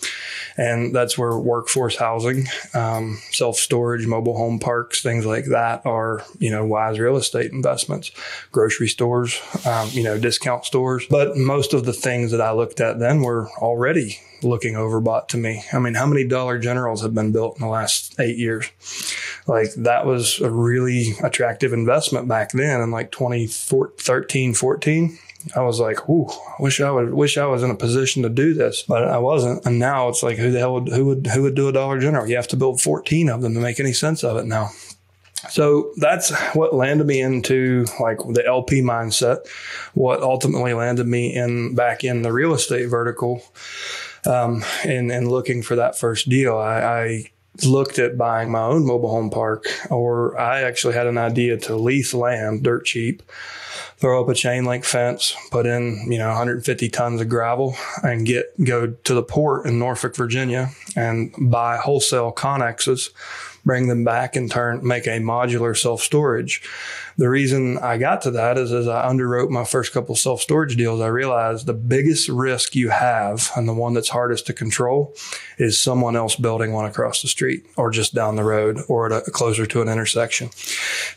And 0.57 0.95
that's 0.95 1.17
where 1.17 1.37
workforce 1.37 1.97
housing 1.97 2.47
um, 2.73 3.19
self 3.31 3.57
storage 3.57 4.07
mobile 4.07 4.37
home 4.37 4.59
parks 4.59 5.01
things 5.01 5.25
like 5.25 5.45
that 5.45 5.85
are 5.85 6.23
you 6.39 6.49
know 6.49 6.65
wise 6.65 6.99
real 6.99 7.17
estate 7.17 7.51
investments 7.51 8.11
grocery 8.51 8.87
stores 8.87 9.39
um, 9.65 9.89
you 9.91 10.03
know 10.03 10.17
discount 10.17 10.65
stores. 10.65 11.05
But 11.09 11.37
most 11.37 11.73
of 11.73 11.85
the 11.85 11.93
things 11.93 12.31
that 12.31 12.41
i 12.41 12.51
looked 12.51 12.79
at 12.79 12.99
then 12.99 13.21
were 13.21 13.49
already 13.57 14.19
looking 14.43 14.75
overbought 14.75 15.27
to 15.29 15.37
me. 15.37 15.63
I 15.73 15.79
mean, 15.79 15.95
how 15.95 16.05
many 16.05 16.23
Dollar 16.23 16.59
Generals 16.59 17.01
have 17.01 17.13
been 17.13 17.31
built 17.31 17.57
in 17.57 17.65
the 17.65 17.71
last 17.71 18.19
eight 18.19 18.37
years? 18.37 18.69
Like 19.47 19.73
that 19.75 20.05
was 20.05 20.39
a 20.39 20.49
really 20.49 21.13
attractive 21.23 21.73
investment 21.73 22.27
back 22.27 22.51
then 22.51 22.81
in 22.81 22.91
like 22.91 23.11
2013, 23.11 24.53
14. 24.53 25.19
I 25.55 25.61
was 25.61 25.79
like, 25.79 26.09
"Ooh, 26.09 26.27
I 26.27 26.61
wish 26.61 26.81
I 26.81 26.91
would 26.91 27.13
wish 27.13 27.37
I 27.37 27.45
was 27.45 27.63
in 27.63 27.71
a 27.71 27.75
position 27.75 28.23
to 28.23 28.29
do 28.29 28.53
this," 28.53 28.81
but 28.81 29.03
I 29.03 29.17
wasn't. 29.17 29.65
And 29.65 29.79
now 29.79 30.09
it's 30.09 30.23
like, 30.23 30.37
who 30.37 30.51
the 30.51 30.59
hell 30.59 30.73
would 30.73 30.89
who 30.89 31.05
would 31.05 31.27
who 31.27 31.43
would 31.43 31.55
do 31.55 31.69
a 31.69 31.71
Dollar 31.73 31.99
General? 31.99 32.27
You 32.27 32.35
have 32.35 32.49
to 32.49 32.57
build 32.57 32.81
fourteen 32.81 33.29
of 33.29 33.41
them 33.41 33.53
to 33.53 33.59
make 33.59 33.79
any 33.79 33.93
sense 33.93 34.23
of 34.23 34.35
it 34.37 34.45
now. 34.45 34.71
So 35.49 35.93
that's 35.97 36.35
what 36.53 36.73
landed 36.73 37.07
me 37.07 37.21
into 37.21 37.85
like 37.99 38.17
the 38.17 38.43
LP 38.45 38.81
mindset. 38.81 39.47
What 39.93 40.21
ultimately 40.21 40.73
landed 40.73 41.07
me 41.07 41.33
in 41.33 41.75
back 41.75 42.03
in 42.03 42.23
the 42.23 42.33
real 42.33 42.53
estate 42.53 42.87
vertical 42.87 43.43
um, 44.27 44.63
and, 44.83 45.11
and 45.11 45.29
looking 45.29 45.61
for 45.61 45.75
that 45.77 45.97
first 45.97 46.29
deal, 46.29 46.57
I, 46.57 46.81
I 46.81 47.31
looked 47.65 47.97
at 47.97 48.17
buying 48.17 48.51
my 48.51 48.61
own 48.61 48.85
mobile 48.85 49.09
home 49.09 49.29
park, 49.29 49.65
or 49.89 50.37
I 50.39 50.61
actually 50.61 50.93
had 50.93 51.07
an 51.07 51.17
idea 51.17 51.57
to 51.57 51.75
lease 51.75 52.13
land 52.13 52.63
dirt 52.63 52.85
cheap, 52.85 53.23
throw 53.97 54.21
up 54.21 54.29
a 54.29 54.35
chain 54.35 54.65
link 54.65 54.83
fence, 54.83 55.35
put 55.49 55.65
in, 55.65 56.11
you 56.11 56.17
know, 56.17 56.27
150 56.27 56.89
tons 56.89 57.21
of 57.21 57.29
gravel 57.29 57.75
and 58.03 58.25
get, 58.25 58.53
go 58.63 58.87
to 58.87 59.13
the 59.13 59.23
port 59.23 59.65
in 59.65 59.79
Norfolk, 59.79 60.15
Virginia 60.15 60.69
and 60.95 61.33
buy 61.39 61.77
wholesale 61.77 62.31
connexes, 62.31 63.09
bring 63.65 63.87
them 63.87 64.03
back 64.03 64.35
and 64.35 64.51
turn, 64.51 64.85
make 64.85 65.07
a 65.07 65.19
modular 65.19 65.75
self 65.75 66.01
storage 66.01 66.61
the 67.17 67.29
reason 67.29 67.79
I 67.79 67.97
got 67.97 68.21
to 68.21 68.31
that 68.31 68.57
is 68.57 68.71
as 68.71 68.87
I 68.87 69.09
underwrote 69.09 69.49
my 69.49 69.63
first 69.63 69.91
couple 69.91 70.15
self 70.15 70.39
storage 70.41 70.75
deals, 70.75 71.01
I 71.01 71.07
realized 71.07 71.65
the 71.65 71.73
biggest 71.73 72.29
risk 72.29 72.75
you 72.75 72.89
have 72.89 73.49
and 73.55 73.67
the 73.67 73.73
one 73.73 73.95
that's 73.95 74.09
hardest 74.09 74.45
to 74.47 74.53
control 74.53 75.15
is 75.57 75.79
someone 75.79 76.15
else 76.15 76.35
building 76.35 76.73
one 76.73 76.85
across 76.85 77.23
the 77.23 77.27
street 77.27 77.65
or 77.75 77.89
just 77.89 78.13
down 78.13 78.35
the 78.35 78.43
road 78.43 78.77
or 78.87 79.07
a, 79.07 79.21
closer 79.31 79.65
to 79.65 79.81
an 79.81 79.89
intersection. 79.89 80.51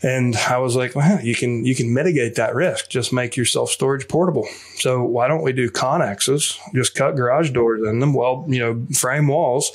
And 0.03 0.37
I 0.37 0.57
was 0.57 0.75
like, 0.75 0.95
well, 0.95 1.21
you 1.21 1.35
can, 1.35 1.67
you 1.67 1.75
can 1.75 1.93
mitigate 1.93 2.37
that 2.37 2.55
risk. 2.55 2.89
Just 2.89 3.13
make 3.13 3.37
your 3.37 3.47
self 3.47 3.69
storage 3.71 4.09
portable. 4.09 4.49
So 4.77 5.05
why 5.05 5.29
don't 5.29 5.43
we 5.43 5.53
do 5.53 5.71
connexes? 5.71 6.59
Just 6.75 6.95
cut 6.95 7.15
garage 7.15 7.51
doors 7.51 7.87
in 7.87 8.01
them, 8.01 8.15
well, 8.15 8.47
you 8.49 8.59
know, 8.59 8.87
frame 8.95 9.29
walls. 9.29 9.71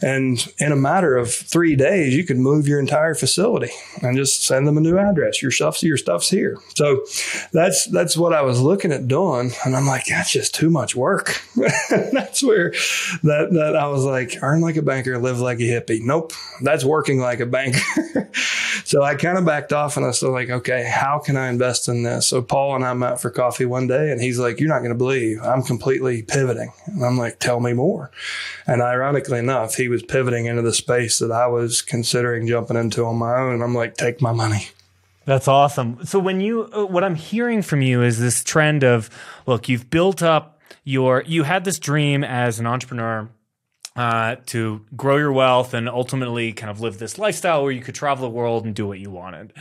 And 0.00 0.46
in 0.58 0.70
a 0.70 0.76
matter 0.76 1.16
of 1.16 1.32
three 1.32 1.74
days, 1.74 2.14
you 2.14 2.22
could 2.22 2.38
move 2.38 2.68
your 2.68 2.78
entire 2.78 3.16
facility 3.16 3.70
and 4.02 4.16
just 4.16 4.44
send 4.44 4.68
them 4.68 4.76
a 4.76 4.80
new 4.80 4.96
address. 4.96 5.42
Your 5.42 5.50
stuff's 5.56 5.82
your 5.82 5.96
stuff's 5.96 6.30
here. 6.30 6.58
So 6.74 7.04
that's 7.52 7.86
that's 7.86 8.16
what 8.16 8.32
I 8.32 8.42
was 8.42 8.60
looking 8.60 8.92
at 8.92 9.08
doing, 9.08 9.52
and 9.64 9.76
I'm 9.76 9.86
like, 9.86 10.06
that's 10.06 10.30
just 10.30 10.54
too 10.54 10.70
much 10.70 10.94
work. 10.94 11.42
that's 12.12 12.42
where 12.42 12.70
that 13.22 13.48
that 13.52 13.76
I 13.76 13.88
was 13.88 14.04
like, 14.04 14.38
earn 14.42 14.60
like 14.60 14.76
a 14.76 14.82
banker, 14.82 15.18
live 15.18 15.40
like 15.40 15.58
a 15.58 15.62
hippie. 15.62 16.00
Nope, 16.02 16.32
that's 16.62 16.84
working 16.84 17.18
like 17.18 17.40
a 17.40 17.46
banker. 17.46 18.30
so 18.84 19.02
I 19.02 19.14
kind 19.14 19.38
of 19.38 19.44
backed 19.44 19.72
off, 19.72 19.96
and 19.96 20.04
I 20.04 20.08
was 20.08 20.22
like, 20.22 20.50
okay, 20.50 20.84
how 20.84 21.18
can 21.18 21.36
I 21.36 21.48
invest 21.48 21.88
in 21.88 22.02
this? 22.02 22.28
So 22.28 22.42
Paul 22.42 22.76
and 22.76 22.84
I 22.84 22.94
met 22.94 23.20
for 23.20 23.30
coffee 23.30 23.66
one 23.66 23.86
day, 23.86 24.12
and 24.12 24.20
he's 24.20 24.38
like, 24.38 24.60
you're 24.60 24.68
not 24.68 24.78
going 24.78 24.90
to 24.90 24.94
believe 24.94 25.42
I'm 25.42 25.62
completely 25.62 26.22
pivoting, 26.22 26.72
and 26.86 27.04
I'm 27.04 27.18
like, 27.18 27.40
tell 27.40 27.60
me 27.60 27.72
more. 27.72 28.10
And 28.66 28.82
ironically 28.82 29.38
enough, 29.38 29.74
he 29.76 29.88
was 29.88 30.02
pivoting 30.02 30.46
into 30.46 30.62
the 30.62 30.72
space 30.72 31.18
that 31.18 31.30
I 31.30 31.46
was 31.46 31.82
considering 31.82 32.46
jumping 32.46 32.76
into 32.76 33.04
on 33.04 33.16
my 33.16 33.36
own. 33.36 33.54
And 33.54 33.62
I'm 33.62 33.74
like, 33.74 33.96
take 33.96 34.20
my 34.20 34.32
money. 34.32 34.68
That's 35.26 35.48
awesome. 35.48 36.04
So 36.04 36.20
when 36.20 36.40
you, 36.40 36.70
uh, 36.72 36.86
what 36.86 37.02
I'm 37.02 37.16
hearing 37.16 37.60
from 37.60 37.82
you 37.82 38.02
is 38.02 38.18
this 38.18 38.44
trend 38.44 38.84
of, 38.84 39.10
look, 39.44 39.68
you've 39.68 39.90
built 39.90 40.22
up 40.22 40.60
your, 40.84 41.24
you 41.26 41.42
had 41.42 41.64
this 41.64 41.80
dream 41.80 42.22
as 42.22 42.60
an 42.60 42.66
entrepreneur 42.66 43.28
uh, 43.96 44.36
to 44.46 44.84
grow 44.94 45.16
your 45.16 45.32
wealth 45.32 45.74
and 45.74 45.88
ultimately 45.88 46.52
kind 46.52 46.70
of 46.70 46.80
live 46.80 46.98
this 46.98 47.18
lifestyle 47.18 47.64
where 47.64 47.72
you 47.72 47.80
could 47.80 47.96
travel 47.96 48.22
the 48.28 48.34
world 48.34 48.64
and 48.64 48.74
do 48.74 48.86
what 48.86 49.00
you 49.00 49.10
wanted. 49.10 49.52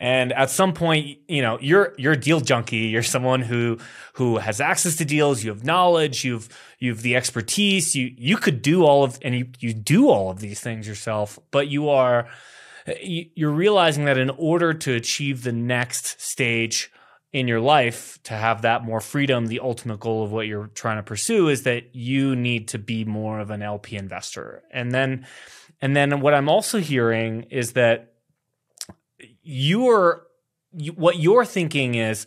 And 0.00 0.32
at 0.32 0.50
some 0.50 0.72
point, 0.72 1.18
you 1.28 1.42
know, 1.42 1.60
you're 1.60 1.94
you're 1.96 2.14
a 2.14 2.20
deal 2.20 2.40
junkie. 2.40 2.88
You're 2.88 3.04
someone 3.04 3.40
who 3.40 3.78
who 4.14 4.38
has 4.38 4.60
access 4.60 4.96
to 4.96 5.04
deals. 5.04 5.44
You 5.44 5.50
have 5.50 5.64
knowledge. 5.64 6.24
You've 6.24 6.48
you've 6.80 7.02
the 7.02 7.14
expertise. 7.14 7.94
You 7.94 8.12
you 8.18 8.36
could 8.36 8.62
do 8.62 8.84
all 8.84 9.04
of 9.04 9.20
and 9.22 9.32
you 9.32 9.46
you 9.60 9.72
do 9.72 10.08
all 10.08 10.28
of 10.28 10.40
these 10.40 10.58
things 10.58 10.88
yourself. 10.88 11.38
But 11.52 11.68
you 11.68 11.88
are 11.90 12.26
Uh, 12.86 12.92
you're 13.00 13.50
realizing 13.50 14.04
that 14.06 14.18
in 14.18 14.30
order 14.30 14.74
to 14.74 14.92
achieve 14.94 15.42
the 15.42 15.52
next 15.52 16.20
stage 16.20 16.90
in 17.32 17.48
your 17.48 17.60
life 17.60 18.18
to 18.24 18.34
have 18.34 18.62
that 18.62 18.84
more 18.84 19.00
freedom 19.00 19.46
the 19.46 19.60
ultimate 19.60 19.98
goal 19.98 20.22
of 20.22 20.32
what 20.32 20.46
you're 20.46 20.66
trying 20.68 20.98
to 20.98 21.02
pursue 21.02 21.48
is 21.48 21.62
that 21.62 21.94
you 21.94 22.36
need 22.36 22.68
to 22.68 22.78
be 22.78 23.04
more 23.04 23.40
of 23.40 23.50
an 23.50 23.62
LP 23.62 23.96
investor. 23.96 24.62
And 24.70 24.92
then 24.92 25.26
and 25.80 25.96
then 25.96 26.20
what 26.20 26.34
I'm 26.34 26.48
also 26.48 26.78
hearing 26.78 27.44
is 27.44 27.72
that 27.72 28.12
you're 29.42 30.26
you, 30.72 30.92
what 30.92 31.18
you're 31.18 31.44
thinking 31.44 31.94
is 31.94 32.26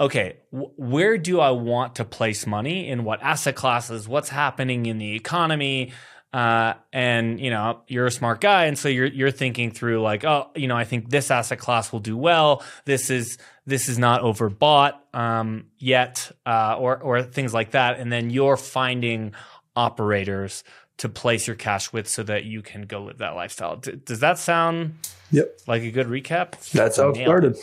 okay 0.00 0.38
where 0.50 1.16
do 1.16 1.38
I 1.38 1.52
want 1.52 1.96
to 1.96 2.04
place 2.04 2.44
money? 2.44 2.88
In 2.88 3.04
what 3.04 3.22
asset 3.22 3.54
classes? 3.54 4.08
What's 4.08 4.30
happening 4.30 4.86
in 4.86 4.98
the 4.98 5.14
economy 5.14 5.92
uh, 6.34 6.74
and 6.92 7.38
you 7.38 7.48
know 7.48 7.78
you're 7.86 8.06
a 8.06 8.10
smart 8.10 8.40
guy, 8.40 8.64
and 8.64 8.76
so 8.76 8.88
you're 8.88 9.06
you're 9.06 9.30
thinking 9.30 9.70
through 9.70 10.02
like, 10.02 10.24
oh, 10.24 10.50
you 10.56 10.66
know, 10.66 10.76
I 10.76 10.82
think 10.82 11.08
this 11.08 11.30
asset 11.30 11.60
class 11.60 11.92
will 11.92 12.00
do 12.00 12.16
well. 12.16 12.64
This 12.86 13.08
is 13.08 13.38
this 13.66 13.88
is 13.88 14.00
not 14.00 14.20
overbought 14.22 14.94
um, 15.14 15.66
yet, 15.78 16.32
uh, 16.44 16.76
or 16.76 16.98
or 16.98 17.22
things 17.22 17.54
like 17.54 17.70
that. 17.70 18.00
And 18.00 18.10
then 18.10 18.30
you're 18.30 18.56
finding 18.56 19.32
operators 19.76 20.64
to 20.96 21.08
place 21.08 21.46
your 21.46 21.54
cash 21.54 21.92
with 21.92 22.08
so 22.08 22.24
that 22.24 22.44
you 22.44 22.62
can 22.62 22.82
go 22.82 23.04
live 23.04 23.18
that 23.18 23.36
lifestyle. 23.36 23.76
D- 23.76 24.00
does 24.04 24.18
that 24.18 24.36
sound 24.40 24.96
yep 25.30 25.56
like 25.68 25.82
a 25.82 25.92
good 25.92 26.08
recap? 26.08 26.58
That's 26.72 26.96
how 26.96 27.10
it 27.10 27.16
started. 27.16 27.56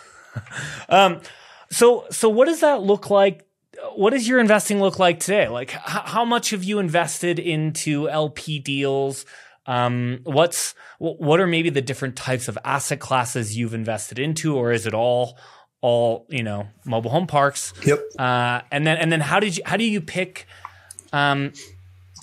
um, 0.90 1.22
so 1.70 2.04
so 2.10 2.28
what 2.28 2.44
does 2.44 2.60
that 2.60 2.82
look 2.82 3.08
like 3.08 3.47
what 3.94 4.10
does 4.10 4.26
your 4.26 4.38
investing 4.38 4.80
look 4.80 4.98
like 4.98 5.20
today? 5.20 5.48
Like, 5.48 5.74
h- 5.74 5.80
how 5.84 6.24
much 6.24 6.50
have 6.50 6.64
you 6.64 6.78
invested 6.78 7.38
into 7.38 8.08
LP 8.08 8.58
deals? 8.58 9.24
Um, 9.66 10.20
what's 10.24 10.74
what 10.98 11.40
are 11.40 11.46
maybe 11.46 11.70
the 11.70 11.82
different 11.82 12.16
types 12.16 12.48
of 12.48 12.58
asset 12.64 13.00
classes 13.00 13.56
you've 13.56 13.74
invested 13.74 14.18
into, 14.18 14.56
or 14.56 14.72
is 14.72 14.86
it 14.86 14.94
all 14.94 15.38
all 15.80 16.26
you 16.30 16.42
know 16.42 16.68
mobile 16.84 17.10
home 17.10 17.26
parks? 17.26 17.74
Yep. 17.84 18.00
Uh, 18.18 18.62
and 18.70 18.86
then 18.86 18.96
and 18.96 19.12
then 19.12 19.20
how 19.20 19.40
did 19.40 19.56
you 19.56 19.62
how 19.66 19.76
do 19.76 19.84
you 19.84 20.00
pick? 20.00 20.46
Um, 21.12 21.52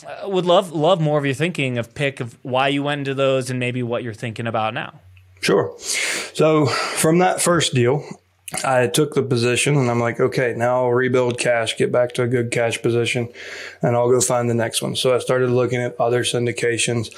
uh, 0.06 0.28
would 0.28 0.46
love 0.46 0.72
love 0.72 1.00
more 1.00 1.18
of 1.18 1.26
your 1.26 1.36
thinking 1.36 1.78
of 1.78 1.94
pick 1.94 2.20
of 2.20 2.38
why 2.42 2.68
you 2.68 2.84
went 2.84 3.00
into 3.00 3.14
those 3.14 3.50
and 3.50 3.60
maybe 3.60 3.84
what 3.84 4.04
you're 4.04 4.14
thinking 4.14 4.48
about 4.48 4.74
now. 4.74 5.00
Sure. 5.42 5.76
So 5.78 6.66
from 6.66 7.20
that 7.20 7.42
first 7.42 7.76
deal, 7.76 8.04
I 8.64 8.86
took 8.86 9.16
the 9.16 9.24
position 9.24 9.76
and 9.76 9.90
I'm 9.90 10.00
like, 10.00 10.20
okay, 10.20 10.54
now 10.56 10.84
I'll 10.84 10.92
rebuild 10.92 11.40
cash, 11.40 11.78
get 11.78 11.92
back 11.92 12.14
to 12.14 12.22
a 12.22 12.28
good 12.28 12.52
cash 12.52 12.80
position, 12.80 13.28
and 13.82 13.96
I'll 13.96 14.10
go 14.10 14.22
find 14.22 14.48
the 14.48 14.54
next 14.54 14.84
one. 14.84 14.96
So 14.96 15.16
I 15.16 15.20
started 15.20 15.50
looking 15.50 15.82
at 15.82 16.00
other 16.00 16.24
syndications. 16.24 17.12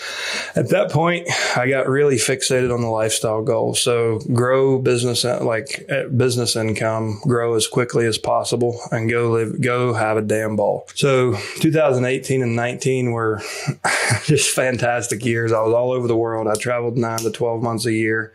At 0.56 0.70
that 0.70 0.90
point, 0.90 1.28
I 1.58 1.68
got 1.68 1.90
really 1.90 2.16
fixated 2.16 2.74
on 2.74 2.80
the 2.80 2.88
lifestyle 2.88 3.44
goal. 3.44 3.76
So 3.76 4.20
grow 4.34 4.80
business, 4.80 5.26
like 5.26 5.84
eh, 5.90 6.06
business 6.06 6.56
income, 6.56 7.20
grow 7.24 7.56
as 7.56 7.68
quickly 7.68 8.06
as 8.06 8.18
possible 8.18 8.80
and 8.92 9.10
go 9.10 9.32
live, 9.32 9.60
go 9.60 9.94
have 9.94 10.16
a 10.16 10.22
damn 10.22 10.56
ball. 10.56 10.88
So 10.96 11.34
2018 11.60 12.42
and 12.42 12.56
19 12.56 13.12
were 13.12 13.42
just 14.24 14.52
fantastic 14.52 15.26
years. 15.26 15.52
I 15.52 15.60
was 15.60 15.74
all 15.74 15.92
over 15.92 16.08
the 16.08 16.16
world. 16.16 16.48
I 16.48 16.56
traveled 16.56 16.98
nine 16.98 17.20
to 17.20 17.32
12 17.32 17.62
months 17.62 17.86
a 17.86 17.92
year, 17.92 18.32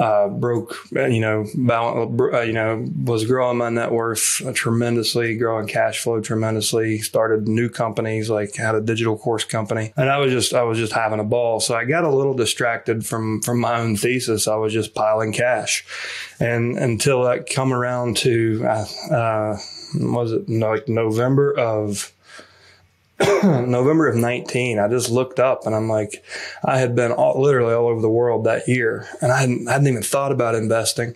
uh, 0.00 0.28
broke, 0.28 0.76
you 0.92 1.20
know, 1.20 1.46
balance, 1.54 2.21
you 2.44 2.52
know, 2.52 2.86
was 3.04 3.26
growing 3.26 3.58
my 3.58 3.68
net 3.68 3.92
worth 3.92 4.42
tremendously, 4.54 5.36
growing 5.36 5.66
cash 5.66 6.00
flow 6.00 6.20
tremendously. 6.20 6.98
Started 6.98 7.48
new 7.48 7.68
companies, 7.68 8.30
like 8.30 8.54
had 8.56 8.74
a 8.74 8.80
digital 8.80 9.16
course 9.18 9.44
company, 9.44 9.92
and 9.96 10.10
I 10.10 10.18
was 10.18 10.32
just 10.32 10.54
I 10.54 10.62
was 10.62 10.78
just 10.78 10.92
having 10.92 11.20
a 11.20 11.24
ball. 11.24 11.60
So 11.60 11.74
I 11.74 11.84
got 11.84 12.04
a 12.04 12.10
little 12.10 12.34
distracted 12.34 13.04
from 13.06 13.42
from 13.42 13.60
my 13.60 13.80
own 13.80 13.96
thesis. 13.96 14.48
I 14.48 14.56
was 14.56 14.72
just 14.72 14.94
piling 14.94 15.32
cash, 15.32 15.84
and 16.40 16.76
until 16.76 17.24
that 17.24 17.48
come 17.48 17.72
around 17.72 18.16
to 18.18 18.64
uh, 18.66 18.86
uh 19.10 19.56
was 19.94 20.32
it 20.32 20.48
like 20.48 20.88
November 20.88 21.58
of 21.58 22.12
November 23.44 24.08
of 24.08 24.16
19, 24.16 24.78
I 24.78 24.88
just 24.88 25.10
looked 25.10 25.38
up 25.38 25.66
and 25.66 25.74
I'm 25.74 25.88
like, 25.88 26.24
I 26.64 26.78
had 26.78 26.96
been 26.96 27.12
all, 27.12 27.40
literally 27.40 27.74
all 27.74 27.86
over 27.86 28.00
the 28.00 28.10
world 28.10 28.44
that 28.44 28.66
year 28.66 29.06
and 29.20 29.30
I 29.30 29.40
hadn't, 29.40 29.68
I 29.68 29.72
hadn't 29.72 29.88
even 29.88 30.02
thought 30.02 30.32
about 30.32 30.54
investing. 30.54 31.14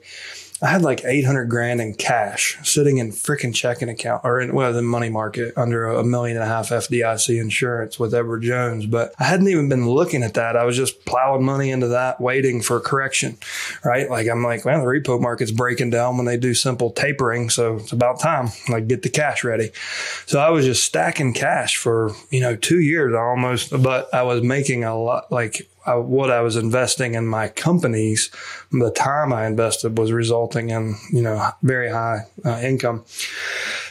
I 0.62 0.68
had 0.68 0.80
like 0.80 1.04
800 1.04 1.46
grand 1.46 1.82
in 1.82 1.94
cash 1.94 2.58
sitting 2.62 2.96
in 2.96 3.12
freaking 3.12 3.54
checking 3.54 3.90
account 3.90 4.22
or 4.24 4.40
in, 4.40 4.54
well, 4.54 4.72
the 4.72 4.80
money 4.80 5.10
market 5.10 5.52
under 5.56 5.86
a 5.86 6.02
million 6.02 6.38
and 6.38 6.44
a 6.44 6.48
half 6.48 6.70
FDIC 6.70 7.38
insurance 7.38 7.98
with 7.98 8.14
Edward 8.14 8.40
Jones. 8.40 8.86
But 8.86 9.12
I 9.18 9.24
hadn't 9.24 9.48
even 9.48 9.68
been 9.68 9.88
looking 9.88 10.22
at 10.22 10.34
that. 10.34 10.56
I 10.56 10.64
was 10.64 10.76
just 10.76 11.04
plowing 11.04 11.44
money 11.44 11.70
into 11.70 11.88
that, 11.88 12.22
waiting 12.22 12.62
for 12.62 12.80
correction, 12.80 13.36
right? 13.84 14.08
Like 14.08 14.28
I'm 14.28 14.42
like, 14.42 14.64
well, 14.64 14.80
the 14.80 14.86
repo 14.86 15.20
market's 15.20 15.50
breaking 15.50 15.90
down 15.90 16.16
when 16.16 16.24
they 16.24 16.38
do 16.38 16.54
simple 16.54 16.90
tapering. 16.90 17.50
So 17.50 17.76
it's 17.76 17.92
about 17.92 18.20
time, 18.20 18.48
like 18.70 18.88
get 18.88 19.02
the 19.02 19.10
cash 19.10 19.44
ready. 19.44 19.72
So 20.24 20.40
I 20.40 20.48
was 20.48 20.64
just 20.64 20.84
stacking 20.84 21.34
cash 21.34 21.76
for, 21.76 22.12
you 22.30 22.40
know, 22.40 22.56
two 22.56 22.80
years 22.80 23.14
almost, 23.14 23.70
but 23.82 24.12
I 24.14 24.22
was 24.22 24.42
making 24.42 24.84
a 24.84 24.96
lot, 24.98 25.30
like 25.30 25.68
I, 25.86 25.94
what 25.94 26.30
I 26.30 26.40
was 26.40 26.56
investing 26.56 27.14
in 27.14 27.26
my 27.26 27.48
companies, 27.48 28.30
the 28.72 28.90
time 28.90 29.32
I 29.32 29.46
invested 29.46 29.96
was 29.96 30.10
resulting 30.10 30.70
in, 30.70 30.96
you 31.12 31.22
know, 31.22 31.48
very 31.62 31.90
high 31.90 32.26
uh, 32.44 32.58
income. 32.58 33.04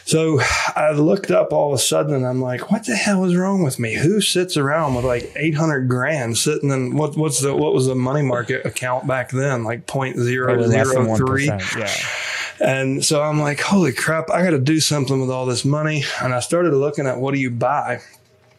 So 0.04 0.40
I 0.76 0.92
looked 0.92 1.30
up 1.30 1.52
all 1.52 1.72
of 1.72 1.78
a 1.78 1.82
sudden 1.82 2.14
and 2.14 2.26
I'm 2.26 2.40
like, 2.40 2.70
what 2.70 2.86
the 2.86 2.94
hell 2.94 3.24
is 3.24 3.34
wrong 3.34 3.62
with 3.62 3.78
me? 3.78 3.94
Who 3.94 4.20
sits 4.20 4.56
around 4.56 4.94
with 4.94 5.04
like 5.04 5.32
800 5.34 5.88
grand 5.88 6.38
sitting 6.38 6.70
in 6.70 6.96
what, 6.96 7.16
what's 7.16 7.40
the, 7.40 7.56
what 7.56 7.72
was 7.72 7.86
the 7.86 7.94
money 7.94 8.22
market 8.22 8.64
account 8.66 9.06
back 9.06 9.30
then? 9.30 9.64
Like 9.64 9.86
0.003. 9.86 11.76
Yeah. 11.78 12.66
And 12.68 13.04
so 13.04 13.22
I'm 13.22 13.40
like, 13.40 13.60
holy 13.60 13.92
crap, 13.92 14.30
I 14.30 14.42
got 14.42 14.50
to 14.50 14.58
do 14.58 14.80
something 14.80 15.20
with 15.20 15.30
all 15.30 15.46
this 15.46 15.64
money. 15.64 16.04
And 16.22 16.34
I 16.34 16.40
started 16.40 16.72
looking 16.74 17.06
at 17.06 17.18
what 17.18 17.34
do 17.34 17.40
you 17.40 17.50
buy? 17.50 18.00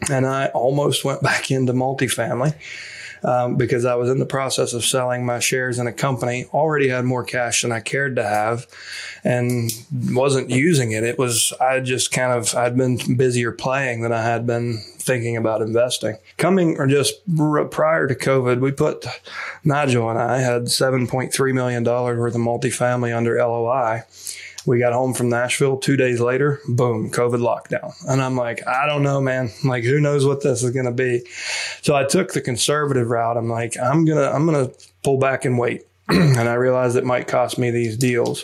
And 0.09 0.25
I 0.25 0.47
almost 0.47 1.05
went 1.05 1.21
back 1.23 1.49
into 1.49 1.73
multifamily 1.73 2.55
um, 3.23 3.55
because 3.55 3.85
I 3.85 3.95
was 3.95 4.09
in 4.09 4.19
the 4.19 4.25
process 4.25 4.73
of 4.73 4.85
selling 4.85 5.25
my 5.25 5.39
shares 5.39 5.79
in 5.79 5.87
a 5.87 5.93
company, 5.93 6.45
already 6.53 6.89
had 6.89 7.05
more 7.05 7.23
cash 7.23 7.61
than 7.61 7.71
I 7.71 7.79
cared 7.79 8.15
to 8.15 8.23
have, 8.23 8.67
and 9.23 9.71
wasn't 10.11 10.49
using 10.49 10.91
it. 10.91 11.03
It 11.03 11.17
was, 11.17 11.53
I 11.59 11.79
just 11.79 12.11
kind 12.11 12.31
of, 12.31 12.55
I'd 12.55 12.77
been 12.77 13.17
busier 13.17 13.51
playing 13.51 14.01
than 14.01 14.11
I 14.11 14.23
had 14.23 14.45
been 14.45 14.81
thinking 14.97 15.37
about 15.37 15.61
investing. 15.61 16.17
Coming 16.37 16.77
or 16.77 16.85
just 16.85 17.15
prior 17.71 18.07
to 18.07 18.15
COVID, 18.15 18.59
we 18.59 18.71
put 18.71 19.05
Nigel 19.63 20.09
and 20.09 20.19
I 20.19 20.39
had 20.39 20.63
$7.3 20.63 21.53
million 21.53 21.83
worth 21.83 22.35
of 22.35 22.41
multifamily 22.41 23.15
under 23.15 23.37
LOI 23.37 24.03
we 24.67 24.79
got 24.79 24.91
home 24.91 25.13
from 25.13 25.29
Nashville 25.29 25.77
two 25.77 25.95
days 25.95 26.19
later, 26.19 26.59
boom, 26.67 27.09
COVID 27.09 27.39
lockdown. 27.39 27.95
And 28.05 28.21
I'm 28.21 28.35
like, 28.35 28.67
I 28.67 28.85
don't 28.85 29.01
know, 29.01 29.21
man. 29.21 29.49
Like, 29.63 29.85
who 29.85 30.01
knows 30.01 30.25
what 30.25 30.43
this 30.43 30.61
is 30.61 30.71
going 30.71 30.85
to 30.85 30.91
be? 30.91 31.25
So 31.81 31.95
I 31.95 32.03
took 32.03 32.33
the 32.33 32.41
conservative 32.41 33.09
route. 33.09 33.37
I'm 33.37 33.49
like, 33.49 33.79
I'm 33.79 34.03
going 34.03 34.17
to, 34.17 34.29
I'm 34.29 34.45
going 34.45 34.67
to 34.67 34.75
pull 35.03 35.17
back 35.17 35.45
and 35.45 35.57
wait. 35.57 35.87
and 36.09 36.37
I 36.37 36.55
realized 36.55 36.97
it 36.97 37.05
might 37.05 37.29
cost 37.29 37.57
me 37.57 37.71
these 37.71 37.97
deals. 37.97 38.43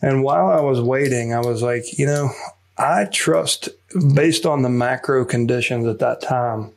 And 0.00 0.22
while 0.22 0.48
I 0.48 0.60
was 0.60 0.80
waiting, 0.80 1.34
I 1.34 1.40
was 1.40 1.60
like, 1.60 1.98
you 1.98 2.06
know, 2.06 2.30
I 2.78 3.06
trust 3.06 3.68
based 4.14 4.46
on 4.46 4.62
the 4.62 4.68
macro 4.68 5.24
conditions 5.24 5.88
at 5.88 5.98
that 5.98 6.22
time, 6.22 6.70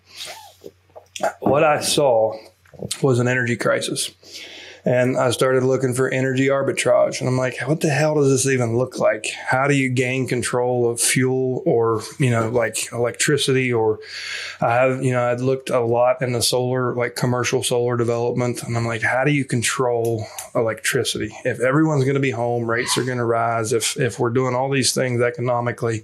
what 1.39 1.63
I 1.63 1.82
saw 1.82 2.36
was 3.03 3.19
an 3.19 3.27
energy 3.27 3.55
crisis 3.55 4.09
and 4.84 5.17
I 5.17 5.32
started 5.32 5.63
looking 5.63 5.93
for 5.93 6.09
energy 6.09 6.47
arbitrage. 6.47 7.19
And 7.19 7.29
I'm 7.29 7.38
like, 7.38 7.59
what 7.65 7.82
the 7.82 7.89
hell 7.89 8.15
does 8.15 8.29
this 8.29 8.51
even 8.51 8.77
look 8.77 8.97
like? 8.97 9.27
How 9.27 9.67
do 9.67 9.75
you 9.75 9.89
gain 9.89 10.27
control 10.27 10.89
of 10.89 10.99
fuel 10.99 11.61
or, 11.65 12.01
you 12.17 12.32
know, 12.32 12.49
like 12.49 12.91
electricity? 12.91 13.71
Or 13.71 13.99
I 14.59 14.73
have, 14.73 15.03
you 15.03 15.11
know, 15.11 15.32
I'd 15.32 15.41
looked 15.41 15.69
a 15.69 15.82
lot 15.82 16.21
in 16.21 16.32
the 16.32 16.41
solar, 16.41 16.95
like 16.95 17.15
commercial 17.15 17.61
solar 17.61 17.95
development. 17.95 18.63
And 18.63 18.75
I'm 18.75 18.88
like, 18.88 19.03
how 19.03 19.23
do 19.23 19.32
you 19.32 19.45
control 19.45 20.25
electricity? 20.55 21.32
If 21.45 21.59
everyone's 21.59 22.03
going 22.03 22.15
to 22.15 22.19
be 22.19 22.32
home, 22.32 22.69
rates 22.69 22.97
are 22.97 23.03
going 23.03 23.19
to 23.19 23.25
rise. 23.25 23.73
If, 23.73 23.97
if 23.97 24.19
we're 24.19 24.32
doing 24.32 24.55
all 24.55 24.69
these 24.69 24.93
things 24.93 25.21
economically, 25.21 26.03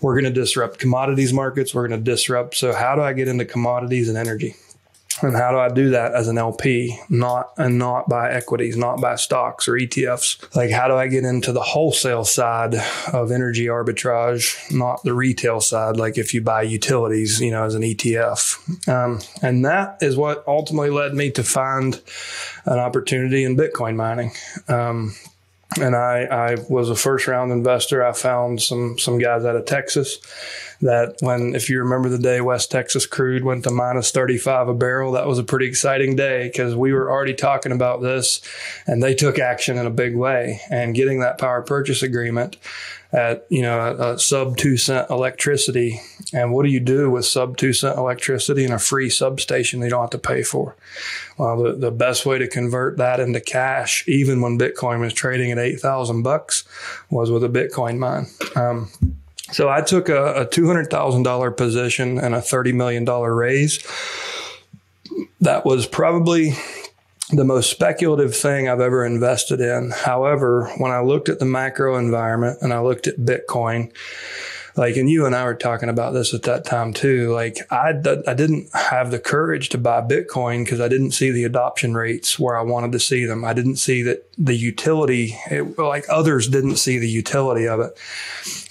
we're 0.00 0.14
going 0.20 0.32
to 0.32 0.40
disrupt 0.40 0.78
commodities 0.78 1.32
markets. 1.32 1.74
We're 1.74 1.86
going 1.86 2.00
to 2.00 2.10
disrupt. 2.10 2.56
So 2.56 2.72
how 2.72 2.96
do 2.96 3.02
I 3.02 3.12
get 3.12 3.28
into 3.28 3.44
commodities 3.44 4.08
and 4.08 4.18
energy? 4.18 4.56
And 5.22 5.34
how 5.34 5.50
do 5.50 5.58
I 5.58 5.68
do 5.68 5.90
that 5.90 6.14
as 6.14 6.28
an 6.28 6.38
LP, 6.38 6.98
not 7.08 7.52
and 7.56 7.78
not 7.78 8.08
by 8.08 8.30
equities, 8.30 8.76
not 8.76 9.00
by 9.00 9.16
stocks 9.16 9.68
or 9.68 9.72
ETFs? 9.72 10.54
Like, 10.54 10.70
how 10.70 10.88
do 10.88 10.94
I 10.94 11.08
get 11.08 11.24
into 11.24 11.52
the 11.52 11.60
wholesale 11.62 12.24
side 12.24 12.74
of 13.12 13.32
energy 13.32 13.66
arbitrage, 13.66 14.56
not 14.74 15.02
the 15.02 15.14
retail 15.14 15.60
side? 15.60 15.96
Like, 15.96 16.18
if 16.18 16.34
you 16.34 16.40
buy 16.40 16.62
utilities, 16.62 17.40
you 17.40 17.50
know, 17.50 17.64
as 17.64 17.74
an 17.74 17.82
ETF, 17.82 18.88
um, 18.88 19.20
and 19.42 19.64
that 19.64 19.98
is 20.00 20.16
what 20.16 20.44
ultimately 20.46 20.90
led 20.90 21.14
me 21.14 21.30
to 21.32 21.42
find 21.42 22.00
an 22.64 22.78
opportunity 22.78 23.44
in 23.44 23.56
Bitcoin 23.56 23.96
mining. 23.96 24.32
Um, 24.68 25.14
and 25.76 25.94
I, 25.94 26.22
I 26.22 26.56
was 26.68 26.88
a 26.88 26.96
first 26.96 27.26
round 27.26 27.52
investor. 27.52 28.04
I 28.04 28.12
found 28.12 28.62
some 28.62 28.98
some 28.98 29.18
guys 29.18 29.44
out 29.44 29.56
of 29.56 29.66
Texas 29.66 30.18
that 30.80 31.16
when, 31.20 31.54
if 31.54 31.68
you 31.68 31.80
remember 31.80 32.08
the 32.08 32.18
day 32.18 32.40
West 32.40 32.70
Texas 32.70 33.04
crude 33.04 33.44
went 33.44 33.64
to 33.64 33.70
minus 33.70 34.10
35 34.10 34.68
a 34.68 34.74
barrel, 34.74 35.12
that 35.12 35.26
was 35.26 35.38
a 35.38 35.44
pretty 35.44 35.66
exciting 35.66 36.16
day 36.16 36.48
because 36.48 36.74
we 36.74 36.92
were 36.92 37.10
already 37.10 37.34
talking 37.34 37.72
about 37.72 38.00
this 38.00 38.40
and 38.86 39.02
they 39.02 39.14
took 39.14 39.38
action 39.38 39.76
in 39.76 39.86
a 39.86 39.90
big 39.90 40.16
way. 40.16 40.60
And 40.70 40.94
getting 40.94 41.20
that 41.20 41.38
power 41.38 41.62
purchase 41.62 42.02
agreement 42.02 42.56
at, 43.12 43.46
you 43.48 43.62
know, 43.62 43.80
a, 43.80 44.14
a 44.14 44.18
sub 44.18 44.56
two 44.56 44.76
cent 44.76 45.08
electricity. 45.10 46.00
And 46.32 46.52
what 46.52 46.64
do 46.64 46.70
you 46.70 46.80
do 46.80 47.10
with 47.10 47.24
sub 47.24 47.56
two 47.56 47.72
cent 47.72 47.96
electricity 47.96 48.64
and 48.64 48.74
a 48.74 48.78
free 48.78 49.08
substation 49.08 49.80
you 49.80 49.88
don't 49.88 50.02
have 50.02 50.10
to 50.10 50.18
pay 50.18 50.42
for? 50.42 50.76
Well, 51.38 51.62
the, 51.62 51.72
the 51.72 51.90
best 51.90 52.26
way 52.26 52.38
to 52.38 52.46
convert 52.46 52.98
that 52.98 53.20
into 53.20 53.40
cash, 53.40 54.06
even 54.06 54.40
when 54.40 54.58
Bitcoin 54.58 55.00
was 55.00 55.14
trading 55.14 55.50
at 55.52 55.58
8,000 55.58 56.22
bucks, 56.22 56.64
was 57.10 57.30
with 57.30 57.44
a 57.44 57.48
Bitcoin 57.48 57.98
mine. 57.98 58.26
Um, 58.54 58.90
so 59.52 59.70
I 59.70 59.80
took 59.80 60.08
a, 60.08 60.42
a 60.42 60.46
$200,000 60.46 61.56
position 61.56 62.18
and 62.18 62.34
a 62.34 62.38
$30 62.38 62.74
million 62.74 63.04
raise. 63.06 63.82
That 65.40 65.64
was 65.64 65.86
probably 65.86 66.52
the 67.30 67.44
most 67.44 67.70
speculative 67.70 68.34
thing 68.34 68.68
I've 68.68 68.80
ever 68.80 69.04
invested 69.04 69.60
in. 69.60 69.90
However, 69.90 70.70
when 70.78 70.92
I 70.92 71.00
looked 71.00 71.28
at 71.28 71.38
the 71.38 71.44
macro 71.44 71.96
environment 71.96 72.58
and 72.62 72.72
I 72.72 72.80
looked 72.80 73.06
at 73.06 73.16
Bitcoin, 73.16 73.92
like, 74.78 74.96
and 74.96 75.10
you 75.10 75.26
and 75.26 75.34
I 75.34 75.44
were 75.44 75.54
talking 75.54 75.88
about 75.88 76.12
this 76.12 76.32
at 76.32 76.44
that 76.44 76.64
time 76.64 76.92
too. 76.92 77.32
Like, 77.32 77.58
I, 77.70 77.90
I 77.90 78.34
didn't 78.34 78.72
have 78.72 79.10
the 79.10 79.18
courage 79.18 79.70
to 79.70 79.78
buy 79.78 80.00
Bitcoin 80.00 80.64
because 80.64 80.80
I 80.80 80.86
didn't 80.86 81.10
see 81.10 81.32
the 81.32 81.44
adoption 81.44 81.94
rates 81.94 82.38
where 82.38 82.56
I 82.56 82.62
wanted 82.62 82.92
to 82.92 83.00
see 83.00 83.24
them. 83.24 83.44
I 83.44 83.54
didn't 83.54 83.76
see 83.76 84.02
that 84.04 84.30
the 84.38 84.54
utility, 84.54 85.36
it, 85.50 85.76
like 85.78 86.04
others 86.08 86.46
didn't 86.46 86.76
see 86.76 86.98
the 86.98 87.08
utility 87.08 87.66
of 87.66 87.80
it 87.80 87.98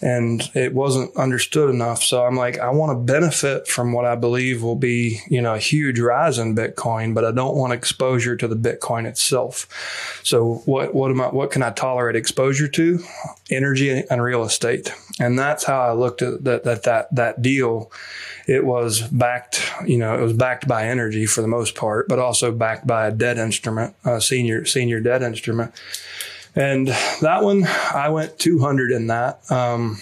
and 0.01 0.49
it 0.53 0.73
wasn't 0.73 1.15
understood 1.17 1.69
enough. 1.69 2.01
So 2.03 2.23
I'm 2.23 2.35
like, 2.35 2.57
I 2.59 2.69
want 2.69 2.91
to 2.91 3.13
benefit 3.13 3.67
from 3.67 3.91
what 3.91 4.05
I 4.05 4.15
believe 4.15 4.63
will 4.63 4.75
be, 4.75 5.19
you 5.27 5.41
know, 5.41 5.55
a 5.55 5.59
huge 5.59 5.99
rise 5.99 6.37
in 6.37 6.55
Bitcoin, 6.55 7.13
but 7.13 7.25
I 7.25 7.31
don't 7.31 7.57
want 7.57 7.73
exposure 7.73 8.37
to 8.37 8.47
the 8.47 8.55
Bitcoin 8.55 9.05
itself. 9.05 9.67
So 10.23 10.61
what, 10.65 10.93
what 10.93 11.11
am 11.11 11.19
I, 11.19 11.27
what 11.27 11.51
can 11.51 11.63
I 11.63 11.71
tolerate 11.71 12.15
exposure 12.15 12.67
to? 12.69 13.03
Energy 13.49 14.03
and 14.09 14.21
real 14.21 14.43
estate. 14.43 14.93
And 15.19 15.37
that's 15.37 15.63
how 15.63 15.81
I 15.81 15.91
looked 15.97 16.21
at 16.21 16.43
that, 16.43 16.63
that, 16.63 16.83
that, 16.83 17.15
that 17.15 17.41
deal. 17.41 17.91
It 18.47 18.65
was 18.65 19.01
backed, 19.01 19.71
you 19.85 19.97
know, 19.97 20.17
it 20.17 20.21
was 20.21 20.33
backed 20.33 20.67
by 20.67 20.85
energy 20.85 21.25
for 21.25 21.41
the 21.41 21.47
most 21.47 21.75
part, 21.75 22.07
but 22.07 22.19
also 22.19 22.51
backed 22.51 22.87
by 22.87 23.07
a 23.07 23.11
debt 23.11 23.37
instrument, 23.37 23.95
a 24.05 24.21
senior, 24.21 24.65
senior 24.65 24.99
debt 24.99 25.21
instrument. 25.21 25.73
And 26.55 26.87
that 26.87 27.43
one, 27.43 27.65
I 27.65 28.09
went 28.09 28.39
200 28.39 28.91
in 28.91 29.07
that. 29.07 29.51
Um, 29.51 29.99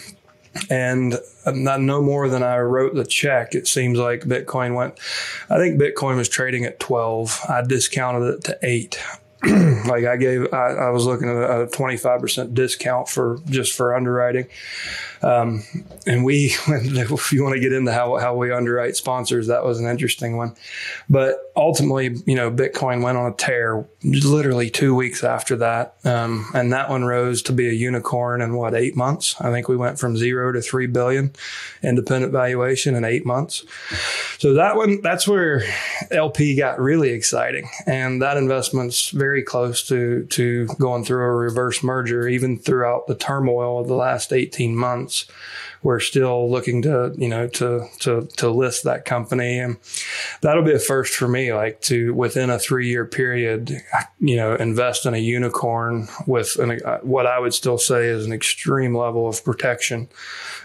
and 0.69 1.19
not 1.47 1.81
no 1.81 2.01
more 2.01 2.29
than 2.29 2.43
I 2.43 2.59
wrote 2.59 2.95
the 2.95 3.05
check. 3.05 3.55
It 3.55 3.67
seems 3.67 3.99
like 3.99 4.21
Bitcoin 4.21 4.75
went, 4.75 4.97
I 5.49 5.57
think 5.57 5.79
Bitcoin 5.79 6.15
was 6.15 6.29
trading 6.29 6.65
at 6.65 6.79
12. 6.79 7.41
I 7.49 7.61
discounted 7.61 8.35
it 8.35 8.43
to 8.45 8.57
eight. 8.63 8.99
like 9.85 10.05
I 10.05 10.17
gave, 10.17 10.53
I, 10.53 10.71
I, 10.73 10.89
was 10.89 11.05
looking 11.05 11.29
at 11.29 11.35
a 11.35 11.67
25% 11.67 12.53
discount 12.53 13.07
for 13.07 13.39
just 13.49 13.73
for 13.73 13.95
underwriting. 13.95 14.47
Um, 15.21 15.63
and 16.05 16.23
we, 16.23 16.55
if 16.67 17.31
you 17.31 17.43
want 17.43 17.53
to 17.53 17.59
get 17.59 17.71
into 17.73 17.91
how, 17.91 18.17
how 18.17 18.35
we 18.35 18.51
underwrite 18.51 18.95
sponsors, 18.95 19.47
that 19.47 19.63
was 19.63 19.79
an 19.79 19.87
interesting 19.87 20.37
one. 20.37 20.55
But 21.09 21.51
ultimately, 21.55 22.15
you 22.25 22.35
know, 22.35 22.51
Bitcoin 22.51 23.03
went 23.03 23.17
on 23.17 23.31
a 23.31 23.35
tear 23.35 23.85
literally 24.03 24.69
two 24.69 24.93
weeks 24.93 25.23
after 25.23 25.55
that. 25.57 25.95
Um, 26.03 26.45
and 26.53 26.73
that 26.73 26.89
one 26.89 27.03
rose 27.03 27.41
to 27.43 27.53
be 27.53 27.67
a 27.69 27.73
unicorn 27.73 28.41
in 28.41 28.55
what, 28.55 28.75
eight 28.75 28.95
months? 28.95 29.35
I 29.39 29.51
think 29.51 29.67
we 29.67 29.77
went 29.77 29.99
from 29.99 30.17
zero 30.17 30.51
to 30.51 30.61
three 30.61 30.87
billion 30.87 31.33
independent 31.81 32.31
valuation 32.31 32.95
in 32.95 33.03
eight 33.03 33.25
months. 33.25 33.63
So 34.37 34.53
that 34.55 34.75
one, 34.75 35.01
that's 35.01 35.27
where 35.27 35.63
LP 36.11 36.55
got 36.55 36.79
really 36.79 37.09
exciting. 37.09 37.69
And 37.85 38.21
that 38.21 38.37
investment's 38.37 39.09
very 39.09 39.34
close 39.43 39.87
to, 39.87 40.25
to 40.25 40.67
going 40.79 41.03
through 41.03 41.23
a 41.23 41.35
reverse 41.35 41.83
merger, 41.83 42.27
even 42.27 42.57
throughout 42.57 43.07
the 43.07 43.15
turmoil 43.15 43.79
of 43.79 43.87
the 43.87 43.95
last 43.95 44.33
18 44.33 44.75
months. 44.75 45.25
We're 45.83 45.99
still 45.99 46.49
looking 46.49 46.81
to 46.81 47.13
you 47.15 47.29
know 47.29 47.47
to 47.47 47.87
to 47.99 48.27
to 48.37 48.49
list 48.49 48.85
that 48.85 49.05
company. 49.05 49.59
And 49.59 49.77
that'll 50.41 50.63
be 50.63 50.73
a 50.73 50.79
first 50.79 51.13
for 51.13 51.27
me 51.27 51.53
like 51.53 51.81
to 51.81 52.11
within 52.15 52.49
a 52.49 52.57
three 52.57 52.87
year 52.87 53.05
period 53.05 53.83
you 54.19 54.35
know 54.35 54.55
invest 54.55 55.05
in 55.05 55.13
a 55.13 55.19
unicorn 55.19 56.07
with 56.25 56.57
an, 56.57 56.81
uh, 56.83 56.99
what 56.99 57.27
i 57.27 57.39
would 57.39 57.53
still 57.53 57.77
say 57.77 58.07
is 58.07 58.25
an 58.25 58.33
extreme 58.33 58.95
level 58.95 59.27
of 59.27 59.43
protection 59.43 60.07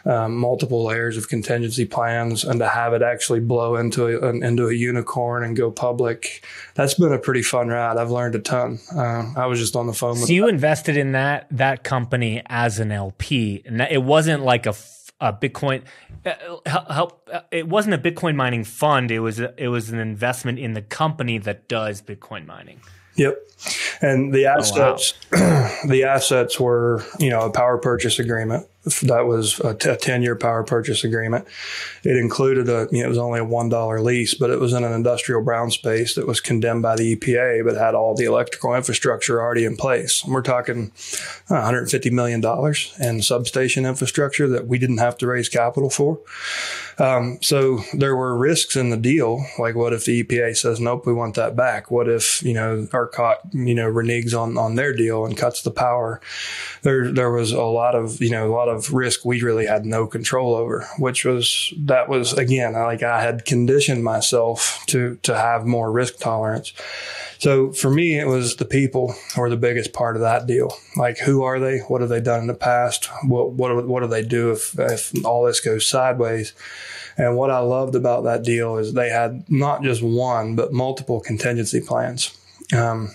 um, 0.05 0.37
multiple 0.37 0.85
layers 0.85 1.17
of 1.17 1.29
contingency 1.29 1.85
plans 1.85 2.45
and 2.45 2.61
to 2.61 2.69
have 2.69 2.93
it 2.93 3.03
actually 3.03 3.41
blow 3.41 3.77
into 3.77 4.07
a, 4.07 4.29
an, 4.29 4.43
into 4.43 4.69
a 4.69 4.75
unicorn 4.75 5.45
and 5.45 5.57
go 5.57 5.71
public 5.71 6.45
that's 6.75 6.95
been 6.95 7.13
a 7.13 7.19
pretty 7.19 7.43
fun 7.43 7.69
ride 7.69 7.97
i've 7.97 8.11
learned 8.11 8.35
a 8.35 8.41
ton 8.41 8.79
uh, 8.95 9.33
i 9.37 9.47
was 9.47 9.59
just 9.59 9.77
on 9.77 9.87
the 9.87 9.93
phone 9.93 10.17
so 10.17 10.33
you 10.33 10.49
invested 10.49 10.97
in 10.97 11.13
that 11.13 11.47
that 11.51 11.85
company 11.85 12.43
as 12.47 12.79
an 12.79 12.93
lp 12.93 13.63
and 13.65 13.81
it 13.83 14.03
wasn't 14.03 14.43
like 14.43 14.67
a 14.67 14.75
a 15.21 15.33
Bitcoin 15.33 15.83
uh, 16.25 16.33
help. 16.67 17.29
Uh, 17.31 17.41
it 17.51 17.69
wasn't 17.69 17.95
a 17.95 17.99
Bitcoin 17.99 18.35
mining 18.37 18.65
fund. 18.65 19.11
It 19.11 19.21
was 19.21 19.39
a, 19.39 19.53
it 19.63 19.69
was 19.69 19.91
an 19.91 19.99
investment 19.99 20.59
in 20.59 20.73
the 20.73 20.83
company 20.83 21.39
that 21.39 21.69
does 21.69 22.01
Bitcoin 22.03 22.47
mining. 22.47 22.81
Yep. 23.17 23.37
And 24.01 24.33
the 24.33 24.47
assets, 24.47 25.15
oh, 25.33 25.41
wow. 25.41 25.77
the 25.89 26.05
assets 26.05 26.59
were, 26.59 27.05
you 27.19 27.29
know, 27.29 27.43
a 27.43 27.51
power 27.51 27.77
purchase 27.77 28.19
agreement 28.19 28.67
that 29.03 29.27
was 29.27 29.61
a 29.61 29.75
10 29.75 30.23
year 30.23 30.37
power 30.37 30.65
purchase 30.65 31.05
agreement. 31.05 31.47
It 32.03 32.17
included 32.17 32.69
a, 32.69 32.89
you 32.91 33.01
know, 33.01 33.07
it 33.07 33.09
was 33.09 33.19
only 33.19 33.41
a 33.41 33.45
$1 33.45 34.03
lease, 34.03 34.35
but 34.35 34.51
it 34.51 34.59
was 34.59 34.73
in 34.73 34.85
an 34.85 34.93
industrial 34.93 35.43
brown 35.43 35.71
space 35.71 36.15
that 36.15 36.27
was 36.27 36.41
condemned 36.41 36.81
by 36.81 36.97
the 36.97 37.15
EPA, 37.15 37.65
but 37.65 37.77
had 37.77 37.95
all 37.95 38.15
the 38.15 38.25
electrical 38.25 38.75
infrastructure 38.75 39.41
already 39.41 39.67
in 39.67 39.77
place. 39.77 40.25
And 40.25 40.33
we're 40.33 40.41
talking 40.41 40.93
uh, 41.51 41.55
$150 41.55 42.11
million 42.11 42.43
in 43.01 43.23
substation 43.23 43.85
infrastructure 43.85 44.49
that 44.49 44.67
we 44.67 44.79
didn't 44.79 44.99
have 44.99 45.19
to 45.19 45.27
raise 45.27 45.51
capital 45.51 45.91
for. 45.91 46.19
Um, 47.01 47.39
so 47.41 47.79
there 47.95 48.15
were 48.15 48.37
risks 48.37 48.77
in 48.77 48.91
the 48.91 48.97
deal. 48.97 49.45
Like, 49.59 49.75
what 49.75 49.95
if 49.95 50.05
the 50.05 50.23
EPA 50.23 50.57
says, 50.57 50.79
nope, 50.79 51.07
we 51.07 51.15
want 51.15 51.35
that 51.37 51.57
back? 51.57 51.91
What 51.91 52.09
if, 52.09 52.43
you 52.43 52.53
know, 52.53 52.87
ERCOT, 52.93 53.55
you 53.55 53.75
know, 53.75 53.91
reneges 53.91 54.39
on, 54.39 54.59
on 54.59 54.75
their 54.75 54.95
deal 54.95 55.25
and 55.25 55.37
cuts 55.37 55.63
the 55.63 55.71
power? 55.71 56.21
There, 56.83 57.11
there 57.11 57.31
was 57.31 57.53
a 57.53 57.63
lot 57.63 57.95
of, 57.95 58.21
you 58.21 58.31
know, 58.31 58.47
a 58.47 58.55
lot 58.55 58.69
of 58.69 58.93
risk 58.93 59.25
we 59.25 59.43
really 59.43 59.67
had 59.67 59.87
no 59.87 60.07
control 60.07 60.55
over, 60.55 60.87
which 60.99 61.25
was, 61.25 61.73
that 61.79 62.09
was, 62.11 62.35
again, 62.35 62.75
like 62.75 63.03
I 63.03 63.23
had 63.23 63.47
conditioned 63.47 64.05
myself 64.05 64.85
to, 64.89 65.17
to 65.23 65.35
have 65.35 65.67
more 65.67 65.91
risk 65.91 66.19
tolerance. 66.19 66.75
So 67.41 67.73
for 67.73 67.91
me, 67.91 68.19
it 68.19 68.27
was 68.27 68.57
the 68.57 68.67
people 68.67 69.15
were 69.35 69.49
the 69.49 69.57
biggest 69.57 69.95
part 69.95 70.15
of 70.15 70.21
that 70.21 70.47
deal. 70.47 70.77
Like, 70.95 71.19
who 71.19 71.43
are 71.43 71.59
they? 71.59 71.79
What 71.79 72.03
have 72.03 72.11
they 72.11 72.21
done 72.21 72.41
in 72.41 72.47
the 72.47 72.55
past? 72.55 73.09
What 73.25 73.53
what 73.53 73.87
what 73.87 74.01
do 74.01 74.09
they 74.09 74.23
do 74.23 74.53
if 74.53 74.79
if 74.79 75.25
all 75.25 75.45
this 75.45 75.61
goes 75.61 75.87
sideways? 75.87 76.53
And 77.17 77.37
what 77.37 77.51
I 77.51 77.59
loved 77.61 77.95
about 77.95 78.25
that 78.25 78.43
deal 78.43 78.77
is 78.77 78.93
they 78.93 79.09
had 79.09 79.51
not 79.51 79.83
just 79.83 80.03
one, 80.03 80.55
but 80.55 80.73
multiple 80.75 81.21
contingency 81.21 81.81
plans. 81.81 82.37
Um, 82.77 83.15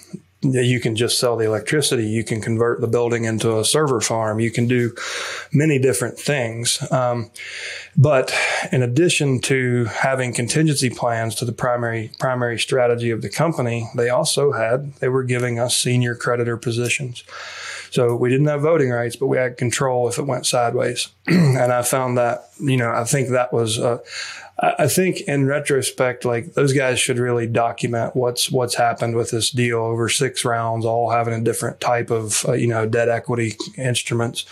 you 0.53 0.79
can 0.79 0.95
just 0.95 1.19
sell 1.19 1.35
the 1.35 1.45
electricity. 1.45 2.05
You 2.05 2.23
can 2.23 2.41
convert 2.41 2.81
the 2.81 2.87
building 2.87 3.25
into 3.25 3.59
a 3.59 3.65
server 3.65 4.01
farm. 4.01 4.39
You 4.39 4.51
can 4.51 4.67
do 4.67 4.93
many 5.51 5.79
different 5.79 6.19
things. 6.19 6.79
Um, 6.91 7.31
but 7.97 8.33
in 8.71 8.83
addition 8.83 9.39
to 9.41 9.85
having 9.85 10.33
contingency 10.33 10.89
plans 10.89 11.35
to 11.35 11.45
the 11.45 11.53
primary 11.53 12.11
primary 12.19 12.59
strategy 12.59 13.11
of 13.11 13.21
the 13.21 13.29
company, 13.29 13.89
they 13.95 14.09
also 14.09 14.51
had 14.51 14.93
they 14.95 15.09
were 15.09 15.23
giving 15.23 15.59
us 15.59 15.77
senior 15.77 16.15
creditor 16.15 16.57
positions. 16.57 17.23
So 17.95 18.13
we 18.13 18.29
didn't 18.29 18.47
have 18.47 18.61
voting 18.61 18.89
rights, 18.89 19.15
but 19.15 19.27
we 19.27 19.37
had 19.37 19.57
control 19.57 20.09
if 20.09 20.17
it 20.17 20.23
went 20.23 20.45
sideways. 20.45 21.07
and 21.27 21.71
I 21.71 21.81
found 21.81 22.17
that, 22.17 22.49
you 22.59 22.75
know, 22.75 22.91
I 22.91 23.05
think 23.05 23.29
that 23.29 23.53
was, 23.53 23.79
uh, 23.79 23.99
I 24.57 24.87
think 24.87 25.21
in 25.21 25.47
retrospect, 25.47 26.23
like 26.23 26.53
those 26.53 26.71
guys 26.71 26.97
should 26.97 27.17
really 27.17 27.45
document 27.45 28.15
what's 28.15 28.49
what's 28.49 28.75
happened 28.75 29.15
with 29.15 29.31
this 29.31 29.49
deal 29.49 29.79
over 29.79 30.07
six 30.07 30.45
rounds, 30.45 30.85
all 30.85 31.11
having 31.11 31.33
a 31.33 31.41
different 31.41 31.81
type 31.81 32.09
of 32.09 32.45
uh, 32.47 32.53
you 32.53 32.67
know 32.67 32.85
debt 32.85 33.09
equity 33.09 33.57
instruments 33.77 34.45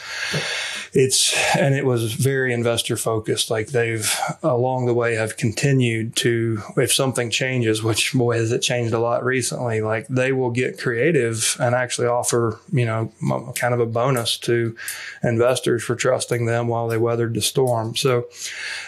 it's 0.93 1.33
and 1.55 1.73
it 1.73 1.85
was 1.85 2.13
very 2.13 2.53
investor 2.53 2.95
focused. 2.95 3.49
Like 3.49 3.69
they've 3.69 4.15
along 4.43 4.85
the 4.85 4.93
way 4.93 5.15
have 5.15 5.37
continued 5.37 6.15
to 6.17 6.61
if 6.77 6.93
something 6.93 7.31
changes, 7.31 7.81
which 7.81 8.13
boy 8.13 8.37
has 8.37 8.51
it 8.51 8.61
changed 8.61 8.93
a 8.93 8.99
lot 8.99 9.25
recently. 9.25 9.81
Like 9.81 10.07
they 10.07 10.31
will 10.31 10.51
get 10.51 10.79
creative 10.79 11.57
and 11.59 11.73
actually 11.73 12.07
offer 12.07 12.59
you 12.71 12.85
know 12.85 13.11
kind 13.55 13.73
of 13.73 13.79
a 13.79 13.87
bonus 13.87 14.37
to 14.39 14.75
investors 15.23 15.83
for 15.83 15.95
trusting 15.95 16.45
them 16.45 16.67
while 16.67 16.87
they 16.87 16.97
weathered 16.97 17.33
the 17.33 17.41
storm. 17.41 17.95
So 17.95 18.27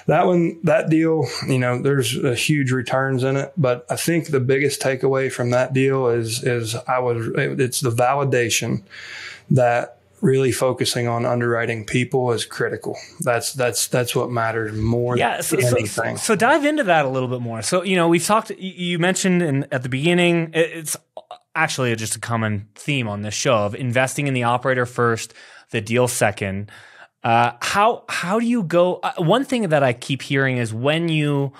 that 0.05 0.27
one 0.27 0.59
that 0.63 0.89
deal, 0.89 1.25
you 1.47 1.57
know, 1.57 1.81
there's 1.81 2.11
huge 2.39 2.71
returns 2.71 3.23
in 3.23 3.35
it, 3.35 3.51
but 3.57 3.83
I 3.89 3.95
think 3.95 4.27
the 4.27 4.39
biggest 4.39 4.79
takeaway 4.79 5.31
from 5.31 5.49
that 5.51 5.73
deal 5.73 6.07
is 6.09 6.43
is 6.43 6.75
I 6.75 6.99
was 6.99 7.31
it's 7.35 7.81
the 7.81 7.89
validation 7.89 8.83
that 9.49 9.97
really 10.25 10.51
focusing 10.51 11.07
on 11.07 11.23
underwriting 11.23 11.85
people 11.85 12.31
is 12.31 12.45
critical. 12.45 12.97
That's 13.19 13.53
that's 13.53 13.87
that's 13.87 14.15
what 14.15 14.31
matters 14.31 14.73
more 14.73 15.15
yeah, 15.15 15.41
so, 15.41 15.57
anything. 15.57 16.17
So, 16.17 16.33
so, 16.33 16.35
dive 16.35 16.65
into 16.65 16.83
that 16.83 17.05
a 17.05 17.09
little 17.09 17.29
bit 17.29 17.41
more. 17.41 17.61
So 17.61 17.83
you 17.83 17.95
know 17.95 18.07
we've 18.07 18.25
talked. 18.25 18.49
You 18.57 18.97
mentioned 18.97 19.43
in, 19.43 19.67
at 19.71 19.83
the 19.83 19.89
beginning 19.89 20.49
it's 20.53 20.97
actually 21.53 21.95
just 21.95 22.15
a 22.15 22.19
common 22.19 22.67
theme 22.75 23.07
on 23.07 23.21
this 23.21 23.35
show 23.35 23.55
of 23.55 23.75
investing 23.75 24.27
in 24.27 24.33
the 24.33 24.43
operator 24.43 24.85
first, 24.85 25.33
the 25.69 25.79
deal 25.79 26.07
second. 26.07 26.71
Uh, 27.23 27.53
how 27.61 28.03
how 28.09 28.39
do 28.39 28.45
you 28.45 28.63
go? 28.63 28.95
Uh, 28.95 29.13
one 29.19 29.45
thing 29.45 29.69
that 29.69 29.83
I 29.83 29.93
keep 29.93 30.21
hearing 30.21 30.57
is 30.57 30.73
when 30.73 31.07
you. 31.07 31.53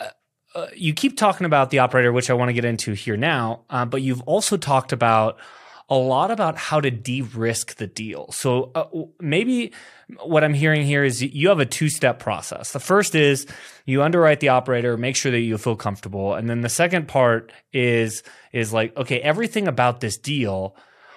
Uh, 0.00 0.08
uh 0.56 0.66
you 0.74 0.92
keep 0.92 1.16
talking 1.16 1.46
about 1.46 1.70
the 1.70 1.78
operator, 1.78 2.12
which 2.12 2.28
I 2.28 2.34
want 2.34 2.48
to 2.48 2.52
get 2.52 2.64
into 2.64 2.92
here 2.92 3.16
now, 3.16 3.62
uh, 3.70 3.84
but 3.84 4.02
you've 4.02 4.22
also 4.22 4.56
talked 4.56 4.92
about 4.92 5.38
a 5.88 5.96
lot 5.96 6.30
about 6.30 6.56
how 6.56 6.80
to 6.80 6.90
de-risk 6.90 7.76
the 7.76 7.86
deal. 7.86 8.32
So 8.32 8.70
uh, 8.74 8.86
maybe 9.20 9.72
what 10.22 10.42
I'm 10.42 10.54
hearing 10.54 10.84
here 10.84 11.04
is 11.04 11.22
you 11.22 11.48
have 11.48 11.60
a 11.60 11.66
two-step 11.66 12.18
process. 12.18 12.72
The 12.72 12.80
first 12.80 13.14
is 13.14 13.46
you 13.84 14.02
underwrite 14.02 14.40
the 14.40 14.48
operator, 14.48 14.96
make 14.96 15.16
sure 15.16 15.32
that 15.32 15.40
you 15.40 15.58
feel 15.58 15.76
comfortable, 15.76 16.34
and 16.34 16.48
then 16.48 16.62
the 16.62 16.68
second 16.68 17.08
part 17.08 17.52
is 17.72 18.22
is 18.52 18.72
like 18.72 18.96
okay, 18.96 19.20
everything 19.20 19.68
about 19.68 20.00
this 20.00 20.16
deal. 20.16 20.76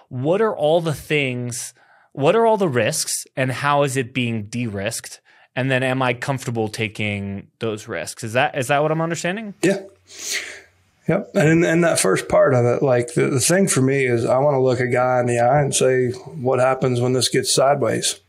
What 0.09 0.41
are 0.41 0.55
all 0.55 0.81
the 0.81 0.93
things? 0.93 1.73
What 2.13 2.35
are 2.35 2.45
all 2.45 2.57
the 2.57 2.69
risks, 2.69 3.25
and 3.35 3.51
how 3.51 3.83
is 3.83 3.95
it 3.95 4.13
being 4.13 4.45
de-risked? 4.45 5.21
And 5.55 5.71
then, 5.71 5.81
am 5.81 6.01
I 6.03 6.13
comfortable 6.13 6.67
taking 6.67 7.47
those 7.59 7.87
risks? 7.87 8.23
Is 8.23 8.33
that 8.33 8.57
is 8.57 8.67
that 8.67 8.81
what 8.81 8.91
I'm 8.91 9.01
understanding? 9.01 9.53
Yeah. 9.63 9.81
Yep. 11.07 11.31
And 11.35 11.63
and 11.63 11.83
that 11.83 11.99
first 11.99 12.27
part 12.27 12.53
of 12.53 12.65
it, 12.65 12.83
like 12.83 13.13
the, 13.13 13.29
the 13.29 13.39
thing 13.39 13.67
for 13.67 13.81
me 13.81 14.05
is 14.05 14.25
I 14.25 14.39
want 14.39 14.55
to 14.55 14.59
look 14.59 14.79
a 14.79 14.87
guy 14.87 15.19
in 15.21 15.25
the 15.25 15.39
eye 15.39 15.61
and 15.61 15.73
say, 15.73 16.09
what 16.11 16.59
happens 16.59 16.99
when 16.99 17.13
this 17.13 17.29
gets 17.29 17.51
sideways? 17.51 18.19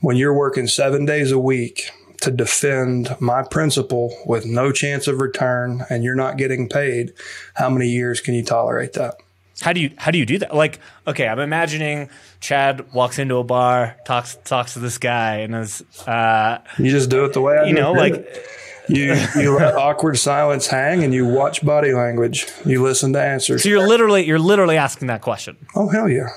When 0.00 0.16
you're 0.16 0.34
working 0.34 0.66
seven 0.66 1.06
days 1.06 1.32
a 1.32 1.38
week 1.38 1.90
to 2.20 2.30
defend 2.30 3.16
my 3.20 3.42
principle 3.44 4.14
with 4.26 4.44
no 4.44 4.72
chance 4.72 5.06
of 5.06 5.20
return 5.20 5.84
and 5.88 6.04
you're 6.04 6.14
not 6.14 6.36
getting 6.36 6.68
paid, 6.68 7.14
how 7.54 7.70
many 7.70 7.88
years 7.88 8.20
can 8.20 8.34
you 8.34 8.44
tolerate 8.44 8.92
that? 8.92 9.16
How 9.60 9.72
do 9.72 9.80
you 9.80 9.90
how 9.96 10.10
do 10.10 10.18
you 10.18 10.26
do 10.26 10.38
that? 10.38 10.54
Like, 10.54 10.80
okay, 11.06 11.26
I'm 11.26 11.40
imagining 11.40 12.10
Chad 12.40 12.92
walks 12.92 13.18
into 13.18 13.36
a 13.36 13.44
bar, 13.44 13.96
talks 14.04 14.36
talks 14.44 14.74
to 14.74 14.80
this 14.80 14.98
guy, 14.98 15.36
and 15.36 15.54
is 15.54 15.82
uh, 16.06 16.58
you 16.78 16.90
just 16.90 17.08
do 17.08 17.24
it 17.24 17.32
the 17.32 17.40
way 17.40 17.56
I 17.56 17.64
you 17.64 17.72
know, 17.72 17.92
like. 17.92 18.12
It 18.14 18.46
you 18.88 19.14
you 19.36 19.54
let 19.56 19.74
awkward 19.74 20.18
silence 20.18 20.66
hang 20.66 21.04
and 21.04 21.12
you 21.12 21.26
watch 21.26 21.64
body 21.64 21.92
language. 21.92 22.46
You 22.64 22.82
listen 22.82 23.12
to 23.12 23.22
answers. 23.22 23.62
So 23.62 23.68
you're 23.68 23.86
literally 23.86 24.26
you're 24.26 24.38
literally 24.38 24.76
asking 24.76 25.08
that 25.08 25.22
question. 25.22 25.56
Oh 25.74 25.88
hell 25.88 26.08
yeah. 26.08 26.28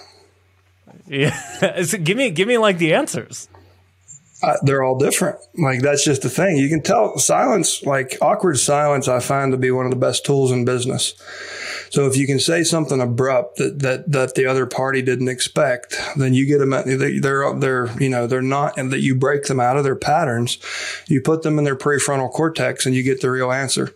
Yeah. 1.08 1.82
give 2.04 2.18
me 2.18 2.30
give 2.32 2.48
me 2.48 2.58
like 2.58 2.78
the 2.78 2.94
answers. 2.94 3.48
They're 4.64 4.84
all 4.84 4.98
different. 4.98 5.38
Like 5.56 5.82
that's 5.82 6.04
just 6.04 6.24
the 6.24 6.30
thing. 6.30 6.58
You 6.58 6.70
can 6.70 6.82
tell 6.82 7.18
silence, 7.18 7.84
like 7.84 8.18
awkward 8.22 8.58
silence, 8.58 9.08
I 9.08 9.20
find 9.20 9.52
to 9.52 9.58
be 9.58 9.72
one 9.72 9.86
of 9.86 9.92
the 9.92 9.98
best 9.98 10.26
tools 10.26 10.52
in 10.52 10.66
business. 10.66 11.14
So 11.92 12.08
if 12.08 12.16
you 12.16 12.26
can 12.26 12.40
say 12.40 12.64
something 12.64 13.02
abrupt 13.02 13.58
that, 13.58 13.80
that, 13.80 14.12
that 14.12 14.36
the 14.36 14.46
other 14.46 14.66
party 14.66 15.02
didn't 15.02 15.28
expect, 15.28 16.00
then 16.16 16.34
you 16.34 16.46
get 16.46 16.60
them, 16.60 16.70
they're, 16.70 17.54
they're, 17.54 18.02
you 18.02 18.10
know, 18.10 18.28
they're 18.28 18.42
not, 18.42 18.78
and 18.78 18.92
that 18.92 19.02
you 19.02 19.14
break 19.14 19.44
them 19.44 19.60
out 19.60 19.78
of 19.78 19.84
their 19.84 19.96
patterns. 19.96 20.58
You 21.08 21.22
put 21.22 21.44
them 21.44 21.60
in 21.60 21.66
their 21.66 21.76
prefrontal 21.76 22.32
cortex 22.32 22.86
and 22.86 22.96
you 22.96 23.04
get 23.04 23.22
the 23.22 23.30
real 23.30 23.52
answer. 23.52 23.94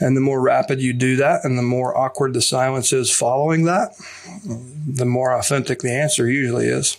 And 0.00 0.16
the 0.16 0.20
more 0.20 0.40
rapid 0.40 0.80
you 0.80 0.92
do 0.92 1.16
that 1.16 1.44
and 1.44 1.58
the 1.58 1.62
more 1.62 1.96
awkward 1.96 2.34
the 2.34 2.42
silence 2.42 2.92
is 2.92 3.10
following 3.10 3.64
that, 3.64 3.94
the 4.86 5.06
more 5.06 5.32
authentic 5.32 5.80
the 5.80 5.92
answer 5.92 6.28
usually 6.28 6.66
is. 6.66 6.98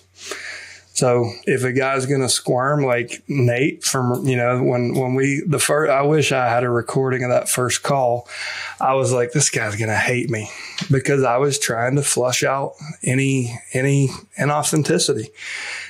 So 1.02 1.32
if 1.48 1.64
a 1.64 1.74
guy's 1.74 2.06
going 2.06 2.22
to 2.22 2.30
squirm 2.30 2.84
like 2.84 3.24
Nate 3.28 3.84
from, 3.84 4.24
you 4.28 4.38
know, 4.38 4.62
when, 4.62 4.94
when 4.94 5.16
we, 5.16 5.42
the 5.48 5.58
first, 5.58 5.90
I 5.90 6.04
wish 6.04 6.32
I 6.32 6.48
had 6.48 6.64
a 6.64 6.70
recording 6.70 7.24
of 7.24 7.32
that 7.32 7.50
first 7.50 7.82
call. 7.82 8.28
I 8.80 8.94
was 8.94 9.12
like, 9.12 9.32
this 9.32 9.50
guy's 9.50 9.76
going 9.76 9.90
to 9.90 9.98
hate 9.98 10.30
me 10.30 10.52
because 10.92 11.24
I 11.24 11.38
was 11.38 11.58
trying 11.58 11.96
to 11.96 12.04
flush 12.04 12.44
out 12.44 12.74
any, 13.04 13.60
any 13.74 14.10
inauthenticity. 14.40 15.30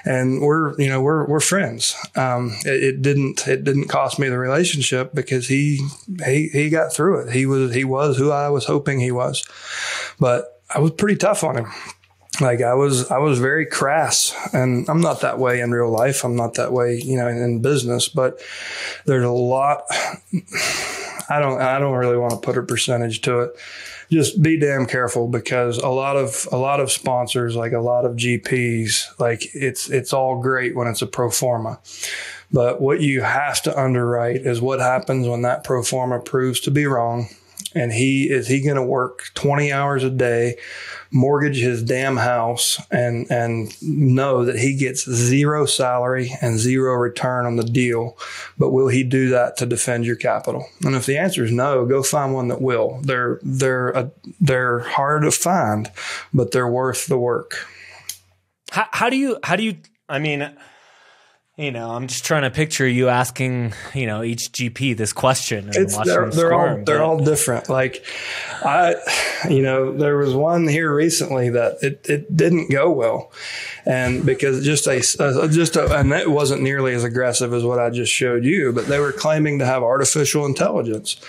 And 0.05 0.39
we're, 0.39 0.79
you 0.79 0.87
know, 0.87 1.01
we're, 1.01 1.25
we're 1.25 1.41
friends. 1.41 1.93
Um, 2.15 2.55
it, 2.63 2.81
it 2.81 3.01
didn't, 3.01 3.45
it 3.49 3.65
didn't 3.65 3.89
cost 3.89 4.17
me 4.17 4.29
the 4.29 4.39
relationship 4.39 5.13
because 5.13 5.45
he, 5.45 5.85
he, 6.25 6.47
he 6.53 6.69
got 6.69 6.93
through 6.93 7.27
it. 7.27 7.33
He 7.33 7.45
was, 7.45 7.73
he 7.73 7.83
was 7.83 8.15
who 8.17 8.31
I 8.31 8.47
was 8.47 8.63
hoping 8.63 9.01
he 9.01 9.11
was, 9.11 9.45
but 10.21 10.61
I 10.73 10.79
was 10.79 10.91
pretty 10.91 11.17
tough 11.17 11.43
on 11.43 11.57
him 11.57 11.67
like 12.41 12.61
I 12.61 12.73
was, 12.73 13.09
I 13.11 13.19
was 13.19 13.39
very 13.39 13.65
crass, 13.65 14.35
and 14.53 14.89
I'm 14.89 15.01
not 15.01 15.21
that 15.21 15.39
way 15.39 15.61
in 15.61 15.71
real 15.71 15.89
life. 15.89 16.23
I'm 16.23 16.35
not 16.35 16.55
that 16.55 16.73
way, 16.73 16.99
you 16.99 17.15
know, 17.15 17.27
in 17.27 17.61
business. 17.61 18.07
But 18.09 18.41
there's 19.05 19.23
a 19.23 19.29
lot. 19.29 19.83
I 21.29 21.39
don't, 21.39 21.61
I 21.61 21.79
don't 21.79 21.95
really 21.95 22.17
want 22.17 22.31
to 22.33 22.39
put 22.39 22.57
a 22.57 22.63
percentage 22.63 23.21
to 23.21 23.39
it. 23.41 23.51
Just 24.11 24.41
be 24.41 24.59
damn 24.59 24.85
careful 24.85 25.29
because 25.29 25.77
a 25.77 25.87
lot 25.87 26.17
of 26.17 26.45
a 26.51 26.57
lot 26.57 26.81
of 26.81 26.91
sponsors, 26.91 27.55
like 27.55 27.71
a 27.71 27.79
lot 27.79 28.03
of 28.03 28.17
GPs, 28.17 29.17
like 29.19 29.43
it's 29.53 29.89
it's 29.89 30.11
all 30.11 30.41
great 30.41 30.75
when 30.75 30.87
it's 30.87 31.01
a 31.01 31.07
pro 31.07 31.29
forma. 31.29 31.79
But 32.51 32.81
what 32.81 32.99
you 32.99 33.21
have 33.21 33.61
to 33.61 33.79
underwrite 33.79 34.41
is 34.41 34.59
what 34.59 34.81
happens 34.81 35.27
when 35.27 35.43
that 35.43 35.63
pro 35.63 35.83
forma 35.83 36.19
proves 36.19 36.59
to 36.61 36.71
be 36.71 36.85
wrong. 36.85 37.29
And 37.73 37.91
he 37.91 38.29
is 38.29 38.47
he 38.47 38.61
going 38.61 38.75
to 38.75 38.83
work 38.83 39.25
20 39.33 39.71
hours 39.71 40.03
a 40.03 40.09
day 40.09 40.57
mortgage 41.13 41.57
his 41.57 41.83
damn 41.83 42.17
house 42.17 42.79
and 42.89 43.29
and 43.29 43.81
know 43.81 44.45
that 44.45 44.57
he 44.57 44.77
gets 44.77 45.09
zero 45.09 45.65
salary 45.65 46.33
and 46.41 46.57
zero 46.57 46.93
return 46.95 47.45
on 47.45 47.55
the 47.55 47.63
deal? 47.63 48.17
But 48.57 48.71
will 48.71 48.87
he 48.87 49.03
do 49.03 49.29
that 49.29 49.57
to 49.57 49.65
defend 49.65 50.05
your 50.05 50.15
capital? 50.15 50.67
And 50.85 50.95
if 50.95 51.05
the 51.05 51.17
answer 51.17 51.43
is 51.43 51.51
no 51.51 51.85
go 51.85 52.03
find 52.03 52.33
one 52.33 52.47
that 52.49 52.61
will. 52.61 52.99
They're 53.03 53.39
they're 53.43 53.89
a, 53.89 54.11
they're 54.39 54.79
hard 54.79 55.23
to 55.23 55.31
find 55.31 55.91
but 56.33 56.51
they're 56.51 56.67
worth 56.67 57.07
the 57.07 57.17
work. 57.17 57.67
How, 58.71 58.87
how 58.91 59.09
do 59.09 59.17
you 59.17 59.37
how 59.43 59.55
do 59.55 59.63
you 59.63 59.77
i 60.07 60.19
mean 60.19 60.55
you 61.57 61.69
know, 61.69 61.91
I'm 61.91 62.07
just 62.07 62.23
trying 62.23 62.43
to 62.43 62.49
picture 62.49 62.87
you 62.87 63.09
asking, 63.09 63.73
you 63.93 64.07
know, 64.07 64.23
each 64.23 64.53
GP 64.53 64.95
this 64.95 65.11
question. 65.11 65.65
And 65.65 65.75
it's, 65.75 65.97
they're, 66.05 66.29
they're 66.29 66.53
all 66.53 66.81
they're 66.85 67.03
all 67.03 67.21
different. 67.21 67.67
Like, 67.67 68.05
I, 68.63 68.95
you 69.49 69.61
know, 69.61 69.91
there 69.91 70.15
was 70.15 70.33
one 70.33 70.65
here 70.65 70.93
recently 70.95 71.49
that 71.49 71.77
it, 71.81 72.09
it 72.09 72.37
didn't 72.37 72.71
go 72.71 72.89
well, 72.89 73.33
and 73.85 74.25
because 74.25 74.63
just 74.63 74.87
a 74.87 75.01
just 75.51 75.75
a, 75.75 75.99
and 75.99 76.13
it 76.13 76.31
wasn't 76.31 76.61
nearly 76.61 76.93
as 76.93 77.03
aggressive 77.03 77.53
as 77.53 77.65
what 77.65 77.79
I 77.79 77.89
just 77.89 78.13
showed 78.13 78.45
you, 78.45 78.71
but 78.71 78.87
they 78.87 78.99
were 78.99 79.11
claiming 79.11 79.59
to 79.59 79.65
have 79.65 79.83
artificial 79.83 80.45
intelligence, 80.45 81.19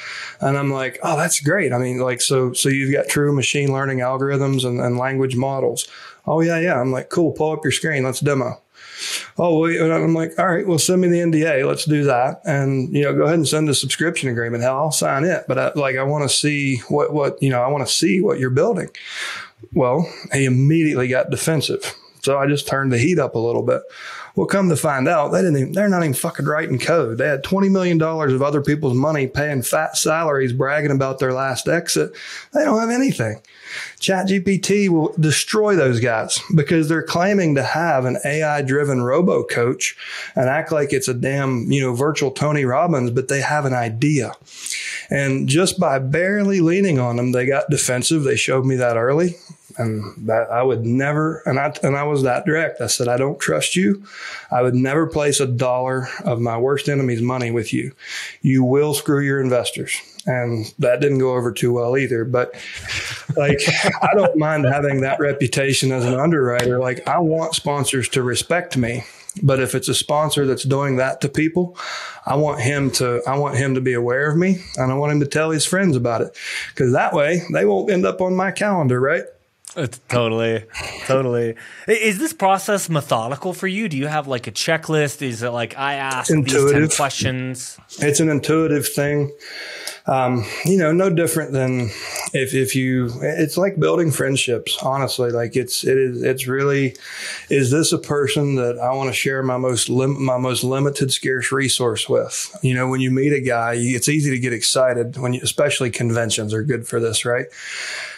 and 0.40 0.56
I'm 0.56 0.72
like, 0.72 1.00
oh, 1.02 1.16
that's 1.16 1.40
great. 1.40 1.72
I 1.72 1.78
mean, 1.78 1.98
like, 1.98 2.20
so 2.20 2.52
so 2.52 2.68
you've 2.68 2.92
got 2.92 3.08
true 3.08 3.34
machine 3.34 3.72
learning 3.72 3.98
algorithms 3.98 4.64
and, 4.64 4.80
and 4.80 4.96
language 4.96 5.34
models. 5.34 5.88
Oh 6.28 6.40
yeah, 6.42 6.60
yeah. 6.60 6.80
I'm 6.80 6.92
like, 6.92 7.10
cool. 7.10 7.32
Pull 7.32 7.50
up 7.50 7.64
your 7.64 7.72
screen. 7.72 8.04
Let's 8.04 8.20
demo 8.20 8.61
oh, 9.38 9.64
and 9.64 9.92
I'm 9.92 10.14
like, 10.14 10.38
all 10.38 10.46
right, 10.46 10.66
well, 10.66 10.78
send 10.78 11.00
me 11.00 11.08
the 11.08 11.18
NDA. 11.18 11.66
Let's 11.66 11.84
do 11.84 12.04
that. 12.04 12.40
And, 12.44 12.94
you 12.94 13.02
know, 13.02 13.14
go 13.14 13.22
ahead 13.22 13.36
and 13.36 13.48
send 13.48 13.68
a 13.68 13.74
subscription 13.74 14.28
agreement. 14.28 14.62
Hell, 14.62 14.76
I'll 14.76 14.92
sign 14.92 15.24
it. 15.24 15.44
But 15.48 15.58
I, 15.58 15.72
like, 15.74 15.96
I 15.96 16.02
want 16.02 16.28
to 16.28 16.34
see 16.34 16.78
what, 16.88 17.12
what, 17.12 17.42
you 17.42 17.50
know, 17.50 17.62
I 17.62 17.68
want 17.68 17.86
to 17.86 17.92
see 17.92 18.20
what 18.20 18.38
you're 18.38 18.50
building. 18.50 18.88
Well, 19.72 20.08
he 20.32 20.44
immediately 20.44 21.08
got 21.08 21.30
defensive. 21.30 21.94
So 22.22 22.38
I 22.38 22.46
just 22.46 22.68
turned 22.68 22.92
the 22.92 22.98
heat 22.98 23.18
up 23.18 23.34
a 23.34 23.38
little 23.38 23.62
bit. 23.62 23.82
Well, 24.34 24.46
come 24.46 24.70
to 24.70 24.76
find 24.76 25.08
out, 25.08 25.28
they 25.28 25.42
didn't 25.42 25.58
even, 25.58 25.72
they're 25.72 25.88
not 25.88 26.02
even 26.02 26.14
fucking 26.14 26.46
writing 26.46 26.78
code. 26.78 27.18
They 27.18 27.28
had 27.28 27.44
$20 27.44 27.70
million 27.70 28.00
of 28.00 28.42
other 28.42 28.62
people's 28.62 28.94
money 28.94 29.26
paying 29.26 29.62
fat 29.62 29.96
salaries, 29.96 30.52
bragging 30.52 30.90
about 30.90 31.18
their 31.18 31.34
last 31.34 31.68
exit. 31.68 32.12
They 32.54 32.64
don't 32.64 32.80
have 32.80 32.90
anything. 32.90 33.42
ChatGPT 34.00 34.88
will 34.88 35.14
destroy 35.18 35.76
those 35.76 36.00
guys 36.00 36.40
because 36.54 36.88
they're 36.88 37.02
claiming 37.02 37.54
to 37.56 37.62
have 37.62 38.04
an 38.04 38.18
AI 38.24 38.62
driven 38.62 39.02
robo 39.02 39.44
coach 39.44 39.96
and 40.34 40.48
act 40.48 40.72
like 40.72 40.92
it's 40.92 41.08
a 41.08 41.14
damn, 41.14 41.70
you 41.70 41.80
know, 41.80 41.94
virtual 41.94 42.30
Tony 42.30 42.64
Robbins, 42.64 43.10
but 43.10 43.28
they 43.28 43.40
have 43.40 43.64
an 43.64 43.74
idea. 43.74 44.32
And 45.10 45.48
just 45.48 45.78
by 45.78 45.98
barely 45.98 46.60
leaning 46.60 46.98
on 46.98 47.16
them, 47.16 47.32
they 47.32 47.46
got 47.46 47.70
defensive. 47.70 48.24
They 48.24 48.36
showed 48.36 48.64
me 48.64 48.76
that 48.76 48.96
early 48.96 49.36
and 49.78 50.28
that 50.28 50.50
I 50.50 50.62
would 50.62 50.84
never 50.84 51.42
and 51.46 51.58
I 51.58 51.72
and 51.82 51.96
I 51.96 52.04
was 52.04 52.22
that 52.22 52.44
direct. 52.44 52.80
I 52.80 52.86
said 52.86 53.08
I 53.08 53.16
don't 53.16 53.38
trust 53.38 53.76
you. 53.76 54.04
I 54.50 54.62
would 54.62 54.74
never 54.74 55.06
place 55.06 55.40
a 55.40 55.46
dollar 55.46 56.08
of 56.24 56.40
my 56.40 56.56
worst 56.56 56.88
enemy's 56.88 57.22
money 57.22 57.50
with 57.50 57.72
you. 57.72 57.92
You 58.42 58.64
will 58.64 58.94
screw 58.94 59.20
your 59.20 59.40
investors. 59.40 59.96
And 60.24 60.72
that 60.78 61.00
didn't 61.00 61.18
go 61.18 61.34
over 61.34 61.50
too 61.50 61.72
well 61.72 61.96
either. 61.96 62.24
But 62.24 62.54
like 63.36 63.60
I 64.02 64.14
don't 64.14 64.36
mind 64.36 64.66
having 64.66 65.00
that 65.00 65.20
reputation 65.20 65.92
as 65.92 66.04
an 66.04 66.14
underwriter. 66.14 66.78
Like 66.78 67.06
I 67.08 67.18
want 67.18 67.54
sponsors 67.54 68.08
to 68.10 68.22
respect 68.22 68.76
me. 68.76 69.04
But 69.42 69.60
if 69.60 69.74
it's 69.74 69.88
a 69.88 69.94
sponsor 69.94 70.46
that's 70.46 70.64
doing 70.64 70.96
that 70.96 71.22
to 71.22 71.28
people, 71.28 71.76
I 72.26 72.36
want 72.36 72.60
him 72.60 72.90
to 72.92 73.22
I 73.26 73.38
want 73.38 73.56
him 73.56 73.74
to 73.74 73.80
be 73.80 73.94
aware 73.94 74.30
of 74.30 74.36
me 74.36 74.58
and 74.76 74.92
I 74.92 74.94
want 74.94 75.12
him 75.12 75.20
to 75.20 75.26
tell 75.26 75.50
his 75.50 75.64
friends 75.64 75.96
about 75.96 76.20
it. 76.20 76.36
Cause 76.74 76.92
that 76.92 77.14
way 77.14 77.42
they 77.52 77.64
won't 77.64 77.90
end 77.90 78.04
up 78.04 78.20
on 78.20 78.34
my 78.34 78.50
calendar, 78.50 79.00
right? 79.00 79.24
It's 79.74 79.98
totally, 80.08 80.64
totally. 81.06 81.54
Is 81.88 82.18
this 82.18 82.34
process 82.34 82.90
methodical 82.90 83.54
for 83.54 83.66
you? 83.66 83.88
Do 83.88 83.96
you 83.96 84.06
have 84.06 84.28
like 84.28 84.46
a 84.46 84.52
checklist? 84.52 85.22
Is 85.22 85.42
it 85.42 85.50
like 85.50 85.78
I 85.78 85.94
ask 85.94 86.30
intuitive. 86.30 86.64
these 86.64 86.72
ten 86.72 86.96
questions? 86.96 87.78
It's 87.98 88.20
an 88.20 88.28
intuitive 88.28 88.86
thing. 88.86 89.32
Um, 90.06 90.44
you 90.64 90.76
know, 90.76 90.92
no 90.92 91.08
different 91.10 91.52
than 91.52 91.88
if 92.34 92.54
if 92.54 92.74
you. 92.74 93.10
It's 93.22 93.56
like 93.56 93.78
building 93.78 94.10
friendships. 94.10 94.76
Honestly, 94.82 95.30
like 95.30 95.56
it's 95.56 95.84
it 95.84 95.96
is 95.96 96.22
it's 96.22 96.46
really. 96.46 96.94
Is 97.48 97.70
this 97.70 97.92
a 97.92 97.98
person 97.98 98.56
that 98.56 98.78
I 98.78 98.92
want 98.92 99.08
to 99.08 99.14
share 99.14 99.42
my 99.42 99.56
most 99.56 99.88
lim- 99.88 100.22
my 100.22 100.36
most 100.36 100.64
limited 100.64 101.12
scarce 101.12 101.50
resource 101.50 102.08
with? 102.10 102.54
You 102.62 102.74
know, 102.74 102.88
when 102.88 103.00
you 103.00 103.10
meet 103.10 103.32
a 103.32 103.40
guy, 103.40 103.74
it's 103.76 104.08
easy 104.08 104.30
to 104.32 104.38
get 104.38 104.52
excited 104.52 105.16
when 105.16 105.32
you, 105.32 105.40
especially 105.42 105.90
conventions 105.90 106.52
are 106.52 106.62
good 106.62 106.86
for 106.86 107.00
this, 107.00 107.24
right? 107.24 107.46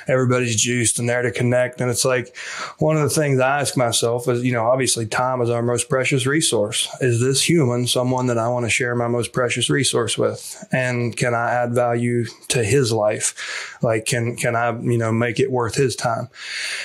Everybody's 0.09 0.57
juiced 0.57 0.99
and 0.99 1.09
there 1.09 1.23
to 1.23 1.31
connect. 1.31 1.81
And 1.81 1.91
it's 1.91 2.05
like 2.05 2.37
one 2.79 2.97
of 2.97 3.03
the 3.03 3.11
things 3.11 3.41
I 3.41 3.61
ask 3.61 3.77
myself 3.77 4.29
is, 4.29 4.43
you 4.43 4.53
know, 4.53 4.67
obviously 4.67 5.07
time 5.07 5.41
is 5.41 5.51
our 5.51 5.63
most 5.63 5.89
precious 5.89 6.27
resource. 6.27 6.89
Is 7.01 7.21
this 7.21 7.49
human 7.49 7.87
someone 7.87 8.27
that 8.27 8.39
I 8.39 8.49
want 8.49 8.67
to 8.67 8.71
share 8.71 8.95
my 8.95 9.09
most 9.09 9.33
precious 9.33 9.71
resource 9.71 10.19
with? 10.19 10.65
And 10.73 11.17
can 11.17 11.35
I 11.35 11.51
add 11.51 11.75
value 11.75 12.25
to 12.49 12.65
his 12.65 12.93
life? 12.93 13.79
Like, 13.83 14.07
can, 14.07 14.37
can 14.37 14.57
I, 14.57 14.79
you 14.81 14.99
know, 14.99 15.13
make 15.13 15.41
it 15.41 15.51
worth 15.51 15.75
his 15.75 15.97
time? 15.97 16.29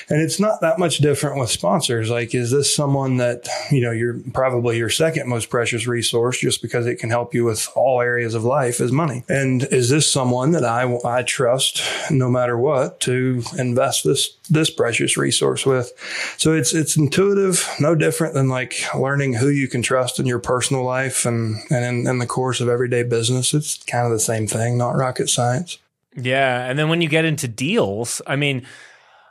And 0.09 0.21
it's 0.21 0.39
not 0.39 0.61
that 0.61 0.79
much 0.79 0.97
different 0.97 1.39
with 1.39 1.49
sponsors. 1.49 2.09
Like, 2.09 2.35
is 2.35 2.51
this 2.51 2.73
someone 2.73 3.17
that, 3.17 3.47
you 3.71 3.81
know, 3.81 3.91
you're 3.91 4.17
probably 4.33 4.77
your 4.77 4.89
second 4.89 5.27
most 5.27 5.49
precious 5.49 5.87
resource 5.87 6.39
just 6.39 6.61
because 6.61 6.85
it 6.85 6.97
can 6.97 7.09
help 7.09 7.33
you 7.33 7.45
with 7.45 7.67
all 7.75 8.01
areas 8.01 8.35
of 8.35 8.43
life 8.43 8.79
is 8.79 8.91
money? 8.91 9.23
And 9.29 9.63
is 9.63 9.89
this 9.89 10.11
someone 10.11 10.51
that 10.51 10.65
I, 10.65 10.97
I 11.05 11.23
trust 11.23 11.81
no 12.11 12.29
matter 12.29 12.57
what 12.57 12.99
to 13.09 13.43
invest 13.57 14.03
this 14.03 14.37
this 14.49 14.69
precious 14.69 15.17
resource 15.17 15.65
with. 15.65 15.91
So 16.37 16.53
it's 16.53 16.73
it's 16.73 16.95
intuitive, 16.95 17.67
no 17.79 17.95
different 17.95 18.33
than 18.35 18.49
like 18.49 18.75
learning 18.95 19.33
who 19.33 19.49
you 19.49 19.67
can 19.67 19.81
trust 19.81 20.19
in 20.19 20.25
your 20.25 20.39
personal 20.39 20.83
life 20.83 21.25
and 21.25 21.57
and 21.71 21.83
in, 21.85 22.07
in 22.07 22.19
the 22.19 22.27
course 22.27 22.61
of 22.61 22.69
everyday 22.69 23.03
business. 23.03 23.53
It's 23.53 23.77
kind 23.83 24.05
of 24.05 24.11
the 24.11 24.19
same 24.19 24.47
thing, 24.47 24.77
not 24.77 24.95
rocket 24.95 25.29
science. 25.29 25.79
Yeah, 26.15 26.65
and 26.65 26.77
then 26.77 26.89
when 26.89 27.01
you 27.01 27.09
get 27.09 27.25
into 27.25 27.47
deals, 27.47 28.21
I 28.27 28.35
mean. 28.35 28.65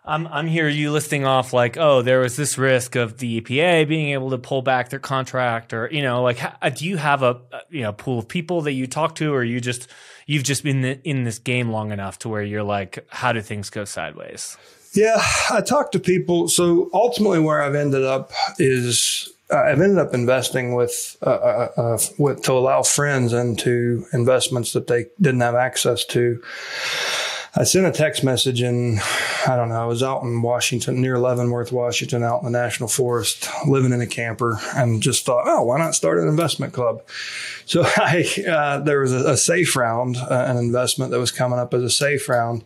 I'm 0.04 0.26
I'm 0.28 0.46
here 0.46 0.66
you 0.68 0.90
listing 0.90 1.26
off 1.26 1.52
like 1.52 1.76
oh 1.76 2.00
there 2.00 2.20
was 2.20 2.34
this 2.34 2.56
risk 2.56 2.96
of 2.96 3.18
the 3.18 3.42
EPA 3.42 3.86
being 3.86 4.12
able 4.14 4.30
to 4.30 4.38
pull 4.38 4.62
back 4.62 4.88
their 4.88 4.98
contract 4.98 5.74
or 5.74 5.86
you 5.92 6.00
know 6.00 6.22
like 6.22 6.42
uh, 6.42 6.70
do 6.70 6.86
you 6.86 6.96
have 6.96 7.22
a 7.22 7.42
uh, 7.52 7.60
you 7.68 7.82
know 7.82 7.92
pool 7.92 8.20
of 8.20 8.26
people 8.26 8.62
that 8.62 8.72
you 8.72 8.86
talk 8.86 9.16
to 9.16 9.34
or 9.34 9.44
you 9.44 9.60
just 9.60 9.86
you've 10.28 10.44
just 10.44 10.62
been 10.62 10.84
in 10.84 11.24
this 11.24 11.40
game 11.40 11.70
long 11.70 11.90
enough 11.90 12.20
to 12.20 12.28
where 12.28 12.42
you're 12.42 12.62
like, 12.62 13.04
how 13.08 13.32
do 13.32 13.40
things 13.40 13.70
go 13.70 13.84
sideways? 13.84 14.56
Yeah, 14.92 15.20
I 15.50 15.62
talk 15.62 15.90
to 15.92 15.98
people. 15.98 16.48
So 16.48 16.90
ultimately, 16.92 17.40
where 17.40 17.62
I've 17.62 17.74
ended 17.74 18.04
up 18.04 18.30
is 18.58 19.32
uh, 19.50 19.56
I've 19.56 19.80
ended 19.80 19.98
up 19.98 20.12
investing 20.12 20.74
with, 20.74 21.16
uh, 21.22 21.30
uh, 21.30 21.68
uh, 21.76 21.98
with 22.18 22.42
to 22.42 22.52
allow 22.52 22.82
friends 22.82 23.32
into 23.32 24.04
investments 24.12 24.72
that 24.74 24.86
they 24.86 25.06
didn't 25.20 25.40
have 25.40 25.54
access 25.54 26.04
to. 26.06 26.42
I 27.54 27.64
sent 27.64 27.86
a 27.86 27.92
text 27.92 28.22
message 28.22 28.60
and 28.60 29.00
I 29.46 29.56
don't 29.56 29.70
know, 29.70 29.82
I 29.82 29.86
was 29.86 30.02
out 30.02 30.22
in 30.22 30.42
Washington, 30.42 31.00
near 31.00 31.18
Leavenworth, 31.18 31.72
Washington, 31.72 32.22
out 32.22 32.40
in 32.40 32.44
the 32.44 32.58
National 32.58 32.88
Forest, 32.88 33.48
living 33.66 33.92
in 33.92 34.00
a 34.00 34.06
camper, 34.06 34.60
and 34.74 35.02
just 35.02 35.24
thought, 35.24 35.44
oh, 35.46 35.62
why 35.62 35.78
not 35.78 35.94
start 35.94 36.18
an 36.18 36.28
investment 36.28 36.74
club? 36.74 37.02
So 37.64 37.82
I, 37.96 38.26
uh, 38.46 38.80
there 38.80 39.00
was 39.00 39.12
a, 39.12 39.32
a 39.32 39.36
safe 39.36 39.76
round, 39.76 40.18
uh, 40.18 40.44
an 40.46 40.58
investment 40.58 41.10
that 41.10 41.18
was 41.18 41.32
coming 41.32 41.58
up 41.58 41.72
as 41.72 41.82
a 41.82 41.90
safe 41.90 42.28
round. 42.28 42.64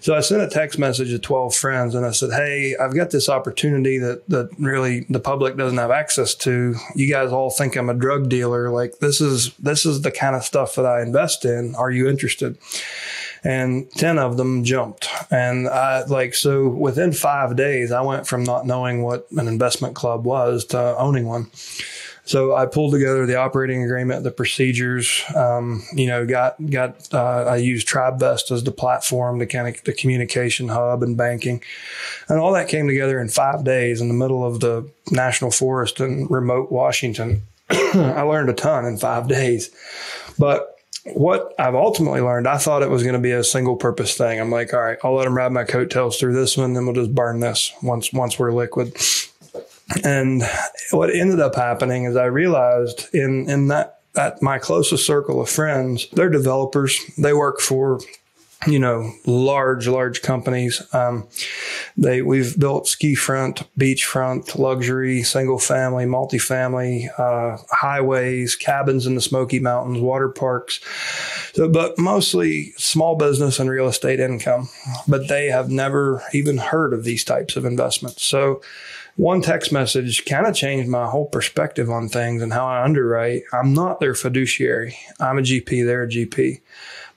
So 0.00 0.14
I 0.14 0.20
sent 0.20 0.42
a 0.42 0.48
text 0.48 0.78
message 0.78 1.10
to 1.10 1.18
12 1.18 1.54
friends 1.54 1.94
and 1.94 2.04
I 2.04 2.10
said, 2.10 2.30
Hey, 2.30 2.76
I've 2.80 2.94
got 2.94 3.10
this 3.10 3.28
opportunity 3.28 3.98
that, 3.98 4.28
that 4.28 4.50
really 4.58 5.00
the 5.08 5.20
public 5.20 5.56
doesn't 5.56 5.78
have 5.78 5.90
access 5.90 6.34
to. 6.36 6.74
You 6.94 7.10
guys 7.10 7.32
all 7.32 7.50
think 7.50 7.76
I'm 7.76 7.88
a 7.88 7.94
drug 7.94 8.28
dealer. 8.28 8.70
Like 8.70 8.98
this 8.98 9.20
is, 9.20 9.54
this 9.56 9.86
is 9.86 10.02
the 10.02 10.12
kind 10.12 10.36
of 10.36 10.44
stuff 10.44 10.74
that 10.76 10.86
I 10.86 11.02
invest 11.02 11.44
in. 11.44 11.74
Are 11.74 11.90
you 11.90 12.08
interested? 12.08 12.58
And 13.46 13.88
10 13.92 14.18
of 14.18 14.36
them 14.36 14.64
jumped. 14.64 15.08
And 15.30 15.68
I 15.68 16.04
like, 16.04 16.34
so 16.34 16.66
within 16.66 17.12
five 17.12 17.54
days, 17.54 17.92
I 17.92 18.00
went 18.00 18.26
from 18.26 18.42
not 18.42 18.66
knowing 18.66 19.02
what 19.02 19.28
an 19.36 19.46
investment 19.46 19.94
club 19.94 20.24
was 20.24 20.64
to 20.66 20.96
owning 20.98 21.26
one. 21.26 21.50
So 22.24 22.56
I 22.56 22.66
pulled 22.66 22.92
together 22.92 23.24
the 23.24 23.36
operating 23.36 23.84
agreement, 23.84 24.24
the 24.24 24.32
procedures. 24.32 25.22
Um, 25.36 25.84
you 25.94 26.08
know, 26.08 26.26
got 26.26 26.56
got 26.70 27.14
uh, 27.14 27.44
I 27.44 27.58
used 27.58 27.86
TribeVest 27.86 28.50
as 28.50 28.64
the 28.64 28.72
platform, 28.72 29.38
the 29.38 29.46
kind 29.46 29.68
of 29.68 29.84
the 29.84 29.92
communication 29.92 30.66
hub 30.66 31.04
and 31.04 31.16
banking, 31.16 31.62
and 32.28 32.40
all 32.40 32.52
that 32.54 32.66
came 32.66 32.88
together 32.88 33.20
in 33.20 33.28
five 33.28 33.62
days 33.62 34.00
in 34.00 34.08
the 34.08 34.14
middle 34.14 34.44
of 34.44 34.58
the 34.58 34.90
national 35.12 35.52
forest 35.52 36.00
in 36.00 36.26
remote 36.26 36.72
Washington. 36.72 37.42
I 37.70 38.22
learned 38.22 38.50
a 38.50 38.54
ton 38.54 38.86
in 38.86 38.98
five 38.98 39.28
days, 39.28 39.70
but 40.36 40.75
what 41.14 41.54
I've 41.58 41.74
ultimately 41.74 42.20
learned, 42.20 42.48
I 42.48 42.58
thought 42.58 42.82
it 42.82 42.90
was 42.90 43.02
going 43.02 43.14
to 43.14 43.20
be 43.20 43.32
a 43.32 43.44
single 43.44 43.76
purpose 43.76 44.16
thing. 44.16 44.40
I'm 44.40 44.50
like, 44.50 44.74
all 44.74 44.80
right, 44.80 44.98
I'll 45.04 45.14
let 45.14 45.24
them 45.24 45.36
ride 45.36 45.52
my 45.52 45.64
coattails 45.64 46.18
through 46.18 46.34
this 46.34 46.56
one, 46.56 46.74
then 46.74 46.84
we'll 46.84 46.94
just 46.94 47.14
burn 47.14 47.40
this 47.40 47.72
once 47.82 48.12
once 48.12 48.38
we're 48.38 48.52
liquid. 48.52 48.96
And 50.04 50.42
what 50.90 51.14
ended 51.14 51.40
up 51.40 51.54
happening 51.54 52.04
is 52.04 52.16
I 52.16 52.24
realized 52.24 53.14
in 53.14 53.48
in 53.48 53.68
that 53.68 54.00
that 54.14 54.42
my 54.42 54.58
closest 54.58 55.06
circle 55.06 55.40
of 55.40 55.48
friends, 55.48 56.08
they're 56.12 56.30
developers. 56.30 56.98
They 57.18 57.34
work 57.34 57.60
for 57.60 58.00
you 58.66 58.78
know, 58.78 59.12
large, 59.26 59.86
large 59.86 60.22
companies. 60.22 60.82
Um, 60.94 61.28
they 61.96 62.22
we've 62.22 62.58
built 62.58 62.86
ski 62.86 63.14
front, 63.14 63.62
beach 63.76 64.04
front, 64.04 64.58
luxury, 64.58 65.22
single 65.22 65.58
family, 65.58 66.04
multifamily, 66.04 67.08
uh, 67.18 67.58
highways, 67.70 68.54
cabins 68.54 69.06
in 69.06 69.14
the 69.14 69.20
Smoky 69.20 69.60
Mountains, 69.60 70.00
water 70.00 70.28
parks. 70.28 70.80
So, 71.54 71.68
but 71.68 71.98
mostly 71.98 72.72
small 72.76 73.16
business 73.16 73.58
and 73.58 73.70
real 73.70 73.88
estate 73.88 74.20
income. 74.20 74.68
But 75.08 75.28
they 75.28 75.46
have 75.46 75.70
never 75.70 76.22
even 76.32 76.58
heard 76.58 76.92
of 76.92 77.04
these 77.04 77.24
types 77.24 77.56
of 77.56 77.64
investments. 77.64 78.24
So 78.24 78.60
one 79.16 79.40
text 79.40 79.72
message 79.72 80.26
kind 80.26 80.46
of 80.46 80.54
changed 80.54 80.90
my 80.90 81.06
whole 81.06 81.26
perspective 81.26 81.88
on 81.88 82.08
things 82.08 82.42
and 82.42 82.52
how 82.52 82.66
I 82.66 82.84
underwrite. 82.84 83.44
I'm 83.52 83.72
not 83.72 83.98
their 83.98 84.14
fiduciary. 84.14 84.98
I'm 85.18 85.38
a 85.38 85.42
GP, 85.42 85.86
they're 85.86 86.02
a 86.02 86.08
GP. 86.08 86.60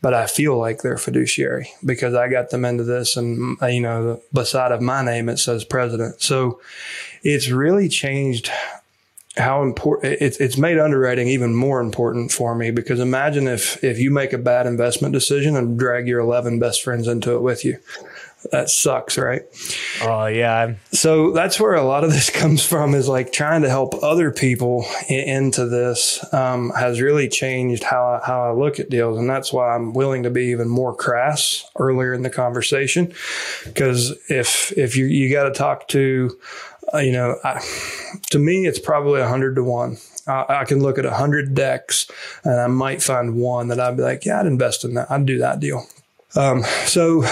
But 0.02 0.14
I 0.14 0.28
feel 0.28 0.58
like 0.58 0.82
they're 0.82 0.98
fiduciary 0.98 1.72
because 1.84 2.14
I 2.14 2.30
got 2.30 2.52
them 2.52 2.64
into 2.64 2.86
this 2.86 3.18
and, 3.18 3.62
uh, 3.62 3.66
you 3.66 3.82
know, 3.82 4.22
beside 4.32 4.72
of 4.72 4.82
my 4.82 5.04
name, 5.04 5.28
it 5.28 5.40
says 5.40 5.66
president. 5.66 6.22
So 6.22 6.62
it's 7.22 7.50
really 7.50 7.90
changed 7.90 8.50
how 9.38 9.64
important 9.64 10.22
it's 10.22 10.38
it's 10.38 10.58
made 10.58 10.78
underwriting 10.78 11.28
even 11.28 11.56
more 11.56 11.80
important 11.82 12.32
for 12.32 12.56
me 12.56 12.72
because 12.72 13.00
imagine 13.00 13.48
if 13.48 13.82
if 13.84 14.00
you 14.00 14.12
make 14.12 14.34
a 14.34 14.38
bad 14.38 14.68
investment 14.68 15.14
decision 15.14 15.56
and 15.56 15.80
drag 15.80 16.08
your 16.08 16.20
11 16.20 16.60
best 16.60 16.84
friends 16.84 17.08
into 17.08 17.36
it 17.36 17.42
with 17.42 17.64
you 17.64 17.78
that 18.52 18.70
sucks, 18.70 19.18
right? 19.18 19.44
Oh 20.02 20.28
yeah. 20.28 20.76
So 20.92 21.32
that's 21.32 21.60
where 21.60 21.74
a 21.74 21.84
lot 21.84 22.04
of 22.04 22.12
this 22.12 22.30
comes 22.42 22.66
from 22.66 22.96
is 22.96 23.08
like 23.08 23.32
trying 23.32 23.64
to 23.64 23.70
help 23.70 24.02
other 24.04 24.32
people 24.32 24.86
into 25.10 25.66
this 25.66 26.26
um, 26.34 26.72
has 26.72 27.02
really 27.02 27.28
changed 27.28 27.84
how 27.84 28.20
I, 28.22 28.26
how 28.26 28.44
I 28.44 28.52
look 28.54 28.80
at 28.80 28.90
deals, 28.90 29.18
and 29.18 29.30
that's 29.30 29.52
why 29.52 29.76
I'm 29.76 29.94
willing 29.94 30.24
to 30.24 30.30
be 30.30 30.46
even 30.46 30.70
more 30.70 30.96
crass 30.96 31.66
earlier 31.78 32.14
in 32.14 32.22
the 32.22 32.30
conversation, 32.30 33.14
because 33.66 34.18
if 34.30 34.72
if 34.78 34.96
you 34.96 35.06
you 35.06 35.32
got 35.32 35.44
to 35.44 35.52
talk 35.52 35.88
to, 35.90 36.38
uh, 36.94 37.00
you 37.00 37.12
know, 37.12 37.36
I, 37.44 37.62
to 38.32 38.40
me 38.40 38.66
it's 38.66 38.80
probably 38.80 39.22
a 39.22 39.28
hundred 39.28 39.56
to 39.56 39.64
one. 39.64 39.98
I, 40.28 40.46
I 40.62 40.66
can 40.66 40.82
look 40.82 40.98
at 40.98 41.06
a 41.06 41.14
hundred 41.14 41.56
decks 41.56 42.10
and 42.44 42.60
I 42.60 42.68
might 42.68 43.02
find 43.02 43.36
one 43.36 43.68
that 43.70 43.80
I'd 43.80 43.98
be 43.98 44.04
like, 44.04 44.26
yeah, 44.26 44.40
I'd 44.40 44.46
invest 44.46 44.86
in 44.86 44.94
that. 44.94 45.12
I'd 45.12 45.26
do 45.26 45.40
that 45.40 45.60
deal. 45.60 45.86
Um, 46.36 46.64
so 46.86 47.24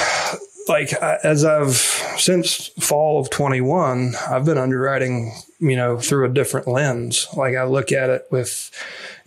like 0.70 0.94
as 0.94 1.44
I've 1.46 1.76
since 1.76 2.68
fall 2.80 3.20
of 3.20 3.30
21, 3.30 4.14
I've 4.30 4.46
been 4.46 4.58
underwriting, 4.58 5.34
you 5.60 5.76
know, 5.76 6.00
through 6.00 6.26
a 6.26 6.34
different 6.34 6.68
lens. 6.68 7.28
Like 7.36 7.56
I 7.56 7.64
look 7.64 7.92
at 7.92 8.10
it 8.10 8.28
with 8.32 8.72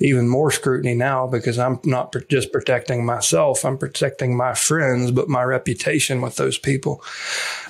even 0.01 0.28
more 0.28 0.51
scrutiny 0.51 0.95
now 0.95 1.26
because 1.26 1.59
I'm 1.59 1.78
not 1.84 2.14
just 2.28 2.53
protecting 2.53 3.05
myself, 3.05 3.64
I'm 3.64 3.78
protecting 3.78 4.36
my 4.36 4.55
friends, 4.55 5.11
but 5.11 5.28
my 5.28 5.43
reputation 5.43 6.20
with 6.20 6.36
those 6.36 6.59
people. 6.59 7.03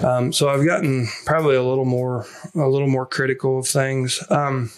Um, 0.01 0.33
so 0.33 0.49
I've 0.49 0.65
gotten 0.65 1.09
probably 1.27 1.57
a 1.57 1.63
little 1.63 1.85
more, 1.85 2.27
a 2.55 2.69
little 2.69 2.89
more 2.89 3.07
critical 3.07 3.59
of 3.59 3.67
things. 3.67 4.23
Um, 4.31 4.71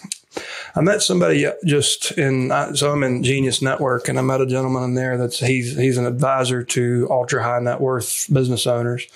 I 0.75 0.81
met 0.81 1.01
somebody 1.01 1.47
just 1.65 2.11
in 2.11 2.49
so 2.75 2.91
I'm 2.91 3.03
in 3.03 3.23
Genius 3.23 3.61
Network, 3.61 4.07
and 4.07 4.17
I 4.17 4.21
met 4.21 4.41
a 4.41 4.45
gentleman 4.45 4.83
in 4.83 4.93
there 4.95 5.17
that's 5.17 5.39
he's 5.39 5.77
he's 5.77 5.97
an 5.97 6.05
advisor 6.05 6.63
to 6.63 7.07
ultra 7.09 7.43
high 7.43 7.59
net 7.59 7.79
worth 7.79 8.27
business 8.31 8.65
owners. 8.67 9.07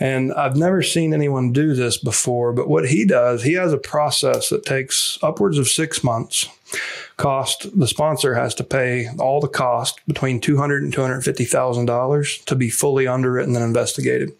And 0.00 0.32
I've 0.32 0.56
never 0.56 0.82
seen 0.82 1.12
anyone 1.12 1.52
do 1.52 1.74
this 1.74 1.98
before, 1.98 2.54
but 2.54 2.68
what 2.68 2.88
he 2.88 3.04
does, 3.04 3.42
he 3.42 3.52
has 3.52 3.74
a 3.74 3.78
process 3.78 4.48
that 4.48 4.64
takes 4.64 5.18
upwards 5.22 5.58
of 5.58 5.68
six 5.68 6.02
months 6.02 6.48
cost 7.16 7.66
the 7.78 7.86
sponsor 7.86 8.34
has 8.34 8.54
to 8.54 8.64
pay 8.64 9.08
all 9.18 9.40
the 9.40 9.48
cost 9.48 10.00
between 10.06 10.40
$200 10.40 10.78
and 10.78 10.94
$250,000 10.94 12.44
to 12.46 12.54
be 12.54 12.70
fully 12.70 13.06
underwritten 13.06 13.54
and 13.54 13.64
investigated. 13.64 14.32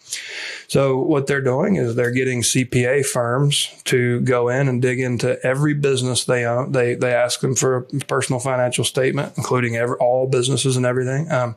So 0.66 0.96
what 0.96 1.26
they're 1.26 1.42
doing 1.42 1.76
is 1.76 1.94
they're 1.94 2.10
getting 2.10 2.42
CPA 2.42 3.04
firms 3.04 3.74
to 3.84 4.20
go 4.20 4.48
in 4.48 4.68
and 4.68 4.80
dig 4.80 5.00
into 5.00 5.44
every 5.44 5.74
business 5.74 6.24
they 6.24 6.44
own. 6.46 6.72
They 6.72 6.94
they 6.94 7.12
ask 7.12 7.40
them 7.40 7.54
for 7.54 7.76
a 7.76 7.82
personal 8.06 8.38
financial 8.38 8.84
statement, 8.84 9.32
including 9.36 9.76
every, 9.76 9.96
all 9.96 10.28
businesses 10.28 10.76
and 10.76 10.86
everything. 10.86 11.30
Um, 11.30 11.56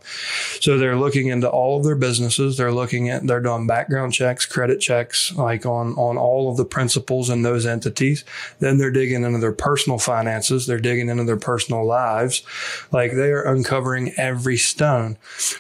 so 0.60 0.78
they're 0.78 0.98
looking 0.98 1.28
into 1.28 1.48
all 1.48 1.78
of 1.78 1.84
their 1.84 1.96
businesses. 1.96 2.58
They're 2.58 2.72
looking 2.72 3.10
at 3.10 3.26
they're 3.28 3.40
doing 3.40 3.68
background 3.68 4.14
checks, 4.14 4.48
credit 4.48 4.80
checks, 4.80 5.34
like 5.36 5.66
on 5.66 5.94
on 5.94 6.18
all 6.18 6.50
of 6.50 6.58
the 6.58 6.66
principals 6.66 7.30
in 7.30 7.44
those 7.44 7.68
entities. 7.68 8.26
Then 8.60 8.80
they're 8.80 8.92
digging 8.92 9.24
into 9.24 9.38
their 9.38 9.54
personal 9.54 10.00
finances. 10.00 10.63
They're 10.66 10.80
digging 10.80 11.10
into 11.10 11.24
their 11.24 11.38
personal 11.38 11.86
lives. 11.86 12.44
Like 12.92 13.14
they 13.14 13.32
are 13.32 13.44
uncovering 13.44 14.14
every 14.18 14.58
stone. 14.58 15.18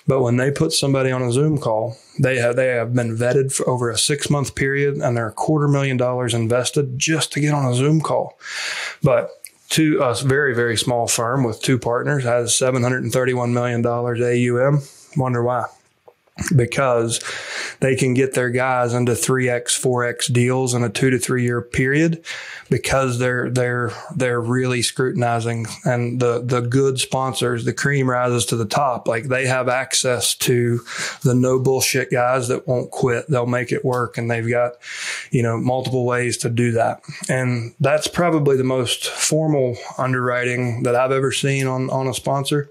But 0.07 0.21
when 0.21 0.37
they 0.37 0.51
put 0.51 0.73
somebody 0.73 1.11
on 1.11 1.21
a 1.21 1.31
Zoom 1.31 1.57
call 1.57 1.97
they 2.19 2.37
have 2.37 2.55
they 2.55 2.67
have 2.67 2.93
been 2.93 3.17
vetted 3.17 3.53
for 3.53 3.67
over 3.67 3.89
a 3.89 3.97
six 3.97 4.29
month 4.29 4.55
period, 4.55 4.97
and 4.97 5.17
they're 5.17 5.29
a 5.29 5.33
quarter 5.33 5.67
million 5.67 5.97
dollars 5.97 6.33
invested 6.33 6.97
just 6.97 7.31
to 7.33 7.39
get 7.39 7.53
on 7.53 7.71
a 7.71 7.75
Zoom 7.75 8.01
call. 8.01 8.37
But 9.01 9.29
to 9.69 9.99
a 10.03 10.13
very 10.15 10.53
very 10.53 10.77
small 10.77 11.07
firm 11.07 11.43
with 11.43 11.61
two 11.61 11.79
partners 11.79 12.23
has 12.23 12.55
seven 12.55 12.83
hundred 12.83 13.03
and 13.03 13.11
thirty 13.11 13.33
one 13.33 13.53
million 13.53 13.81
dollars 13.81 14.21
AUM. 14.21 14.81
Wonder 15.17 15.43
why? 15.43 15.65
Because 16.55 17.23
they 17.79 17.95
can 17.95 18.13
get 18.13 18.33
their 18.33 18.49
guys 18.49 18.93
into 18.93 19.11
3x 19.11 19.79
4x 19.79 20.33
deals 20.33 20.73
in 20.73 20.83
a 20.83 20.89
2 20.89 21.11
to 21.11 21.19
3 21.19 21.43
year 21.43 21.61
period 21.61 22.23
because 22.69 23.19
they're 23.19 23.51
they're 23.51 23.91
they're 24.15 24.41
really 24.41 24.81
scrutinizing 24.81 25.67
and 25.85 26.19
the 26.19 26.41
the 26.43 26.61
good 26.61 26.99
sponsors 26.99 27.65
the 27.65 27.73
cream 27.73 28.09
rises 28.09 28.47
to 28.47 28.55
the 28.55 28.65
top. 28.65 29.07
Like 29.07 29.25
they 29.25 29.45
have 29.45 29.69
access 29.69 30.33
to 30.35 30.81
the 31.21 31.35
no 31.35 31.59
bullshit 31.59 32.11
guys 32.11 32.47
that 32.47 32.67
won't 32.67 32.89
quit. 32.89 33.27
They'll 33.29 33.45
make 33.45 33.71
it 33.71 33.85
work 33.85 34.17
and 34.17 34.29
they've 34.29 34.49
got 34.49 34.73
you 35.29 35.43
know 35.43 35.57
multiple 35.57 36.05
ways 36.05 36.37
to 36.37 36.49
do 36.49 36.71
that. 36.71 37.01
And 37.29 37.75
that's 37.79 38.07
probably 38.07 38.57
the 38.57 38.63
most 38.63 39.05
formal 39.05 39.77
underwriting 39.99 40.81
that 40.83 40.95
I've 40.95 41.11
ever 41.11 41.31
seen 41.31 41.67
on 41.67 41.91
on 41.91 42.07
a 42.07 42.13
sponsor. 42.13 42.69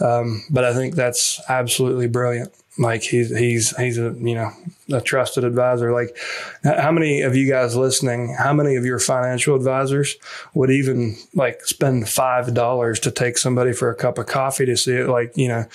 Um, 0.00 0.44
but 0.50 0.64
I 0.64 0.74
think 0.74 0.94
that's 0.94 1.40
absolutely 1.48 2.06
brilliant 2.06 2.52
like 2.78 3.02
he's 3.02 3.36
he's 3.36 3.76
he's 3.76 3.98
a 3.98 4.14
you 4.18 4.34
know 4.34 4.52
a 4.92 5.00
trusted 5.00 5.44
advisor. 5.44 5.92
Like, 5.92 6.16
how 6.62 6.92
many 6.92 7.22
of 7.22 7.34
you 7.34 7.48
guys 7.48 7.76
listening? 7.76 8.36
How 8.38 8.52
many 8.52 8.76
of 8.76 8.84
your 8.84 8.98
financial 8.98 9.56
advisors 9.56 10.16
would 10.54 10.70
even 10.70 11.16
like 11.34 11.64
spend 11.64 12.08
five 12.08 12.54
dollars 12.54 13.00
to 13.00 13.10
take 13.10 13.38
somebody 13.38 13.72
for 13.72 13.90
a 13.90 13.94
cup 13.94 14.18
of 14.18 14.26
coffee 14.26 14.66
to 14.66 14.76
see 14.76 14.94
it? 14.94 15.08
Like, 15.08 15.36
you 15.36 15.48
know, 15.48 15.66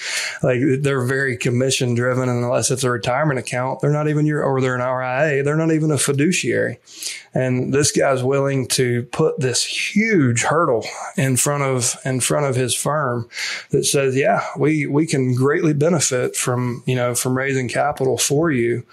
like 0.44 0.60
they're 0.80 1.06
very 1.06 1.38
commission 1.38 1.94
driven, 1.94 2.30
and 2.30 2.44
unless 2.44 2.72
it's 2.72 2.84
a 2.84 2.90
retirement 2.90 3.40
account, 3.40 3.82
they're 3.82 3.92
not 3.92 4.08
even 4.08 4.26
your 4.26 4.44
or 4.44 4.62
they're 4.62 4.76
an 4.76 4.82
RIA, 4.82 5.44
they're 5.44 5.58
not 5.58 5.72
even 5.72 5.92
a 5.92 5.98
fiduciary. 5.98 6.80
And 7.34 7.74
this 7.74 7.92
guy's 7.92 8.24
willing 8.24 8.68
to 8.70 9.04
put 9.04 9.40
this 9.40 9.64
huge 9.64 10.44
hurdle 10.44 10.86
in 11.16 11.38
front 11.38 11.64
of 11.64 11.96
in 12.04 12.20
front 12.20 12.46
of 12.46 12.56
his 12.56 12.76
firm 12.76 13.30
that 13.70 13.86
says, 13.86 14.16
yeah, 14.16 14.46
we 14.58 14.86
we 14.86 15.06
can 15.06 15.36
greatly 15.36 15.74
benefit 15.74 16.36
from 16.36 16.84
you 16.86 16.96
know 16.96 17.16
from 17.16 17.38
raising 17.38 17.70
capital 17.70 18.18
for 18.18 18.52
you, 18.52 18.86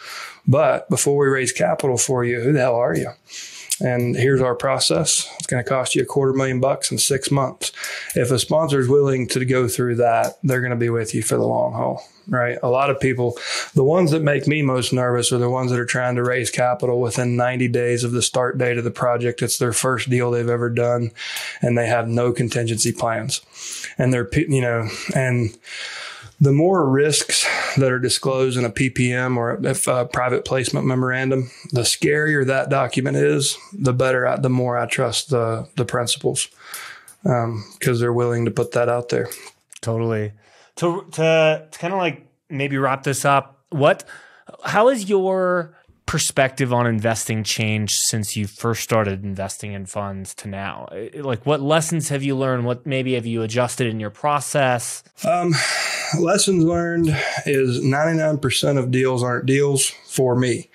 but 0.47 0.89
before 0.89 1.17
we 1.17 1.29
raise 1.29 1.53
capital 1.53 1.99
for 1.99 2.25
you, 2.25 2.41
who 2.41 2.53
the 2.53 2.61
hell 2.61 2.77
are 2.77 2.95
you? 2.95 3.11
And 3.81 4.17
here's 4.17 4.41
our 4.41 4.57
process. 4.57 5.33
It's 5.37 5.47
going 5.47 5.63
to 5.63 5.69
cost 5.69 5.95
you 5.95 6.03
a 6.03 6.07
quarter 6.07 6.33
million 6.33 6.59
bucks 6.59 6.91
in 6.91 6.99
six 6.99 7.31
months. 7.31 7.71
If 8.17 8.31
a 8.31 8.39
sponsor 8.39 8.81
is 8.81 8.89
willing 8.89 9.29
to 9.29 9.45
go 9.45 9.69
through 9.69 9.97
that, 9.97 10.39
they're 10.43 10.61
going 10.61 10.71
to 10.71 10.77
be 10.77 10.91
with 10.91 11.15
you 11.15 11.23
for 11.23 11.37
the 11.37 11.47
long 11.47 11.73
haul 11.75 12.03
right? 12.29 12.59
A 12.63 12.69
lot 12.69 12.91
of 12.91 13.01
people, 13.01 13.39
the 13.75 13.85
ones 13.85 14.11
that 14.11 14.23
make 14.23 14.47
me 14.47 14.63
most 14.63 14.93
nervous 14.93 15.33
are 15.33 15.39
the 15.39 15.51
ones 15.51 15.71
that 15.71 15.81
are 15.81 15.87
trying 15.87 16.17
to 16.17 16.23
raise 16.23 16.51
capital 16.51 17.01
within 17.01 17.37
90 17.37 17.69
days 17.69 18.05
of 18.05 18.13
the 18.13 18.23
start 18.23 18.59
date 18.59 18.79
of 18.79 18.85
the 18.85 18.91
project. 18.91 19.43
It's 19.43 19.59
their 19.59 19.73
first 19.73 20.11
deal 20.11 20.31
they've 20.31 20.49
ever 20.49 20.71
done 20.71 21.11
and 21.63 21.77
they 21.77 21.87
have 21.87 22.09
no 22.09 22.33
contingency 22.33 22.93
plans. 22.93 23.41
And 23.97 24.13
they're, 24.13 24.29
you 24.33 24.61
know, 24.61 24.89
and 25.15 25.57
the 26.41 26.53
more 26.53 26.89
risks 26.89 27.47
that 27.79 27.93
are 27.93 27.99
disclosed 27.99 28.59
in 28.59 28.65
a 28.65 28.71
PPM 28.71 29.37
or 29.37 29.55
a, 29.55 30.01
a 30.01 30.07
private 30.07 30.45
placement 30.45 30.87
memorandum, 30.87 31.51
the 31.73 31.83
scarier 31.83 32.47
that 32.47 32.71
document 32.71 33.17
is, 33.17 33.57
the 33.73 33.93
better, 33.93 34.27
I, 34.27 34.37
the 34.37 34.51
more 34.51 34.79
I 34.79 34.87
trust 34.87 35.31
the, 35.31 35.69
the 35.77 35.85
principals 35.85 36.49
because 37.23 37.45
um, 37.45 37.99
they're 37.99 38.13
willing 38.13 38.45
to 38.45 38.51
put 38.51 38.73
that 38.73 38.89
out 38.89 39.09
there. 39.09 39.29
Totally 39.81 40.33
to 40.79 41.05
to, 41.13 41.67
to 41.71 41.79
kind 41.79 41.93
of 41.93 41.99
like 41.99 42.27
maybe 42.49 42.79
wrap 42.79 43.03
this 43.03 43.25
up, 43.25 43.63
what 43.71 44.05
How 44.65 44.89
is 44.89 45.09
your 45.09 45.77
perspective 46.09 46.73
on 46.73 46.87
investing 46.87 47.45
changed 47.45 47.95
since 48.07 48.35
you 48.35 48.47
first 48.47 48.83
started 48.83 49.23
investing 49.23 49.73
in 49.75 49.87
funds 49.87 50.35
to 50.35 50.49
now? 50.49 50.89
Like, 51.15 51.45
what 51.45 51.61
lessons 51.61 52.09
have 52.09 52.23
you 52.23 52.35
learned? 52.35 52.65
What 52.65 52.87
maybe 52.87 53.15
have 53.15 53.27
you 53.27 53.43
adjusted 53.43 53.87
in 53.87 54.01
your 54.01 54.11
process? 54.11 55.05
Um, 55.23 55.55
lessons 56.19 56.65
learned 56.65 57.09
is 57.45 57.81
99% 57.81 58.79
of 58.79 58.91
deals 58.91 59.23
aren't 59.23 59.47
deals 59.47 59.91
for 60.09 60.35
me. 60.35 60.71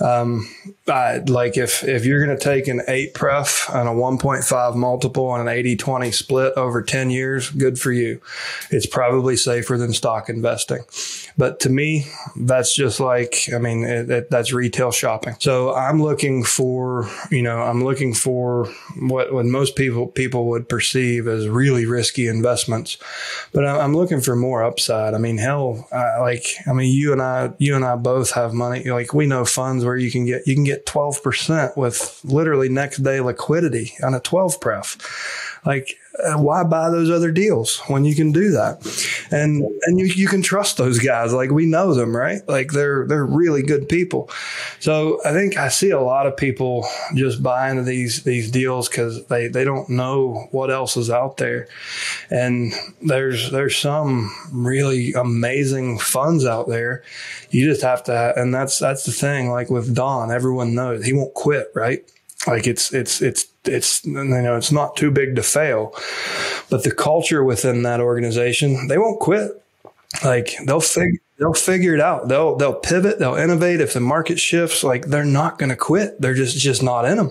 Um, 0.00 0.46
I, 0.88 1.18
like 1.26 1.56
if, 1.56 1.82
if 1.84 2.04
you're 2.04 2.24
going 2.24 2.36
to 2.36 2.42
take 2.42 2.68
an 2.68 2.82
eight 2.86 3.14
pref 3.14 3.68
and 3.72 3.88
a 3.88 3.92
1.5 3.92 4.76
multiple 4.76 5.34
and 5.34 5.48
an 5.48 5.54
80 5.54 5.76
20 5.76 6.10
split 6.10 6.52
over 6.56 6.82
10 6.82 7.10
years, 7.10 7.50
good 7.50 7.78
for 7.78 7.92
you. 7.92 8.20
It's 8.70 8.86
probably 8.86 9.36
safer 9.36 9.78
than 9.78 9.92
stock 9.94 10.28
investing. 10.28 10.80
But 11.38 11.60
to 11.60 11.70
me, 11.70 12.06
that's 12.36 12.74
just 12.74 13.00
like, 13.00 13.48
I 13.54 13.58
mean, 13.58 13.84
it, 13.84 14.10
it, 14.10 14.30
that's 14.30 14.52
retail 14.52 14.92
shopping. 14.92 15.36
So 15.38 15.74
I'm 15.74 16.02
looking 16.02 16.44
for, 16.44 17.08
you 17.30 17.42
know, 17.42 17.62
I'm 17.62 17.82
looking 17.82 18.12
for 18.12 18.66
what, 19.00 19.32
what 19.32 19.46
most 19.46 19.76
people, 19.76 20.06
people 20.06 20.46
would 20.48 20.68
perceive 20.68 21.26
as 21.26 21.48
really 21.48 21.86
risky 21.86 22.28
investments, 22.28 22.98
but 23.52 23.66
I'm 23.66 23.96
looking 23.96 24.20
for 24.20 24.36
more 24.36 24.62
upside. 24.62 25.14
I 25.14 25.18
mean, 25.18 25.38
hell, 25.38 25.88
I, 25.90 26.18
like, 26.20 26.46
I 26.66 26.74
mean, 26.74 26.92
you 26.92 27.12
and 27.12 27.22
I, 27.22 27.52
you 27.58 27.74
and 27.74 27.84
I 27.84 27.96
both 27.96 28.32
have 28.32 28.52
money. 28.52 28.84
Like 28.84 29.14
we 29.14 29.26
know 29.26 29.44
funds 29.44 29.85
where 29.86 29.96
you 29.96 30.10
can 30.10 30.26
get, 30.26 30.46
you 30.46 30.54
can 30.54 30.64
get 30.64 30.84
12% 30.86 31.76
with 31.76 32.20
literally 32.24 32.68
next 32.68 32.98
day 32.98 33.20
liquidity 33.20 33.94
on 34.02 34.12
a 34.12 34.20
12 34.20 34.60
pref. 34.60 35.60
Like, 35.64 35.98
why 36.36 36.64
buy 36.64 36.90
those 36.90 37.10
other 37.10 37.30
deals 37.30 37.78
when 37.88 38.04
you 38.04 38.14
can 38.14 38.32
do 38.32 38.50
that? 38.52 38.80
And 39.30 39.62
and 39.82 39.98
you, 39.98 40.06
you 40.06 40.28
can 40.28 40.42
trust 40.42 40.76
those 40.76 40.98
guys. 40.98 41.32
Like 41.32 41.50
we 41.50 41.66
know 41.66 41.94
them, 41.94 42.16
right? 42.16 42.46
Like 42.48 42.72
they're 42.72 43.06
they're 43.06 43.26
really 43.26 43.62
good 43.62 43.88
people. 43.88 44.30
So 44.80 45.20
I 45.24 45.32
think 45.32 45.56
I 45.56 45.68
see 45.68 45.90
a 45.90 46.00
lot 46.00 46.26
of 46.26 46.36
people 46.36 46.86
just 47.14 47.42
buying 47.42 47.84
these 47.84 48.22
these 48.22 48.50
deals 48.50 48.88
because 48.88 49.26
they 49.26 49.48
they 49.48 49.64
don't 49.64 49.88
know 49.88 50.48
what 50.50 50.70
else 50.70 50.96
is 50.96 51.10
out 51.10 51.36
there. 51.36 51.68
And 52.30 52.72
there's 53.02 53.50
there's 53.50 53.76
some 53.76 54.30
really 54.52 55.12
amazing 55.12 55.98
funds 55.98 56.44
out 56.44 56.68
there. 56.68 57.02
You 57.50 57.64
just 57.68 57.82
have 57.82 58.04
to, 58.04 58.32
and 58.36 58.54
that's 58.54 58.78
that's 58.78 59.04
the 59.04 59.12
thing. 59.12 59.50
Like 59.50 59.70
with 59.70 59.94
Don, 59.94 60.30
everyone 60.30 60.74
knows 60.74 61.04
he 61.04 61.12
won't 61.12 61.34
quit, 61.34 61.70
right? 61.74 62.04
Like 62.46 62.66
it's 62.66 62.92
it's 62.92 63.20
it's 63.20 63.46
it's 63.64 64.04
you 64.04 64.12
know 64.12 64.56
it's 64.56 64.72
not 64.72 64.96
too 64.96 65.10
big 65.10 65.36
to 65.36 65.42
fail, 65.42 65.94
but 66.70 66.84
the 66.84 66.94
culture 66.94 67.42
within 67.42 67.82
that 67.82 68.00
organization 68.00 68.88
they 68.88 68.98
won't 68.98 69.20
quit. 69.20 69.62
Like 70.24 70.54
they'll 70.64 70.80
figure 70.80 71.18
they'll 71.38 71.54
figure 71.54 71.94
it 71.94 72.00
out. 72.00 72.28
They'll 72.28 72.56
they'll 72.56 72.74
pivot. 72.74 73.18
They'll 73.18 73.34
innovate 73.34 73.80
if 73.80 73.92
the 73.92 74.00
market 74.00 74.38
shifts. 74.38 74.84
Like 74.84 75.06
they're 75.06 75.24
not 75.24 75.58
going 75.58 75.70
to 75.70 75.76
quit. 75.76 76.20
They're 76.20 76.34
just 76.34 76.56
just 76.58 76.82
not 76.82 77.04
in 77.04 77.16
them. 77.16 77.28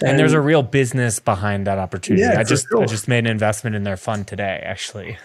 And, 0.00 0.10
and, 0.10 0.18
there's 0.18 0.32
a 0.32 0.40
real 0.40 0.62
business 0.62 1.18
behind 1.18 1.66
that 1.66 1.78
opportunity. 1.78 2.22
Yeah, 2.22 2.40
I 2.40 2.44
just 2.44 2.68
sure. 2.68 2.82
I 2.82 2.86
just 2.86 3.08
made 3.08 3.26
an 3.26 3.30
investment 3.30 3.76
in 3.76 3.84
their 3.84 3.96
fund 3.96 4.26
today, 4.26 4.62
actually. 4.64 5.18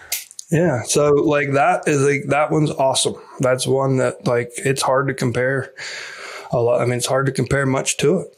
Yeah. 0.50 0.82
So 0.82 1.10
like 1.10 1.52
that 1.52 1.88
is 1.88 2.02
like 2.02 2.24
that 2.28 2.50
one's 2.50 2.70
awesome. 2.70 3.16
That's 3.40 3.66
one 3.66 3.96
that 3.96 4.26
like 4.26 4.52
it's 4.56 4.82
hard 4.82 5.08
to 5.08 5.14
compare 5.14 5.72
a 6.52 6.58
lot. 6.58 6.80
I 6.80 6.84
mean, 6.84 6.98
it's 6.98 7.06
hard 7.06 7.26
to 7.26 7.32
compare 7.32 7.66
much 7.66 7.96
to 7.98 8.20
it. 8.20 8.36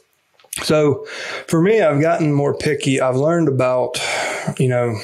So 0.63 1.05
for 1.47 1.61
me, 1.61 1.81
I've 1.81 2.01
gotten 2.01 2.33
more 2.33 2.53
picky. 2.57 2.99
I've 2.99 3.15
learned 3.15 3.47
about, 3.47 3.99
you 4.57 4.67
know, 4.67 4.99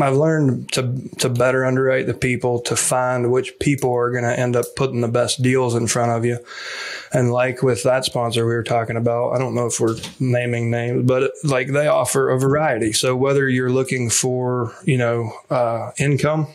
I've 0.00 0.16
learned 0.16 0.70
to 0.72 0.94
to 1.18 1.28
better 1.28 1.64
underwrite 1.64 2.06
the 2.06 2.14
people, 2.14 2.60
to 2.60 2.76
find 2.76 3.32
which 3.32 3.58
people 3.58 3.92
are 3.92 4.10
going 4.10 4.24
to 4.24 4.38
end 4.38 4.54
up 4.54 4.66
putting 4.76 5.00
the 5.00 5.08
best 5.08 5.42
deals 5.42 5.74
in 5.74 5.88
front 5.88 6.12
of 6.12 6.24
you. 6.24 6.38
And 7.12 7.32
like 7.32 7.62
with 7.62 7.82
that 7.82 8.04
sponsor 8.04 8.46
we 8.46 8.54
were 8.54 8.62
talking 8.62 8.96
about, 8.96 9.32
I 9.32 9.38
don't 9.38 9.54
know 9.54 9.66
if 9.66 9.80
we're 9.80 9.96
naming 10.20 10.70
names, 10.70 11.06
but 11.06 11.32
like 11.42 11.72
they 11.72 11.88
offer 11.88 12.30
a 12.30 12.38
variety. 12.38 12.92
So 12.92 13.16
whether 13.16 13.48
you're 13.48 13.72
looking 13.72 14.10
for, 14.10 14.72
you 14.84 14.96
know, 14.96 15.32
uh, 15.50 15.90
income 15.98 16.46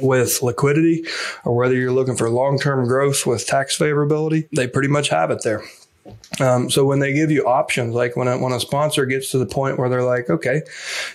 with 0.00 0.42
liquidity 0.42 1.04
or 1.44 1.54
whether 1.54 1.74
you're 1.74 1.92
looking 1.92 2.16
for 2.16 2.30
long-term 2.30 2.86
growth 2.88 3.26
with 3.26 3.46
tax 3.46 3.76
favorability, 3.78 4.48
they 4.54 4.66
pretty 4.66 4.88
much 4.88 5.10
have 5.10 5.30
it 5.30 5.42
there. 5.42 5.62
Um, 6.40 6.70
so 6.70 6.84
when 6.84 6.98
they 6.98 7.12
give 7.12 7.30
you 7.30 7.46
options, 7.46 7.94
like 7.94 8.16
when 8.16 8.28
a, 8.28 8.38
when 8.38 8.52
a 8.52 8.60
sponsor 8.60 9.06
gets 9.06 9.30
to 9.30 9.38
the 9.38 9.46
point 9.46 9.78
where 9.78 9.88
they're 9.88 10.02
like, 10.02 10.28
okay, 10.28 10.62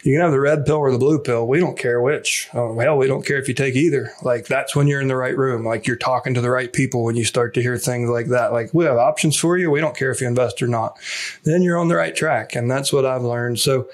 you 0.03 0.13
can 0.13 0.21
have 0.21 0.31
the 0.31 0.39
red 0.39 0.65
pill 0.65 0.77
or 0.77 0.91
the 0.91 0.97
blue 0.97 1.19
pill. 1.19 1.47
We 1.47 1.59
don't 1.59 1.77
care 1.77 2.01
which. 2.01 2.49
Oh, 2.53 2.77
hell, 2.79 2.97
we 2.97 3.07
don't 3.07 3.25
care 3.25 3.37
if 3.37 3.47
you 3.47 3.53
take 3.53 3.75
either. 3.75 4.11
Like 4.23 4.47
that's 4.47 4.75
when 4.75 4.87
you're 4.87 5.01
in 5.01 5.07
the 5.07 5.15
right 5.15 5.37
room. 5.37 5.65
Like 5.65 5.85
you're 5.85 5.95
talking 5.95 6.33
to 6.33 6.41
the 6.41 6.49
right 6.49 6.71
people 6.71 7.03
when 7.03 7.15
you 7.15 7.23
start 7.23 7.53
to 7.55 7.61
hear 7.61 7.77
things 7.77 8.09
like 8.09 8.27
that. 8.27 8.51
Like 8.51 8.73
we 8.73 8.85
have 8.85 8.97
options 8.97 9.37
for 9.37 9.57
you. 9.57 9.69
We 9.69 9.81
don't 9.81 9.95
care 9.95 10.11
if 10.11 10.21
you 10.21 10.27
invest 10.27 10.61
or 10.61 10.67
not. 10.67 10.97
Then 11.43 11.61
you're 11.61 11.77
on 11.77 11.87
the 11.87 11.95
right 11.95 12.15
track. 12.15 12.55
And 12.55 12.69
that's 12.69 12.91
what 12.91 13.05
I've 13.05 13.23
learned. 13.23 13.59
So 13.59 13.89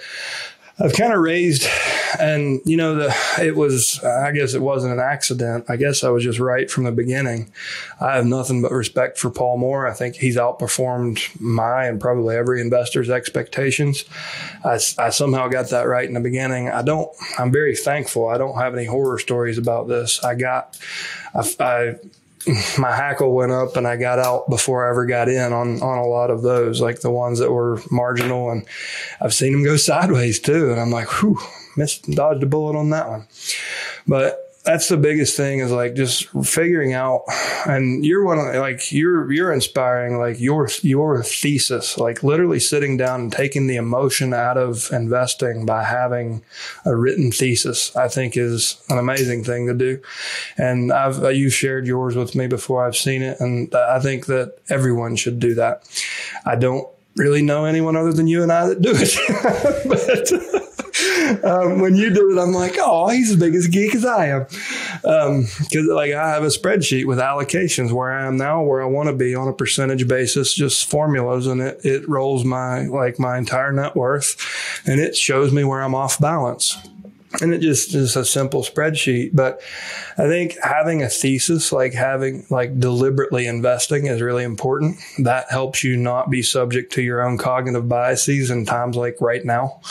I've 0.80 0.93
kind 0.93 1.11
of 1.11 1.19
raised, 1.19 1.67
and 2.19 2.61
you 2.63 2.78
know, 2.78 2.95
the 2.95 3.15
it 3.41 3.55
was. 3.55 4.03
I 4.03 4.32
guess 4.32 4.53
it 4.53 4.61
wasn't 4.61 4.93
an 4.93 4.99
accident. 4.99 5.65
I 5.69 5.75
guess 5.75 6.03
I 6.03 6.09
was 6.09 6.23
just 6.23 6.38
right 6.38 6.69
from 6.69 6.84
the 6.84 6.91
beginning. 6.91 7.51
I 7.99 8.15
have 8.15 8.28
nothing 8.28 8.61
but 8.61 8.71
respect 8.71 9.17
for 9.17 9.32
Paul 9.32 9.57
Moore. 9.57 9.88
I 9.88 9.93
think 9.93 10.15
he's 10.15 10.38
outperformed 10.38 11.39
my 11.41 11.86
and 11.86 11.99
probably 11.99 12.36
every 12.36 12.61
investor's 12.61 13.09
expectations. 13.09 14.05
I, 14.63 14.80
I 14.99 15.09
somehow 15.09 15.47
got 15.47 15.69
that 15.69 15.88
right 15.88 16.07
in 16.07 16.13
the 16.13 16.19
beginning. 16.19 16.69
I 16.69 16.84
don't. 16.84 17.09
I'm 17.39 17.51
very 17.51 17.75
thankful. 17.75 18.28
I 18.28 18.38
don't 18.38 18.57
have 18.57 18.75
any 18.75 18.86
horror 18.86 19.17
stories 19.17 19.57
about 19.57 19.88
this. 19.88 20.23
I 20.23 20.36
got. 20.36 20.78
I, 21.34 21.43
I 21.59 21.95
my 22.78 22.95
hackle 22.95 23.34
went 23.34 23.52
up 23.52 23.76
and 23.76 23.88
I 23.88 23.98
got 23.98 24.20
out 24.20 24.50
before 24.50 24.86
I 24.86 24.89
ever 24.89 25.06
got 25.06 25.30
in 25.30 25.54
on, 25.54 25.82
on 25.82 25.98
a 25.98 26.06
lot 26.06 26.30
of 26.30 26.41
those, 26.41 26.82
like 26.82 27.02
the 27.02 27.12
ones 27.12 27.39
that 27.39 27.52
were 27.52 27.82
marginal. 27.91 28.52
And 28.52 28.66
I've 29.22 29.34
seen 29.34 29.52
them 29.52 29.64
go 29.64 29.78
sideways 29.78 30.39
too. 30.39 30.72
And 30.72 30.80
I'm 30.80 30.91
like, 30.91 31.08
whew, 31.22 31.39
missed, 31.76 32.10
dodged 32.12 32.43
a 32.43 32.45
bullet 32.45 32.78
on 32.78 32.89
that 32.91 33.10
one. 33.10 33.28
But 34.08 34.47
that's 34.68 34.89
the 34.89 34.97
biggest 34.97 35.38
thing 35.38 35.59
is 35.59 35.72
like 35.72 35.95
just 35.95 36.28
figuring 36.45 36.91
out 36.91 37.24
and 37.65 38.05
you're 38.05 38.26
one 38.26 38.38
of 38.38 38.53
like 38.55 38.91
you're 38.91 39.32
you're 39.32 39.53
inspiring 39.53 40.20
like 40.20 40.41
your 40.41 40.68
your 40.82 41.24
thesis 41.24 41.97
like 41.97 42.22
literally 42.22 42.59
sitting 42.59 42.97
down 42.97 43.22
and 43.22 43.32
taking 43.32 43.68
the 43.68 43.78
emotion 43.78 44.34
out 44.34 44.57
of 44.57 44.89
investing 44.91 45.65
by 45.65 45.86
having 45.86 46.43
a 46.84 46.93
written 46.93 47.32
thesis 47.32 47.95
i 47.95 48.09
think 48.09 48.36
is 48.36 48.84
an 48.89 48.97
amazing 48.97 49.41
thing 49.41 49.68
to 49.68 49.74
do. 49.74 50.01
And 50.57 50.91
i've 50.91 51.24
uh, 51.24 51.30
you 51.30 51.49
shared 51.49 51.88
yours 51.88 52.18
with 52.18 52.36
me 52.36 52.47
before 52.47 52.86
i've 52.86 52.97
seen 52.97 53.22
it 53.22 53.39
and 53.39 53.74
i 53.74 54.01
think 54.01 54.26
that 54.26 54.57
everyone 54.70 55.15
should 55.15 55.39
do 55.39 55.55
that. 55.55 55.88
I 56.45 56.57
don't 56.57 56.86
really 57.15 57.41
know 57.41 57.63
anyone 57.63 57.95
other 57.95 58.11
than 58.11 58.28
you 58.28 58.43
and 58.43 58.51
i 58.51 58.68
that 58.68 58.82
do 58.82 58.91
it. 58.93 60.53
But 60.53 60.57
um, 61.43 61.80
when 61.80 61.95
you 61.95 62.13
do 62.13 62.32
it, 62.32 62.41
I'm 62.41 62.51
like, 62.51 62.75
oh, 62.80 63.09
he's 63.09 63.32
as 63.32 63.36
big 63.36 63.55
as 63.55 63.67
geek 63.67 63.95
as 63.95 64.05
I 64.05 64.28
am. 64.28 64.43
Because 65.01 65.89
um, 65.89 65.95
like 65.95 66.13
I 66.13 66.30
have 66.30 66.43
a 66.43 66.47
spreadsheet 66.47 67.05
with 67.05 67.19
allocations 67.19 67.91
where 67.91 68.11
I 68.11 68.25
am 68.25 68.38
now, 68.38 68.63
where 68.63 68.82
I 68.82 68.86
want 68.86 69.07
to 69.09 69.15
be 69.15 69.36
on 69.36 69.47
a 69.47 69.53
percentage 69.53 70.07
basis, 70.07 70.53
just 70.53 70.89
formulas, 70.89 71.47
and 71.47 71.61
it 71.61 71.80
it 71.84 72.07
rolls 72.07 72.43
my 72.43 72.86
like 72.86 73.19
my 73.19 73.38
entire 73.38 73.71
net 73.71 73.95
worth, 73.95 74.36
and 74.86 74.99
it 74.99 75.15
shows 75.15 75.51
me 75.51 75.63
where 75.63 75.82
I'm 75.82 75.95
off 75.95 76.19
balance 76.19 76.78
and 77.41 77.53
it 77.53 77.59
just 77.59 77.93
is 77.93 78.15
a 78.15 78.23
simple 78.25 78.63
spreadsheet 78.63 79.32
but 79.34 79.61
i 80.17 80.28
think 80.28 80.57
having 80.63 81.03
a 81.03 81.09
thesis 81.09 81.71
like 81.71 81.93
having 81.93 82.45
like 82.49 82.80
deliberately 82.80 83.47
investing 83.47 84.07
is 84.07 84.21
really 84.21 84.43
important. 84.43 84.97
That 85.19 85.49
helps 85.49 85.84
you 85.84 85.97
not 85.97 86.30
be 86.30 86.41
subject 86.41 86.93
to 86.93 87.01
your 87.01 87.21
own 87.21 87.38
cognitive 87.38 87.88
biases 87.88 88.49
in 88.49 88.65
times 88.65 88.95
like 88.95 89.19
right 89.21 89.43
now 89.43 89.82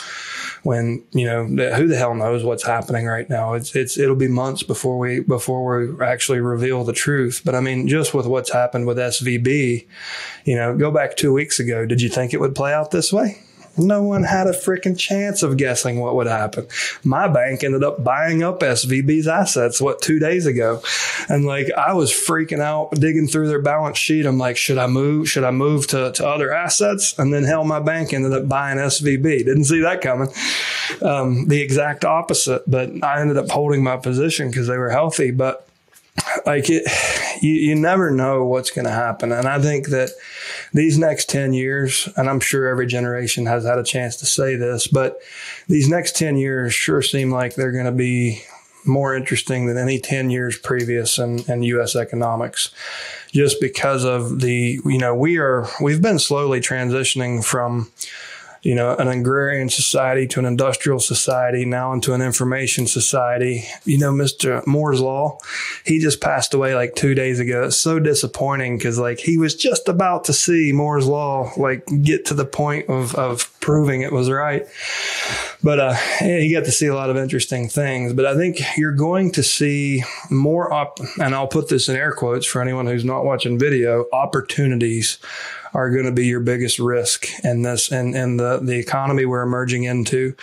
when 0.63 1.03
you 1.11 1.25
know 1.25 1.45
who 1.45 1.87
the 1.87 1.95
hell 1.95 2.15
knows 2.15 2.43
what's 2.43 2.65
happening 2.65 3.05
right 3.05 3.29
now? 3.29 3.53
It's 3.53 3.75
it's 3.75 3.97
it'll 3.97 4.15
be 4.15 4.27
months 4.27 4.63
before 4.63 4.97
we 4.97 5.21
before 5.21 5.79
we 5.79 6.05
actually 6.05 6.39
reveal 6.39 6.83
the 6.83 6.93
truth. 6.93 7.41
But 7.45 7.55
i 7.55 7.59
mean 7.59 7.87
just 7.87 8.13
with 8.13 8.25
what's 8.25 8.51
happened 8.51 8.87
with 8.87 8.97
svb 8.97 9.87
you 10.45 10.55
know 10.55 10.75
go 10.75 10.91
back 10.91 11.15
2 11.15 11.31
weeks 11.33 11.59
ago 11.59 11.85
did 11.85 12.01
you 12.01 12.09
think 12.09 12.33
it 12.33 12.39
would 12.39 12.55
play 12.55 12.73
out 12.73 12.91
this 12.91 13.13
way 13.13 13.41
no 13.77 14.03
one 14.03 14.23
had 14.23 14.47
a 14.47 14.51
freaking 14.51 14.97
chance 14.97 15.43
of 15.43 15.57
guessing 15.57 15.99
what 15.99 16.15
would 16.15 16.27
happen. 16.27 16.67
My 17.03 17.27
bank 17.27 17.63
ended 17.63 17.83
up 17.83 18.03
buying 18.03 18.43
up 18.43 18.59
SVB's 18.59 19.27
assets, 19.27 19.79
what, 19.81 20.01
two 20.01 20.19
days 20.19 20.45
ago. 20.45 20.81
And 21.29 21.45
like, 21.45 21.71
I 21.77 21.93
was 21.93 22.11
freaking 22.11 22.59
out 22.59 22.91
digging 22.91 23.27
through 23.27 23.47
their 23.47 23.61
balance 23.61 23.97
sheet. 23.97 24.25
I'm 24.25 24.37
like, 24.37 24.57
should 24.57 24.77
I 24.77 24.87
move? 24.87 25.29
Should 25.29 25.43
I 25.43 25.51
move 25.51 25.87
to, 25.87 26.11
to 26.13 26.27
other 26.27 26.53
assets? 26.53 27.17
And 27.19 27.33
then 27.33 27.43
hell, 27.43 27.63
my 27.63 27.79
bank 27.79 28.13
ended 28.13 28.33
up 28.33 28.47
buying 28.49 28.77
SVB. 28.77 29.23
Didn't 29.45 29.65
see 29.65 29.81
that 29.81 30.01
coming. 30.01 30.29
Um, 31.01 31.47
the 31.47 31.61
exact 31.61 32.05
opposite, 32.05 32.63
but 32.67 33.03
I 33.03 33.21
ended 33.21 33.37
up 33.37 33.49
holding 33.49 33.83
my 33.83 33.97
position 33.97 34.49
because 34.49 34.67
they 34.67 34.77
were 34.77 34.89
healthy. 34.89 35.31
But 35.31 35.67
like 36.45 36.69
it, 36.69 36.83
you, 37.41 37.53
you 37.53 37.75
never 37.75 38.11
know 38.11 38.45
what's 38.45 38.71
going 38.71 38.85
to 38.85 38.91
happen. 38.91 39.31
And 39.31 39.47
I 39.47 39.59
think 39.59 39.89
that, 39.89 40.09
these 40.73 40.97
next 40.97 41.29
10 41.29 41.53
years, 41.53 42.09
and 42.17 42.29
I'm 42.29 42.39
sure 42.39 42.67
every 42.67 42.87
generation 42.87 43.45
has 43.45 43.65
had 43.65 43.79
a 43.79 43.83
chance 43.83 44.17
to 44.17 44.25
say 44.25 44.55
this, 44.55 44.87
but 44.87 45.19
these 45.67 45.89
next 45.89 46.15
10 46.15 46.37
years 46.37 46.73
sure 46.73 47.01
seem 47.01 47.31
like 47.31 47.55
they're 47.55 47.71
going 47.71 47.85
to 47.85 47.91
be 47.91 48.43
more 48.85 49.15
interesting 49.15 49.67
than 49.67 49.77
any 49.77 49.99
10 49.99 50.29
years 50.29 50.57
previous 50.57 51.17
in, 51.19 51.39
in 51.51 51.63
U.S. 51.63 51.95
economics 51.95 52.71
just 53.31 53.59
because 53.59 54.05
of 54.05 54.39
the, 54.39 54.79
you 54.85 54.97
know, 54.97 55.13
we 55.13 55.37
are, 55.37 55.67
we've 55.81 56.01
been 56.01 56.19
slowly 56.19 56.61
transitioning 56.61 57.43
from, 57.43 57.91
you 58.61 58.75
know, 58.75 58.95
an 58.95 59.07
agrarian 59.07 59.69
society 59.69 60.27
to 60.27 60.39
an 60.39 60.45
industrial 60.45 60.99
society, 60.99 61.65
now 61.65 61.93
into 61.93 62.13
an 62.13 62.21
information 62.21 62.87
society. 62.87 63.63
You 63.85 63.97
know, 63.97 64.11
Mr. 64.11 64.65
Moore's 64.65 64.99
Law, 64.99 65.39
he 65.85 65.99
just 65.99 66.21
passed 66.21 66.53
away 66.53 66.75
like 66.75 66.95
two 66.95 67.13
days 67.15 67.39
ago. 67.39 67.63
It's 67.63 67.77
so 67.77 67.99
disappointing 67.99 68.77
because 68.77 68.99
like 68.99 69.19
he 69.19 69.37
was 69.37 69.55
just 69.55 69.87
about 69.87 70.25
to 70.25 70.33
see 70.33 70.71
Moore's 70.73 71.07
Law 71.07 71.51
like 71.57 71.85
get 72.01 72.25
to 72.25 72.33
the 72.33 72.45
point 72.45 72.89
of, 72.89 73.15
of 73.15 73.51
proving 73.59 74.01
it 74.01 74.11
was 74.11 74.29
right. 74.29 74.65
But 75.63 75.79
uh, 75.79 75.93
he 76.19 76.53
got 76.53 76.65
to 76.65 76.71
see 76.71 76.87
a 76.87 76.95
lot 76.95 77.09
of 77.09 77.17
interesting 77.17 77.67
things. 77.67 78.13
But 78.13 78.25
I 78.25 78.35
think 78.35 78.59
you're 78.77 78.91
going 78.91 79.31
to 79.33 79.43
see 79.43 80.03
more 80.29 80.71
up, 80.71 80.99
and 81.19 81.33
I'll 81.33 81.47
put 81.47 81.69
this 81.69 81.89
in 81.89 81.95
air 81.95 82.11
quotes 82.11 82.45
for 82.45 82.61
anyone 82.61 82.87
who's 82.87 83.05
not 83.05 83.25
watching 83.25 83.57
video, 83.57 84.05
opportunities 84.13 85.17
are 85.73 85.89
going 85.89 86.05
to 86.05 86.11
be 86.11 86.27
your 86.27 86.39
biggest 86.39 86.79
risk 86.79 87.27
in 87.43 87.61
this 87.61 87.91
and 87.91 88.15
in, 88.15 88.21
in 88.21 88.37
the, 88.37 88.59
the 88.59 88.77
economy 88.77 89.25
we're 89.25 89.41
emerging 89.41 89.83
into. 89.83 90.35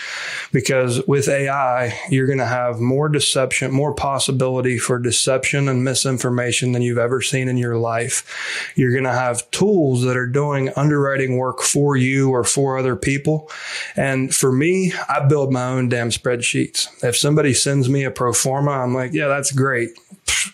Because 0.52 1.04
with 1.06 1.28
AI, 1.28 1.98
you're 2.10 2.26
going 2.26 2.38
to 2.38 2.46
have 2.46 2.80
more 2.80 3.08
deception, 3.08 3.72
more 3.72 3.94
possibility 3.94 4.78
for 4.78 4.98
deception 4.98 5.68
and 5.68 5.84
misinformation 5.84 6.72
than 6.72 6.82
you've 6.82 6.98
ever 6.98 7.20
seen 7.20 7.48
in 7.48 7.56
your 7.56 7.76
life. 7.76 8.72
You're 8.76 8.92
going 8.92 9.04
to 9.04 9.12
have 9.12 9.50
tools 9.50 10.02
that 10.02 10.16
are 10.16 10.26
doing 10.26 10.70
underwriting 10.76 11.36
work 11.36 11.60
for 11.60 11.96
you 11.96 12.30
or 12.30 12.44
for 12.44 12.78
other 12.78 12.96
people. 12.96 13.50
And 13.96 14.34
for 14.34 14.52
me, 14.52 14.92
I 15.08 15.26
build 15.26 15.52
my 15.52 15.64
own 15.64 15.88
damn 15.88 16.10
spreadsheets. 16.10 16.88
If 17.02 17.16
somebody 17.16 17.54
sends 17.54 17.88
me 17.88 18.04
a 18.04 18.10
pro 18.10 18.32
forma, 18.32 18.72
I'm 18.72 18.94
like, 18.94 19.12
yeah, 19.12 19.28
that's 19.28 19.52
great 19.52 19.90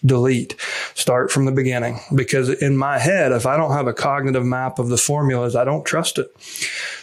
delete, 0.05 0.57
start 0.95 1.31
from 1.31 1.45
the 1.45 1.53
beginning. 1.53 2.01
Because 2.15 2.49
in 2.49 2.77
my 2.77 2.99
head, 2.99 3.33
if 3.33 3.47
I 3.47 3.57
don't 3.57 3.73
have 3.73 3.87
a 3.87 3.95
cognitive 3.95 4.45
map 4.45 4.79
of 4.79 4.89
the 4.89 4.97
formulas, 4.97 5.57
I 5.57 5.65
don't 5.65 5.85
trust 5.85 6.19
it. 6.19 6.29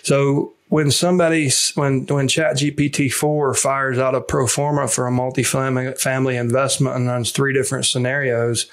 So 0.03 0.53
when 0.69 0.91
somebody, 0.91 1.49
when, 1.75 2.05
when 2.07 2.27
ChatGPT 2.27 3.11
4 3.11 3.53
fires 3.53 3.97
out 3.97 4.15
a 4.15 4.21
pro 4.21 4.47
forma 4.47 4.87
for 4.87 5.07
a 5.07 5.11
multifamily 5.11 5.97
family 5.99 6.35
investment 6.35 6.95
and 6.95 7.07
runs 7.07 7.31
three 7.31 7.53
different 7.53 7.85
scenarios, 7.85 8.69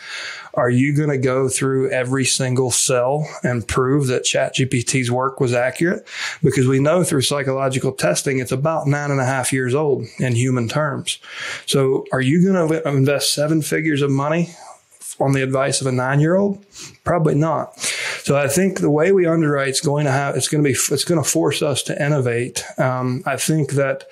are 0.54 0.70
you 0.70 0.96
going 0.96 1.08
to 1.08 1.18
go 1.18 1.48
through 1.48 1.90
every 1.90 2.24
single 2.24 2.72
cell 2.72 3.28
and 3.44 3.66
prove 3.66 4.08
that 4.08 4.24
ChatGPT's 4.24 5.10
work 5.10 5.38
was 5.38 5.52
accurate? 5.52 6.06
Because 6.42 6.66
we 6.66 6.80
know 6.80 7.04
through 7.04 7.22
psychological 7.22 7.92
testing, 7.92 8.40
it's 8.40 8.52
about 8.52 8.88
nine 8.88 9.12
and 9.12 9.20
a 9.20 9.24
half 9.24 9.52
years 9.52 9.74
old 9.74 10.06
in 10.18 10.34
human 10.34 10.68
terms. 10.68 11.18
So 11.66 12.06
are 12.12 12.20
you 12.20 12.42
going 12.44 12.68
to 12.68 12.88
invest 12.88 13.34
seven 13.34 13.62
figures 13.62 14.02
of 14.02 14.10
money 14.10 14.54
on 15.20 15.32
the 15.32 15.42
advice 15.42 15.80
of 15.80 15.86
a 15.86 15.92
nine 15.92 16.20
year 16.20 16.36
old? 16.36 16.64
Probably 17.04 17.34
not. 17.34 17.78
So 18.24 18.36
I 18.36 18.48
think 18.48 18.80
the 18.80 18.90
way 18.90 19.12
we 19.12 19.26
underwrite 19.26 19.68
is 19.68 19.80
going 19.80 20.06
to 20.06 20.12
have, 20.12 20.36
it's 20.36 20.48
going 20.48 20.64
to 20.64 20.68
be, 20.68 20.74
it's 20.74 21.04
going 21.04 21.22
to 21.22 21.28
force 21.28 21.62
us 21.62 21.82
to 21.84 22.04
innovate. 22.04 22.64
Um, 22.78 23.22
I 23.26 23.36
think 23.36 23.72
that 23.72 24.04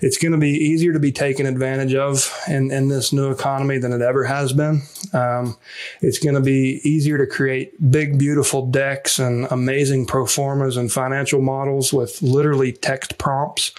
it's 0.00 0.18
going 0.18 0.32
to 0.32 0.38
be 0.38 0.50
easier 0.50 0.92
to 0.92 1.00
be 1.00 1.12
taken 1.12 1.46
advantage 1.46 1.94
of 1.94 2.30
in, 2.48 2.70
in 2.70 2.88
this 2.88 3.12
new 3.12 3.30
economy 3.30 3.78
than 3.78 3.92
it 3.92 4.02
ever 4.02 4.24
has 4.24 4.52
been. 4.52 4.82
Um, 5.12 5.56
it's 6.02 6.18
going 6.18 6.34
to 6.34 6.40
be 6.40 6.80
easier 6.84 7.18
to 7.18 7.26
create 7.26 7.90
big, 7.90 8.18
beautiful 8.18 8.66
decks 8.66 9.18
and 9.18 9.46
amazing 9.50 10.06
pro 10.06 10.26
formas 10.26 10.76
and 10.76 10.92
financial 10.92 11.40
models 11.40 11.92
with 11.92 12.20
literally 12.22 12.72
text 12.72 13.18
prompts. 13.18 13.72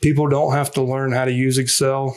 People 0.00 0.28
don't 0.28 0.52
have 0.52 0.70
to 0.72 0.82
learn 0.82 1.12
how 1.12 1.24
to 1.24 1.32
use 1.32 1.58
Excel 1.58 2.16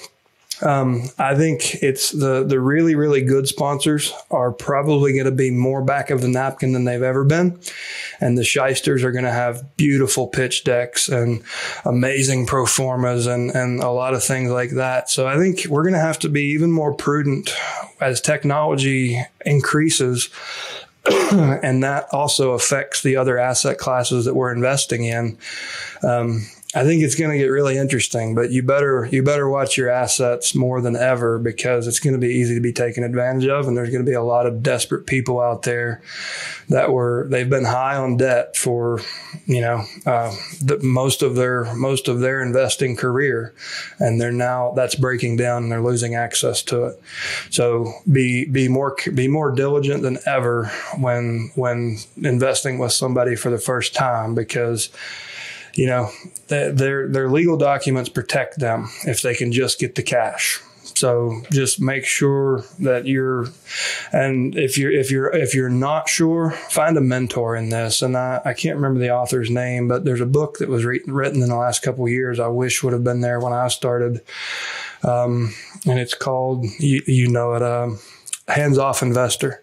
um, 0.61 1.03
I 1.17 1.35
think 1.35 1.83
it's 1.83 2.11
the 2.11 2.43
the 2.43 2.59
really 2.59 2.95
really 2.95 3.21
good 3.21 3.47
sponsors 3.47 4.13
are 4.31 4.51
probably 4.51 5.13
going 5.13 5.25
to 5.25 5.31
be 5.31 5.51
more 5.51 5.81
back 5.81 6.09
of 6.09 6.21
the 6.21 6.27
napkin 6.27 6.71
than 6.71 6.85
they've 6.85 7.01
ever 7.01 7.23
been, 7.23 7.59
and 8.21 8.37
the 8.37 8.43
shysters 8.43 9.03
are 9.03 9.11
going 9.11 9.25
to 9.25 9.31
have 9.31 9.75
beautiful 9.75 10.27
pitch 10.27 10.63
decks 10.63 11.09
and 11.09 11.43
amazing 11.83 12.45
pro 12.45 12.65
formas 12.65 13.27
and 13.27 13.51
and 13.51 13.81
a 13.81 13.89
lot 13.89 14.13
of 14.13 14.23
things 14.23 14.49
like 14.49 14.71
that. 14.71 15.09
So 15.09 15.27
I 15.27 15.37
think 15.37 15.65
we're 15.65 15.83
going 15.83 15.93
to 15.93 15.99
have 15.99 16.19
to 16.19 16.29
be 16.29 16.43
even 16.51 16.71
more 16.71 16.93
prudent 16.93 17.53
as 17.99 18.21
technology 18.21 19.21
increases. 19.45 20.29
and 21.31 21.83
that 21.83 22.07
also 22.11 22.53
affects 22.53 23.03
the 23.03 23.15
other 23.15 23.37
asset 23.37 23.77
classes 23.77 24.25
that 24.25 24.33
we're 24.33 24.51
investing 24.51 25.05
in. 25.05 25.37
Um, 26.01 26.47
I 26.75 26.83
think 26.83 27.03
it's 27.03 27.15
going 27.15 27.31
to 27.31 27.37
get 27.37 27.49
really 27.49 27.77
interesting, 27.77 28.35
but 28.35 28.51
you 28.51 28.61
better 28.61 29.07
you 29.09 29.23
better 29.23 29.47
watch 29.47 29.77
your 29.77 29.89
assets 29.89 30.53
more 30.53 30.81
than 30.81 30.97
ever 30.97 31.39
because 31.39 31.87
it's 31.87 32.01
going 32.01 32.13
to 32.13 32.19
be 32.19 32.33
easy 32.33 32.53
to 32.53 32.59
be 32.59 32.73
taken 32.73 33.05
advantage 33.05 33.47
of, 33.47 33.69
and 33.69 33.77
there's 33.77 33.91
going 33.91 34.05
to 34.05 34.09
be 34.09 34.15
a 34.15 34.21
lot 34.21 34.45
of 34.45 34.61
desperate 34.61 35.07
people 35.07 35.39
out 35.39 35.61
there 35.61 36.01
that 36.67 36.91
were 36.91 37.27
they've 37.29 37.49
been 37.49 37.63
high 37.63 37.95
on 37.95 38.17
debt 38.17 38.57
for 38.57 38.99
you 39.45 39.61
know 39.61 39.85
uh, 40.05 40.35
the, 40.61 40.77
most 40.83 41.21
of 41.21 41.35
their 41.35 41.73
most 41.75 42.09
of 42.09 42.19
their 42.19 42.41
investing 42.41 42.97
career, 42.97 43.53
and 43.99 44.19
they're 44.19 44.33
now 44.33 44.73
that's 44.75 44.95
breaking 44.95 45.37
down 45.37 45.63
and 45.63 45.71
they're 45.71 45.81
losing 45.81 46.15
access 46.15 46.61
to 46.61 46.83
it. 46.87 47.01
So 47.51 47.93
be 48.11 48.43
be 48.43 48.67
more 48.67 48.97
be 49.13 49.29
more 49.29 49.53
diligent 49.53 50.01
than 50.01 50.17
ever 50.25 50.65
when 50.97 51.51
when 51.55 51.99
investing 52.17 52.79
with 52.79 52.91
somebody 52.91 53.37
for 53.37 53.49
the 53.49 53.57
first 53.57 53.95
time 53.95 54.35
because 54.35 54.89
you 55.75 55.87
know, 55.87 56.09
their 56.47 57.07
their 57.07 57.29
legal 57.29 57.57
documents 57.57 58.09
protect 58.09 58.59
them 58.59 58.89
if 59.05 59.21
they 59.21 59.35
can 59.35 59.51
just 59.51 59.79
get 59.79 59.95
the 59.95 60.03
cash. 60.03 60.61
So 60.95 61.41
just 61.51 61.81
make 61.81 62.05
sure 62.05 62.63
that 62.79 63.05
you're, 63.05 63.47
and 64.13 64.57
if 64.57 64.77
you're 64.77 64.91
if 64.91 65.11
you're 65.11 65.29
if 65.29 65.53
you're 65.53 65.69
not 65.69 66.07
sure, 66.07 66.51
find 66.51 66.97
a 66.97 67.01
mentor 67.01 67.55
in 67.57 67.69
this. 67.69 68.01
And 68.01 68.15
I, 68.15 68.41
I 68.45 68.53
can't 68.53 68.77
remember 68.77 68.99
the 68.99 69.11
author's 69.11 69.49
name, 69.49 69.89
but 69.89 70.05
there's 70.05 70.21
a 70.21 70.25
book 70.25 70.59
that 70.59 70.69
was 70.69 70.85
re- 70.85 71.03
written 71.05 71.41
in 71.41 71.49
the 71.49 71.55
last 71.55 71.81
couple 71.81 72.07
years. 72.07 72.39
I 72.39 72.47
wish 72.47 72.81
would 72.81 72.93
have 72.93 73.03
been 73.03 73.19
there 73.19 73.41
when 73.41 73.51
I 73.51 73.67
started, 73.67 74.21
um, 75.03 75.53
and 75.85 75.99
it's 75.99 76.13
called 76.13 76.65
you, 76.79 77.01
you 77.05 77.27
know 77.29 77.55
it, 77.55 77.63
um, 77.63 77.99
Hands 78.47 78.77
Off 78.77 79.01
Investor. 79.01 79.61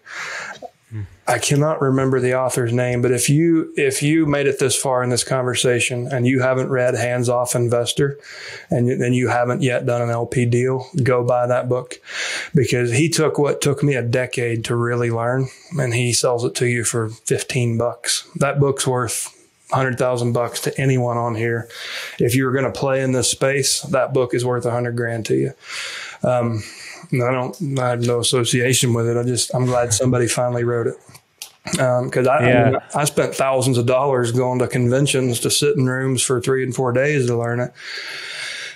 I 1.25 1.39
cannot 1.39 1.81
remember 1.81 2.19
the 2.19 2.37
author's 2.37 2.73
name, 2.73 3.01
but 3.01 3.11
if 3.11 3.29
you 3.29 3.73
if 3.77 4.03
you 4.03 4.25
made 4.25 4.45
it 4.45 4.59
this 4.59 4.75
far 4.75 5.01
in 5.03 5.09
this 5.09 5.23
conversation 5.23 6.07
and 6.07 6.27
you 6.27 6.41
haven't 6.41 6.69
read 6.69 6.95
Hands 6.95 7.29
Off 7.29 7.55
Investor 7.55 8.19
and 8.69 9.01
then 9.01 9.13
you 9.13 9.29
haven't 9.29 9.61
yet 9.61 9.85
done 9.85 10.01
an 10.01 10.09
LP 10.09 10.45
deal, 10.45 10.85
go 11.01 11.23
buy 11.23 11.47
that 11.47 11.69
book 11.69 11.95
because 12.53 12.91
he 12.91 13.07
took 13.07 13.37
what 13.37 13.61
took 13.61 13.81
me 13.83 13.95
a 13.95 14.01
decade 14.01 14.65
to 14.65 14.75
really 14.75 15.09
learn 15.09 15.47
and 15.79 15.93
he 15.93 16.11
sells 16.11 16.43
it 16.43 16.55
to 16.55 16.67
you 16.67 16.83
for 16.83 17.09
15 17.09 17.77
bucks. 17.77 18.27
That 18.35 18.59
book's 18.59 18.85
worth 18.85 19.29
hundred 19.71 19.97
thousand 19.97 20.33
bucks 20.33 20.61
to 20.61 20.79
anyone 20.79 21.17
on 21.17 21.35
here. 21.35 21.67
If 22.19 22.35
you 22.35 22.45
were 22.45 22.51
going 22.51 22.65
to 22.65 22.79
play 22.79 23.01
in 23.01 23.11
this 23.11 23.31
space, 23.31 23.81
that 23.83 24.13
book 24.13 24.33
is 24.33 24.45
worth 24.45 24.65
a 24.65 24.71
hundred 24.71 24.95
grand 24.95 25.25
to 25.27 25.35
you. 25.35 25.53
Um, 26.21 26.63
I 27.21 27.31
don't, 27.31 27.79
I 27.79 27.89
have 27.89 28.01
no 28.01 28.19
association 28.19 28.93
with 28.93 29.07
it. 29.07 29.17
I 29.17 29.23
just, 29.23 29.53
I'm 29.53 29.65
glad 29.65 29.93
somebody 29.93 30.27
finally 30.27 30.63
wrote 30.63 30.87
it. 30.87 30.95
Because 31.65 32.27
um, 32.27 32.33
I, 32.33 32.47
yeah. 32.47 32.63
I, 32.63 32.71
mean, 32.71 32.79
I 32.95 33.05
spent 33.05 33.35
thousands 33.35 33.77
of 33.77 33.85
dollars 33.85 34.31
going 34.31 34.59
to 34.59 34.67
conventions 34.67 35.39
to 35.41 35.49
sit 35.49 35.77
in 35.77 35.85
rooms 35.85 36.21
for 36.21 36.41
three 36.41 36.63
and 36.63 36.75
four 36.75 36.91
days 36.91 37.27
to 37.27 37.37
learn 37.37 37.59
it. 37.59 37.71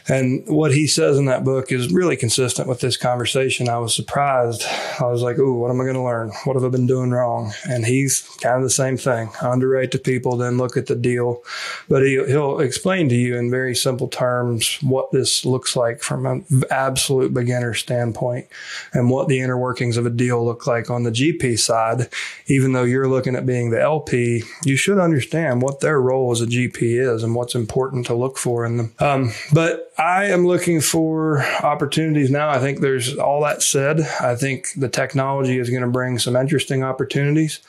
And 0.10 0.48
what 0.48 0.74
he 0.74 0.88
says 0.88 1.18
in 1.18 1.26
that 1.26 1.44
book 1.44 1.72
is 1.72 1.92
really 1.92 2.16
consistent 2.16 2.68
with 2.68 2.80
this 2.80 2.98
conversation. 2.98 3.68
I 3.68 3.78
was 3.78 3.96
surprised. 3.96 4.64
I 5.00 5.06
was 5.06 5.22
like, 5.22 5.38
"Ooh, 5.38 5.54
what 5.54 5.70
am 5.70 5.82
I 5.82 5.84
going 5.84 5.96
to 5.96 6.04
learn? 6.04 6.32
What 6.46 6.56
have 6.56 6.64
I 6.64 6.70
been 6.70 6.88
doing 6.88 7.12
wrong?" 7.12 7.54
And 7.70 7.86
he's 7.86 8.22
kind 8.42 8.58
of 8.58 8.64
the 8.64 8.70
same 8.70 8.98
thing. 8.98 9.30
Underwrite 9.42 9.92
to 9.92 10.00
people, 10.00 10.38
then 10.38 10.58
look 10.58 10.78
at 10.78 10.88
the 10.88 10.96
deal. 10.96 11.44
But 11.90 12.04
he, 12.04 12.24
he'll 12.26 12.60
explain 12.60 13.10
to 13.10 13.16
you 13.16 13.38
in 13.38 13.52
very 13.52 13.76
simple 13.76 14.08
terms 14.08 14.78
what 14.82 15.12
this 15.12 15.46
looks 15.46 15.76
like 15.76 16.02
from 16.02 16.26
an 16.26 16.46
absolute 16.72 17.34
beginner 17.34 17.74
standpoint, 17.74 18.48
and 18.94 19.10
what 19.10 19.28
the 19.28 19.40
inner 19.40 19.58
workings 19.58 19.98
of 19.98 20.06
a 20.06 20.12
deal 20.12 20.44
look 20.44 20.66
like 20.68 20.90
on 20.90 21.04
the 21.04 21.12
GP 21.12 21.60
side. 21.60 22.10
Even 22.48 22.72
though 22.72 22.84
you're 22.84 23.10
looking 23.10 23.36
at 23.36 23.46
being 23.46 23.72
the 23.72 23.82
LP, 23.82 24.44
you 24.64 24.78
should 24.78 25.00
understand 25.00 25.62
what 25.62 25.82
their 25.82 26.00
role 26.00 26.32
as 26.32 26.42
a 26.42 26.46
GP 26.46 27.14
is 27.14 27.24
and 27.24 27.36
what's 27.36 27.56
important 27.56 28.06
to 28.06 28.16
look 28.16 28.38
for 28.38 28.66
in 28.66 28.78
them. 28.78 28.94
Um, 29.00 29.32
but 29.54 29.92
I 29.98 30.26
am 30.26 30.46
looking 30.46 30.80
for 30.80 31.44
opportunities 31.64 32.30
now. 32.30 32.50
I 32.50 32.60
think 32.60 32.82
there's 32.82 33.18
all 33.18 33.42
that 33.42 33.64
said. 33.64 34.02
I 34.22 34.36
think 34.36 34.70
the 34.76 34.90
technology 34.90 35.58
is 35.58 35.72
going 35.72 35.82
to 35.82 35.88
bring 35.88 36.20
some 36.20 36.36
interesting 36.36 36.84
opportunities. 36.84 37.60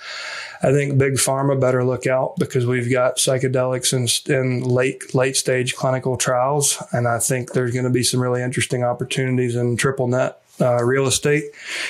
I 0.62 0.72
think 0.72 0.98
big 0.98 1.14
pharma 1.14 1.58
better 1.58 1.84
look 1.84 2.06
out 2.06 2.36
because 2.38 2.66
we've 2.66 2.90
got 2.90 3.16
psychedelics 3.16 3.94
in, 3.94 4.34
in 4.34 4.62
late 4.62 5.14
late 5.14 5.36
stage 5.36 5.74
clinical 5.74 6.18
trials, 6.18 6.82
and 6.92 7.08
I 7.08 7.18
think 7.18 7.52
there's 7.52 7.72
going 7.72 7.84
to 7.84 7.90
be 7.90 8.02
some 8.02 8.20
really 8.20 8.42
interesting 8.42 8.84
opportunities 8.84 9.56
in 9.56 9.76
triple 9.78 10.08
net 10.08 10.38
uh, 10.60 10.82
real 10.84 11.06
estate 11.06 11.44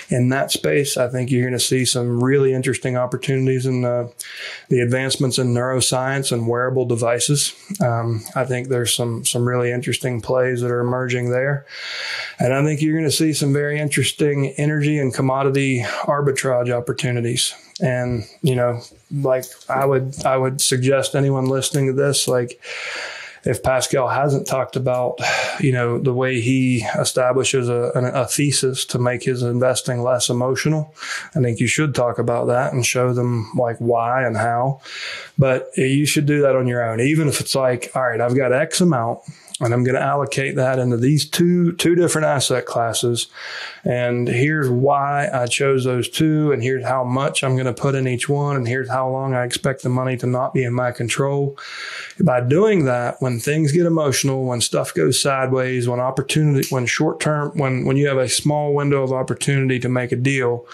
in 0.09 0.29
that 0.29 0.51
space. 0.51 0.97
I 0.97 1.09
think 1.09 1.31
you're 1.31 1.43
going 1.43 1.59
to 1.59 1.65
see 1.65 1.85
some 1.85 2.23
really 2.23 2.53
interesting 2.53 2.97
opportunities 2.97 3.67
in 3.67 3.83
the, 3.83 4.13
the 4.69 4.81
advancements 4.81 5.39
in 5.39 5.55
neuroscience 5.55 6.33
and 6.33 6.49
wearable 6.49 6.87
devices. 6.87 7.55
Um, 7.81 8.23
I 8.35 8.45
think 8.45 8.69
there's 8.69 8.95
some 8.95 9.25
some 9.25 9.49
really 9.49 9.71
interesting 9.71 10.21
plays 10.21 10.61
that 10.61 10.71
are 10.71 10.81
emerging 10.81 11.31
there, 11.31 11.67
and 12.39 12.53
I 12.53 12.63
think 12.63 12.83
you're 12.83 12.97
going 12.97 13.05
to 13.05 13.11
see 13.11 13.33
some 13.33 13.53
very 13.53 13.79
interesting 13.79 14.49
energy 14.57 14.99
and 14.99 15.15
commodity 15.15 15.83
arbitrage 16.03 16.71
opportunities. 16.71 17.55
And 17.81 18.25
you 18.43 18.57
know, 18.57 18.81
like 19.13 19.45
I 19.69 19.87
would 19.87 20.25
I 20.25 20.37
would 20.37 20.61
suggest 20.61 21.15
anyone 21.15 21.47
listening 21.47 21.87
to 21.87 21.93
this, 21.93 22.29
like 22.29 22.61
if 23.45 23.63
Pascal 23.63 24.09
hasn't 24.09 24.47
talked 24.47 24.77
about, 24.77 25.19
you 25.61 25.73
know, 25.73 25.99
the 25.99 26.15
way 26.15 26.41
he 26.41 26.85
establishes 26.99 27.69
a, 27.69 27.93
a, 27.95 28.27
thesis 28.27 28.85
to 28.87 28.99
make 28.99 29.23
his 29.23 29.43
investing 29.43 30.03
less 30.03 30.29
emotional, 30.29 30.95
I 31.35 31.41
think 31.41 31.61
you 31.61 31.67
should 31.67 31.95
talk 31.95 32.19
about 32.19 32.47
that 32.49 32.73
and 32.73 32.85
show 32.85 33.13
them 33.13 33.51
like 33.57 33.79
why 33.79 34.25
and 34.25 34.37
how. 34.37 34.81
But 35.39 35.71
you 35.77 36.07
should 36.07 36.27
do 36.27 36.43
that 36.43 36.57
on 36.57 36.67
your 36.67 36.83
own, 36.83 37.01
even 37.01 37.29
if 37.29 37.41
it's 37.41 37.55
like, 37.55 37.91
all 37.95 38.03
right, 38.03 38.21
I've 38.21 38.37
got 38.37 38.53
X 38.53 38.81
amount 38.81 39.21
and 39.61 39.75
I'm 39.75 39.85
going 39.85 39.95
to 39.95 40.03
allocate 40.03 40.57
that 40.57 40.79
into 40.79 40.97
these 40.97 41.29
two 41.29 41.73
two 41.73 41.95
different 41.95 42.27
asset 42.27 42.67
classes. 42.67 43.27
And 43.89 44.29
here's 44.29 44.69
why 44.69 45.31
I 45.33 45.47
chose 45.47 45.85
those 45.85 46.11
two, 46.11 46.53
and 46.53 46.63
here's 46.63 46.85
how 46.85 47.05
much 47.05 47.43
I'm 47.43 47.55
going 47.55 47.65
to 47.65 47.73
put 47.73 47.95
in 47.95 48.07
each 48.07 48.29
one, 48.29 48.55
and 48.55 48.69
here's 48.69 48.91
how 48.91 49.09
long 49.09 49.33
I 49.33 49.45
expect 49.45 49.83
the 49.83 49.89
money 49.89 50.15
to 50.19 50.27
not 50.27 50.53
be 50.53 50.63
in 50.63 50.75
my 50.75 50.93
control. 50.93 51.59
By 52.21 52.43
doing 52.43 52.85
that, 52.85 53.17
when 53.21 53.41
things 53.41 53.73
get 53.73 53.87
emotional, 53.87 54.45
when 54.45 54.61
stuff 54.61 54.93
goes 54.93 55.19
sideways, 55.19 55.89
when 55.89 56.01
opportunity, 56.01 56.69
when 56.69 56.85
short 56.85 57.19
term, 57.19 57.53
when 57.57 57.87
when 57.87 57.97
you 57.97 58.09
have 58.09 58.19
a 58.19 58.29
small 58.29 58.75
window 58.75 59.03
of 59.03 59.11
opportunity 59.11 59.79
to 59.79 59.89
make 59.89 60.13
a 60.13 60.17
deal, 60.17 60.67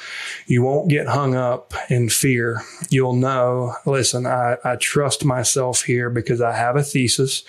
you 0.49 0.63
won't 0.63 0.91
get 0.91 1.07
hung 1.07 1.37
up 1.37 1.73
in 1.89 2.09
fear. 2.09 2.63
You'll 2.91 3.15
know, 3.15 3.75
listen, 3.87 4.27
I, 4.27 4.57
I 4.65 4.75
trust 4.75 5.25
myself 5.25 5.83
here 5.83 6.11
because 6.11 6.41
I 6.41 6.57
have 6.57 6.75
a 6.75 6.83
thesis. 6.83 7.45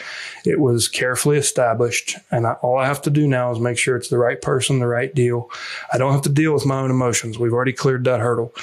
It 0.46 0.60
was 0.60 0.88
carefully 0.88 1.38
established, 1.38 2.18
and 2.30 2.46
I, 2.46 2.54
all 2.62 2.78
I 2.78 2.86
have 2.86 3.02
to 3.02 3.10
do 3.10 3.28
now 3.28 3.52
is 3.52 3.60
make 3.60 3.80
sure 3.80 3.96
it's 3.96 4.10
the 4.10 4.20
right 4.20 4.40
person, 4.40 4.78
the 4.78 4.86
right 4.86 5.14
deal. 5.16 5.50
I 5.94 5.98
don't 5.98 6.14
have 6.14 6.22
to 6.24 6.30
deal 6.30 6.54
with 6.54 6.66
my 6.66 6.80
own 6.80 6.92
emotions. 6.92 7.38
We've 7.38 7.54
already 7.54 7.74
cleared 7.74 8.04
that 8.06 8.20
hurdle. 8.20 8.54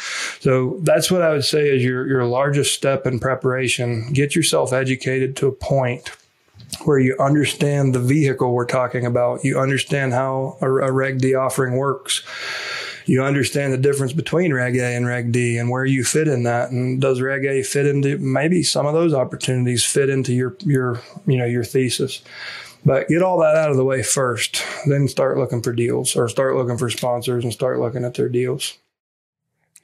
So 0.40 0.78
that's 0.82 1.11
what 1.11 1.22
I 1.22 1.30
would 1.32 1.45
say 1.45 1.68
is 1.68 1.82
your 1.82 2.07
your 2.07 2.24
largest 2.24 2.74
step 2.74 3.07
in 3.07 3.18
preparation. 3.18 4.12
Get 4.12 4.34
yourself 4.34 4.72
educated 4.72 5.36
to 5.36 5.47
a 5.49 5.53
point 5.53 6.11
where 6.84 6.99
you 6.99 7.16
understand 7.20 7.95
the 7.95 8.01
vehicle 8.01 8.53
we're 8.53 8.64
talking 8.64 9.05
about. 9.05 9.45
You 9.45 9.59
understand 9.59 10.12
how 10.12 10.57
a, 10.61 10.66
a 10.66 10.93
Reg 10.93 11.18
D 11.18 11.34
offering 11.34 11.76
works 11.76 12.22
you 13.07 13.22
understand 13.22 13.72
the 13.72 13.78
difference 13.78 14.12
between 14.12 14.53
Reg 14.53 14.76
A 14.76 14.97
and 14.97 15.07
Reg 15.07 15.32
D 15.32 15.59
and 15.59 15.70
where 15.70 15.84
you 15.84 16.05
fit 16.05 16.28
in 16.28 16.45
that. 16.45 16.70
And 16.70 17.01
does 17.01 17.20
Reg 17.20 17.45
A 17.45 17.62
fit 17.62 17.86
into 17.86 18.18
maybe 18.18 18.62
some 18.62 18.86
of 18.86 18.95
those 18.95 19.14
opportunities 19.14 19.84
fit 19.84 20.09
into 20.09 20.32
your 20.32 20.57
your 20.61 21.01
you 21.26 21.36
know 21.36 21.47
your 21.47 21.64
thesis? 21.64 22.22
But 22.85 23.09
get 23.09 23.22
all 23.22 23.39
that 23.41 23.57
out 23.57 23.70
of 23.70 23.76
the 23.76 23.85
way 23.85 24.03
first, 24.03 24.62
then 24.87 25.07
start 25.09 25.39
looking 25.39 25.62
for 25.62 25.72
deals 25.72 26.16
or 26.16 26.28
start 26.28 26.57
looking 26.57 26.78
for 26.78 26.91
sponsors 26.91 27.45
and 27.45 27.53
start 27.53 27.78
looking 27.78 28.05
at 28.05 28.14
their 28.14 28.28
deals. 28.28 28.76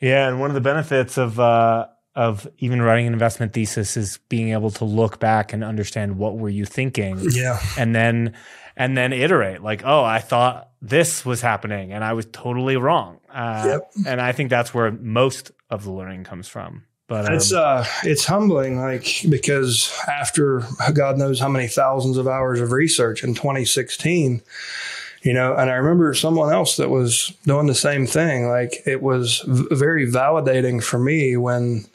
Yeah, 0.00 0.28
and 0.28 0.40
one 0.40 0.50
of 0.50 0.54
the 0.54 0.60
benefits 0.60 1.16
of 1.16 1.38
uh, 1.38 1.86
of 2.14 2.48
even 2.58 2.82
writing 2.82 3.06
an 3.06 3.12
investment 3.12 3.52
thesis 3.52 3.96
is 3.96 4.18
being 4.28 4.50
able 4.50 4.70
to 4.72 4.84
look 4.84 5.20
back 5.20 5.52
and 5.52 5.62
understand 5.62 6.18
what 6.18 6.38
were 6.38 6.48
you 6.48 6.64
thinking. 6.64 7.18
Yeah, 7.30 7.60
and 7.76 7.94
then 7.94 8.34
and 8.76 8.96
then 8.96 9.12
iterate 9.12 9.62
like, 9.62 9.82
oh, 9.84 10.04
I 10.04 10.20
thought 10.20 10.70
this 10.80 11.24
was 11.24 11.40
happening 11.40 11.92
and 11.92 12.04
I 12.04 12.12
was 12.12 12.26
totally 12.26 12.76
wrong. 12.76 13.18
Uh, 13.28 13.64
yep. 13.66 13.90
And 14.06 14.20
I 14.20 14.32
think 14.32 14.50
that's 14.50 14.72
where 14.72 14.92
most 14.92 15.50
of 15.68 15.84
the 15.84 15.90
learning 15.90 16.24
comes 16.24 16.48
from. 16.48 16.84
But 17.08 17.26
um, 17.26 17.34
it's 17.34 17.52
uh, 17.52 17.86
it's 18.04 18.26
humbling, 18.26 18.78
like 18.78 19.22
because 19.28 19.92
after 20.06 20.62
God 20.92 21.18
knows 21.18 21.40
how 21.40 21.48
many 21.48 21.66
thousands 21.66 22.18
of 22.18 22.28
hours 22.28 22.60
of 22.60 22.70
research 22.70 23.24
in 23.24 23.34
2016, 23.34 24.42
you 25.22 25.32
know, 25.32 25.54
and 25.54 25.70
I 25.70 25.74
remember 25.74 26.12
someone 26.12 26.52
else 26.52 26.76
that 26.76 26.90
was 26.90 27.34
doing 27.44 27.66
the 27.66 27.74
same 27.74 28.06
thing. 28.06 28.48
Like 28.48 28.82
it 28.86 29.02
was 29.02 29.42
v- 29.46 29.66
very 29.70 30.06
validating 30.06 30.82
for 30.84 30.98
me 30.98 31.36
when 31.38 31.86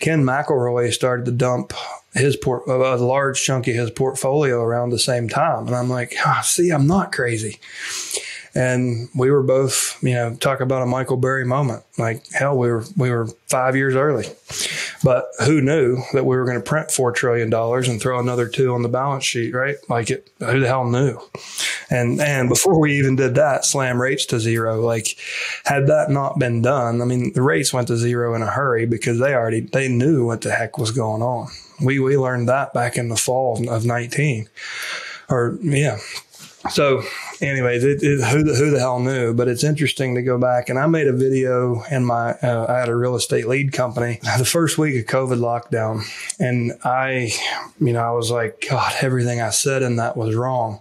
Ken 0.00 0.24
McElroy 0.24 0.90
started 0.92 1.26
to 1.26 1.32
dump 1.32 1.74
his 2.14 2.36
port 2.36 2.66
a 2.66 2.96
large 2.96 3.42
chunk 3.42 3.68
of 3.68 3.74
his 3.74 3.90
portfolio 3.90 4.62
around 4.62 4.90
the 4.90 4.98
same 4.98 5.28
time, 5.28 5.66
and 5.66 5.76
I'm 5.76 5.90
like, 5.90 6.14
oh, 6.26 6.40
see, 6.42 6.70
I'm 6.70 6.86
not 6.86 7.12
crazy. 7.12 7.60
And 8.54 9.08
we 9.16 9.30
were 9.30 9.42
both, 9.42 10.02
you 10.02 10.14
know, 10.14 10.34
talk 10.34 10.60
about 10.60 10.82
a 10.82 10.86
Michael 10.86 11.16
Burry 11.16 11.44
moment. 11.44 11.84
Like 11.96 12.26
hell, 12.32 12.56
we 12.58 12.68
were 12.70 12.84
we 12.96 13.10
were 13.10 13.28
five 13.46 13.76
years 13.76 13.94
early, 13.94 14.26
but 15.02 15.26
who 15.46 15.60
knew 15.60 16.02
that 16.12 16.26
we 16.26 16.36
were 16.36 16.44
going 16.44 16.58
to 16.58 16.62
print 16.62 16.90
four 16.90 17.12
trillion 17.12 17.48
dollars 17.48 17.88
and 17.88 18.00
throw 18.00 18.18
another 18.18 18.48
two 18.48 18.74
on 18.74 18.82
the 18.82 18.88
balance 18.88 19.24
sheet, 19.24 19.54
right? 19.54 19.76
Like 19.88 20.10
it, 20.10 20.30
who 20.38 20.60
the 20.60 20.66
hell 20.66 20.84
knew? 20.84 21.18
And 21.90 22.20
and 22.20 22.48
before 22.48 22.78
we 22.78 22.98
even 22.98 23.16
did 23.16 23.34
that, 23.36 23.64
slam 23.64 24.00
rates 24.00 24.26
to 24.26 24.40
zero. 24.40 24.80
Like 24.80 25.16
had 25.64 25.86
that 25.86 26.10
not 26.10 26.38
been 26.38 26.60
done, 26.62 27.00
I 27.00 27.04
mean, 27.04 27.32
the 27.32 27.42
rates 27.42 27.72
went 27.72 27.88
to 27.88 27.96
zero 27.96 28.34
in 28.34 28.42
a 28.42 28.50
hurry 28.50 28.86
because 28.86 29.18
they 29.18 29.34
already 29.34 29.60
they 29.60 29.88
knew 29.88 30.26
what 30.26 30.42
the 30.42 30.52
heck 30.52 30.78
was 30.78 30.90
going 30.90 31.22
on. 31.22 31.48
We 31.82 31.98
we 31.98 32.16
learned 32.18 32.48
that 32.48 32.74
back 32.74 32.96
in 32.96 33.08
the 33.08 33.16
fall 33.16 33.68
of 33.70 33.84
nineteen, 33.84 34.48
or 35.28 35.58
yeah. 35.62 35.98
So 36.70 37.02
anyways, 37.40 37.84
it, 37.84 38.02
it, 38.02 38.24
who, 38.24 38.42
the, 38.44 38.54
who 38.54 38.70
the 38.70 38.78
hell 38.78 39.00
knew? 39.00 39.34
But 39.34 39.48
it's 39.48 39.64
interesting 39.64 40.14
to 40.14 40.22
go 40.22 40.38
back. 40.38 40.68
And 40.68 40.78
I 40.78 40.86
made 40.86 41.06
a 41.06 41.12
video 41.12 41.82
in 41.90 42.04
my, 42.04 42.32
uh, 42.34 42.66
I 42.68 42.78
had 42.78 42.88
a 42.88 42.96
real 42.96 43.16
estate 43.16 43.48
lead 43.48 43.72
company 43.72 44.20
the 44.38 44.44
first 44.44 44.78
week 44.78 44.98
of 45.00 45.06
COVID 45.12 45.38
lockdown. 45.38 46.02
And 46.38 46.72
I, 46.84 47.32
you 47.80 47.92
know, 47.92 48.02
I 48.02 48.12
was 48.12 48.30
like, 48.30 48.64
God, 48.68 48.92
everything 49.00 49.40
I 49.40 49.50
said 49.50 49.82
in 49.82 49.96
that 49.96 50.16
was 50.16 50.34
wrong. 50.34 50.80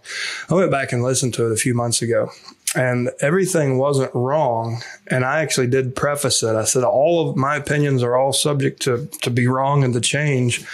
I 0.49 0.53
went 0.53 0.71
back 0.71 0.91
and 0.91 1.03
listened 1.03 1.33
to 1.35 1.47
it 1.47 1.51
a 1.51 1.57
few 1.57 1.73
months 1.73 2.01
ago 2.01 2.31
and 2.73 3.09
everything 3.19 3.77
wasn't 3.77 4.13
wrong. 4.15 4.81
And 5.07 5.25
I 5.25 5.41
actually 5.41 5.67
did 5.67 5.95
preface 5.95 6.41
it. 6.41 6.55
I 6.55 6.63
said 6.63 6.83
all 6.83 7.29
of 7.29 7.35
my 7.35 7.57
opinions 7.57 8.01
are 8.01 8.15
all 8.15 8.31
subject 8.31 8.81
to 8.83 9.07
to 9.21 9.29
be 9.29 9.47
wrong 9.47 9.83
and 9.83 9.93
to 9.93 9.99
change 9.99 10.65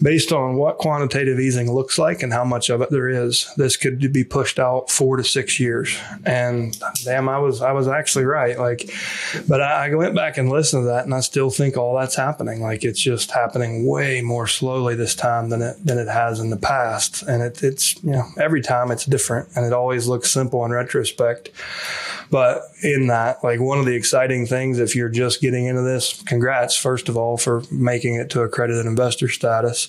based 0.00 0.32
on 0.32 0.56
what 0.56 0.78
quantitative 0.78 1.38
easing 1.38 1.70
looks 1.72 1.98
like 1.98 2.22
and 2.22 2.32
how 2.32 2.44
much 2.44 2.70
of 2.70 2.80
it 2.80 2.90
there 2.90 3.08
is. 3.08 3.52
This 3.56 3.76
could 3.76 4.12
be 4.12 4.24
pushed 4.24 4.58
out 4.58 4.90
four 4.90 5.18
to 5.18 5.24
six 5.24 5.60
years. 5.60 5.98
And 6.24 6.76
damn, 7.04 7.28
I 7.28 7.38
was 7.38 7.60
I 7.60 7.72
was 7.72 7.86
actually 7.86 8.24
right. 8.24 8.58
Like, 8.58 8.90
but 9.46 9.60
I, 9.60 9.88
I 9.88 9.94
went 9.94 10.14
back 10.14 10.38
and 10.38 10.48
listened 10.48 10.84
to 10.84 10.86
that, 10.86 11.04
and 11.04 11.14
I 11.14 11.20
still 11.20 11.50
think 11.50 11.76
all 11.76 11.94
that's 11.94 12.16
happening. 12.16 12.62
Like 12.62 12.82
it's 12.82 13.00
just 13.00 13.30
happening 13.30 13.86
way 13.86 14.22
more 14.22 14.46
slowly 14.46 14.94
this 14.94 15.14
time 15.14 15.50
than 15.50 15.60
it 15.60 15.76
than 15.84 15.98
it 15.98 16.08
has 16.08 16.40
in 16.40 16.48
the 16.48 16.56
past. 16.56 17.22
And 17.24 17.42
it, 17.42 17.62
it's 17.62 18.02
you 18.02 18.12
know 18.12 18.24
every 18.38 18.62
time 18.62 18.90
it's 18.90 19.04
different, 19.04 19.50
and 19.54 19.66
it 19.66 19.74
always 19.74 20.08
looks 20.08 20.30
simple 20.30 20.64
in 20.64 20.70
retrospect 20.70 21.25
But 22.30 22.62
in 22.82 23.06
that, 23.06 23.44
like 23.44 23.60
one 23.60 23.78
of 23.78 23.86
the 23.86 23.94
exciting 23.94 24.46
things, 24.46 24.78
if 24.78 24.96
you're 24.96 25.08
just 25.08 25.40
getting 25.40 25.66
into 25.66 25.82
this, 25.82 26.22
congrats, 26.22 26.76
first 26.76 27.08
of 27.08 27.16
all, 27.16 27.36
for 27.36 27.62
making 27.70 28.16
it 28.16 28.30
to 28.30 28.42
accredited 28.42 28.86
investor 28.86 29.28
status. 29.28 29.88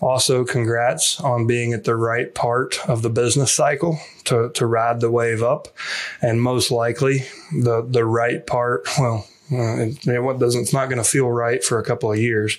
Also, 0.00 0.44
congrats 0.44 1.20
on 1.20 1.46
being 1.46 1.72
at 1.72 1.84
the 1.84 1.96
right 1.96 2.34
part 2.34 2.78
of 2.88 3.02
the 3.02 3.10
business 3.10 3.52
cycle 3.52 3.98
to, 4.24 4.50
to 4.50 4.66
ride 4.66 5.00
the 5.00 5.10
wave 5.10 5.42
up. 5.42 5.68
And 6.20 6.40
most 6.40 6.70
likely, 6.70 7.24
the, 7.52 7.84
the 7.88 8.04
right 8.04 8.46
part, 8.46 8.86
well, 8.98 9.26
Uh, 9.52 9.82
it, 9.82 10.06
it 10.06 10.38
doesn't, 10.38 10.62
it's 10.62 10.72
not 10.72 10.86
going 10.86 11.02
to 11.02 11.08
feel 11.08 11.30
right 11.30 11.62
for 11.62 11.78
a 11.78 11.84
couple 11.84 12.10
of 12.10 12.18
years, 12.18 12.58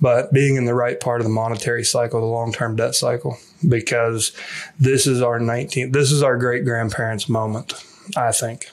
but 0.00 0.32
being 0.32 0.56
in 0.56 0.64
the 0.64 0.74
right 0.74 0.98
part 0.98 1.20
of 1.20 1.24
the 1.24 1.32
monetary 1.32 1.84
cycle, 1.84 2.20
the 2.20 2.26
long 2.26 2.52
term 2.52 2.76
debt 2.76 2.94
cycle, 2.94 3.38
because 3.66 4.32
this 4.78 5.06
is 5.06 5.22
our 5.22 5.38
19th, 5.38 5.92
this 5.92 6.10
is 6.10 6.22
our 6.22 6.36
great 6.36 6.64
grandparents' 6.64 7.28
moment, 7.28 7.74
I 8.16 8.32
think 8.32 8.70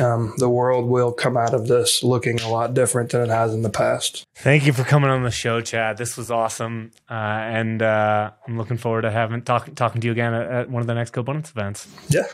um, 0.00 0.34
the 0.38 0.48
world 0.48 0.86
will 0.86 1.12
come 1.12 1.36
out 1.36 1.54
of 1.54 1.68
this 1.68 2.02
looking 2.02 2.40
a 2.40 2.48
lot 2.48 2.74
different 2.74 3.10
than 3.10 3.22
it 3.22 3.28
has 3.28 3.54
in 3.54 3.62
the 3.62 3.70
past. 3.70 4.26
Thank 4.34 4.66
you 4.66 4.72
for 4.72 4.82
coming 4.82 5.10
on 5.10 5.22
the 5.22 5.30
show, 5.30 5.60
Chad. 5.60 5.98
This 5.98 6.16
was 6.16 6.30
awesome, 6.30 6.90
uh, 7.08 7.14
and 7.14 7.82
uh, 7.82 8.32
I'm 8.46 8.58
looking 8.58 8.76
forward 8.76 9.02
to 9.02 9.10
having 9.10 9.42
talk, 9.42 9.74
talking 9.74 10.00
to 10.00 10.06
you 10.06 10.12
again 10.12 10.34
at, 10.34 10.50
at 10.50 10.70
one 10.70 10.80
of 10.80 10.86
the 10.86 10.94
next 10.94 11.12
GoBundance 11.12 11.50
events. 11.50 11.86
Yeah. 12.08 12.24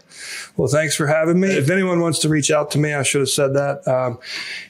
Well, 0.57 0.69
thanks 0.69 0.97
for 0.97 1.07
having 1.07 1.41
me. 1.41 1.49
If 1.49 1.71
anyone 1.71 2.01
wants 2.01 2.21
to 2.21 2.29
reach 2.29 2.51
out 2.51 2.71
to 2.73 2.79
me, 2.79 2.95
I 2.95 3.03
should 3.03 3.21
have 3.21 3.31
said 3.31 3.55
that. 3.55 3.87
Um, 3.87 4.19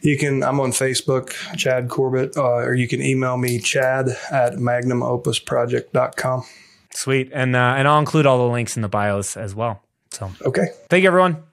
you 0.02 0.18
can. 0.18 0.42
I'm 0.42 0.60
on 0.60 0.72
Facebook, 0.72 1.32
Chad 1.56 1.88
Corbett, 1.88 2.36
uh, 2.36 2.42
or 2.42 2.74
you 2.74 2.88
can 2.88 3.02
email 3.02 3.36
me, 3.36 3.60
Chad 3.60 4.08
at 4.30 4.54
MagnumOpusProject.com. 4.54 6.44
Sweet, 6.92 7.30
and 7.32 7.54
uh, 7.54 7.74
and 7.76 7.86
I'll 7.86 8.00
include 8.00 8.26
all 8.26 8.38
the 8.38 8.52
links 8.52 8.74
in 8.76 8.82
the 8.82 8.88
bios 8.88 9.36
as 9.36 9.54
well. 9.54 9.82
So 10.10 10.32
okay, 10.44 10.66
thank 10.88 11.02
you, 11.02 11.08
everyone. 11.08 11.44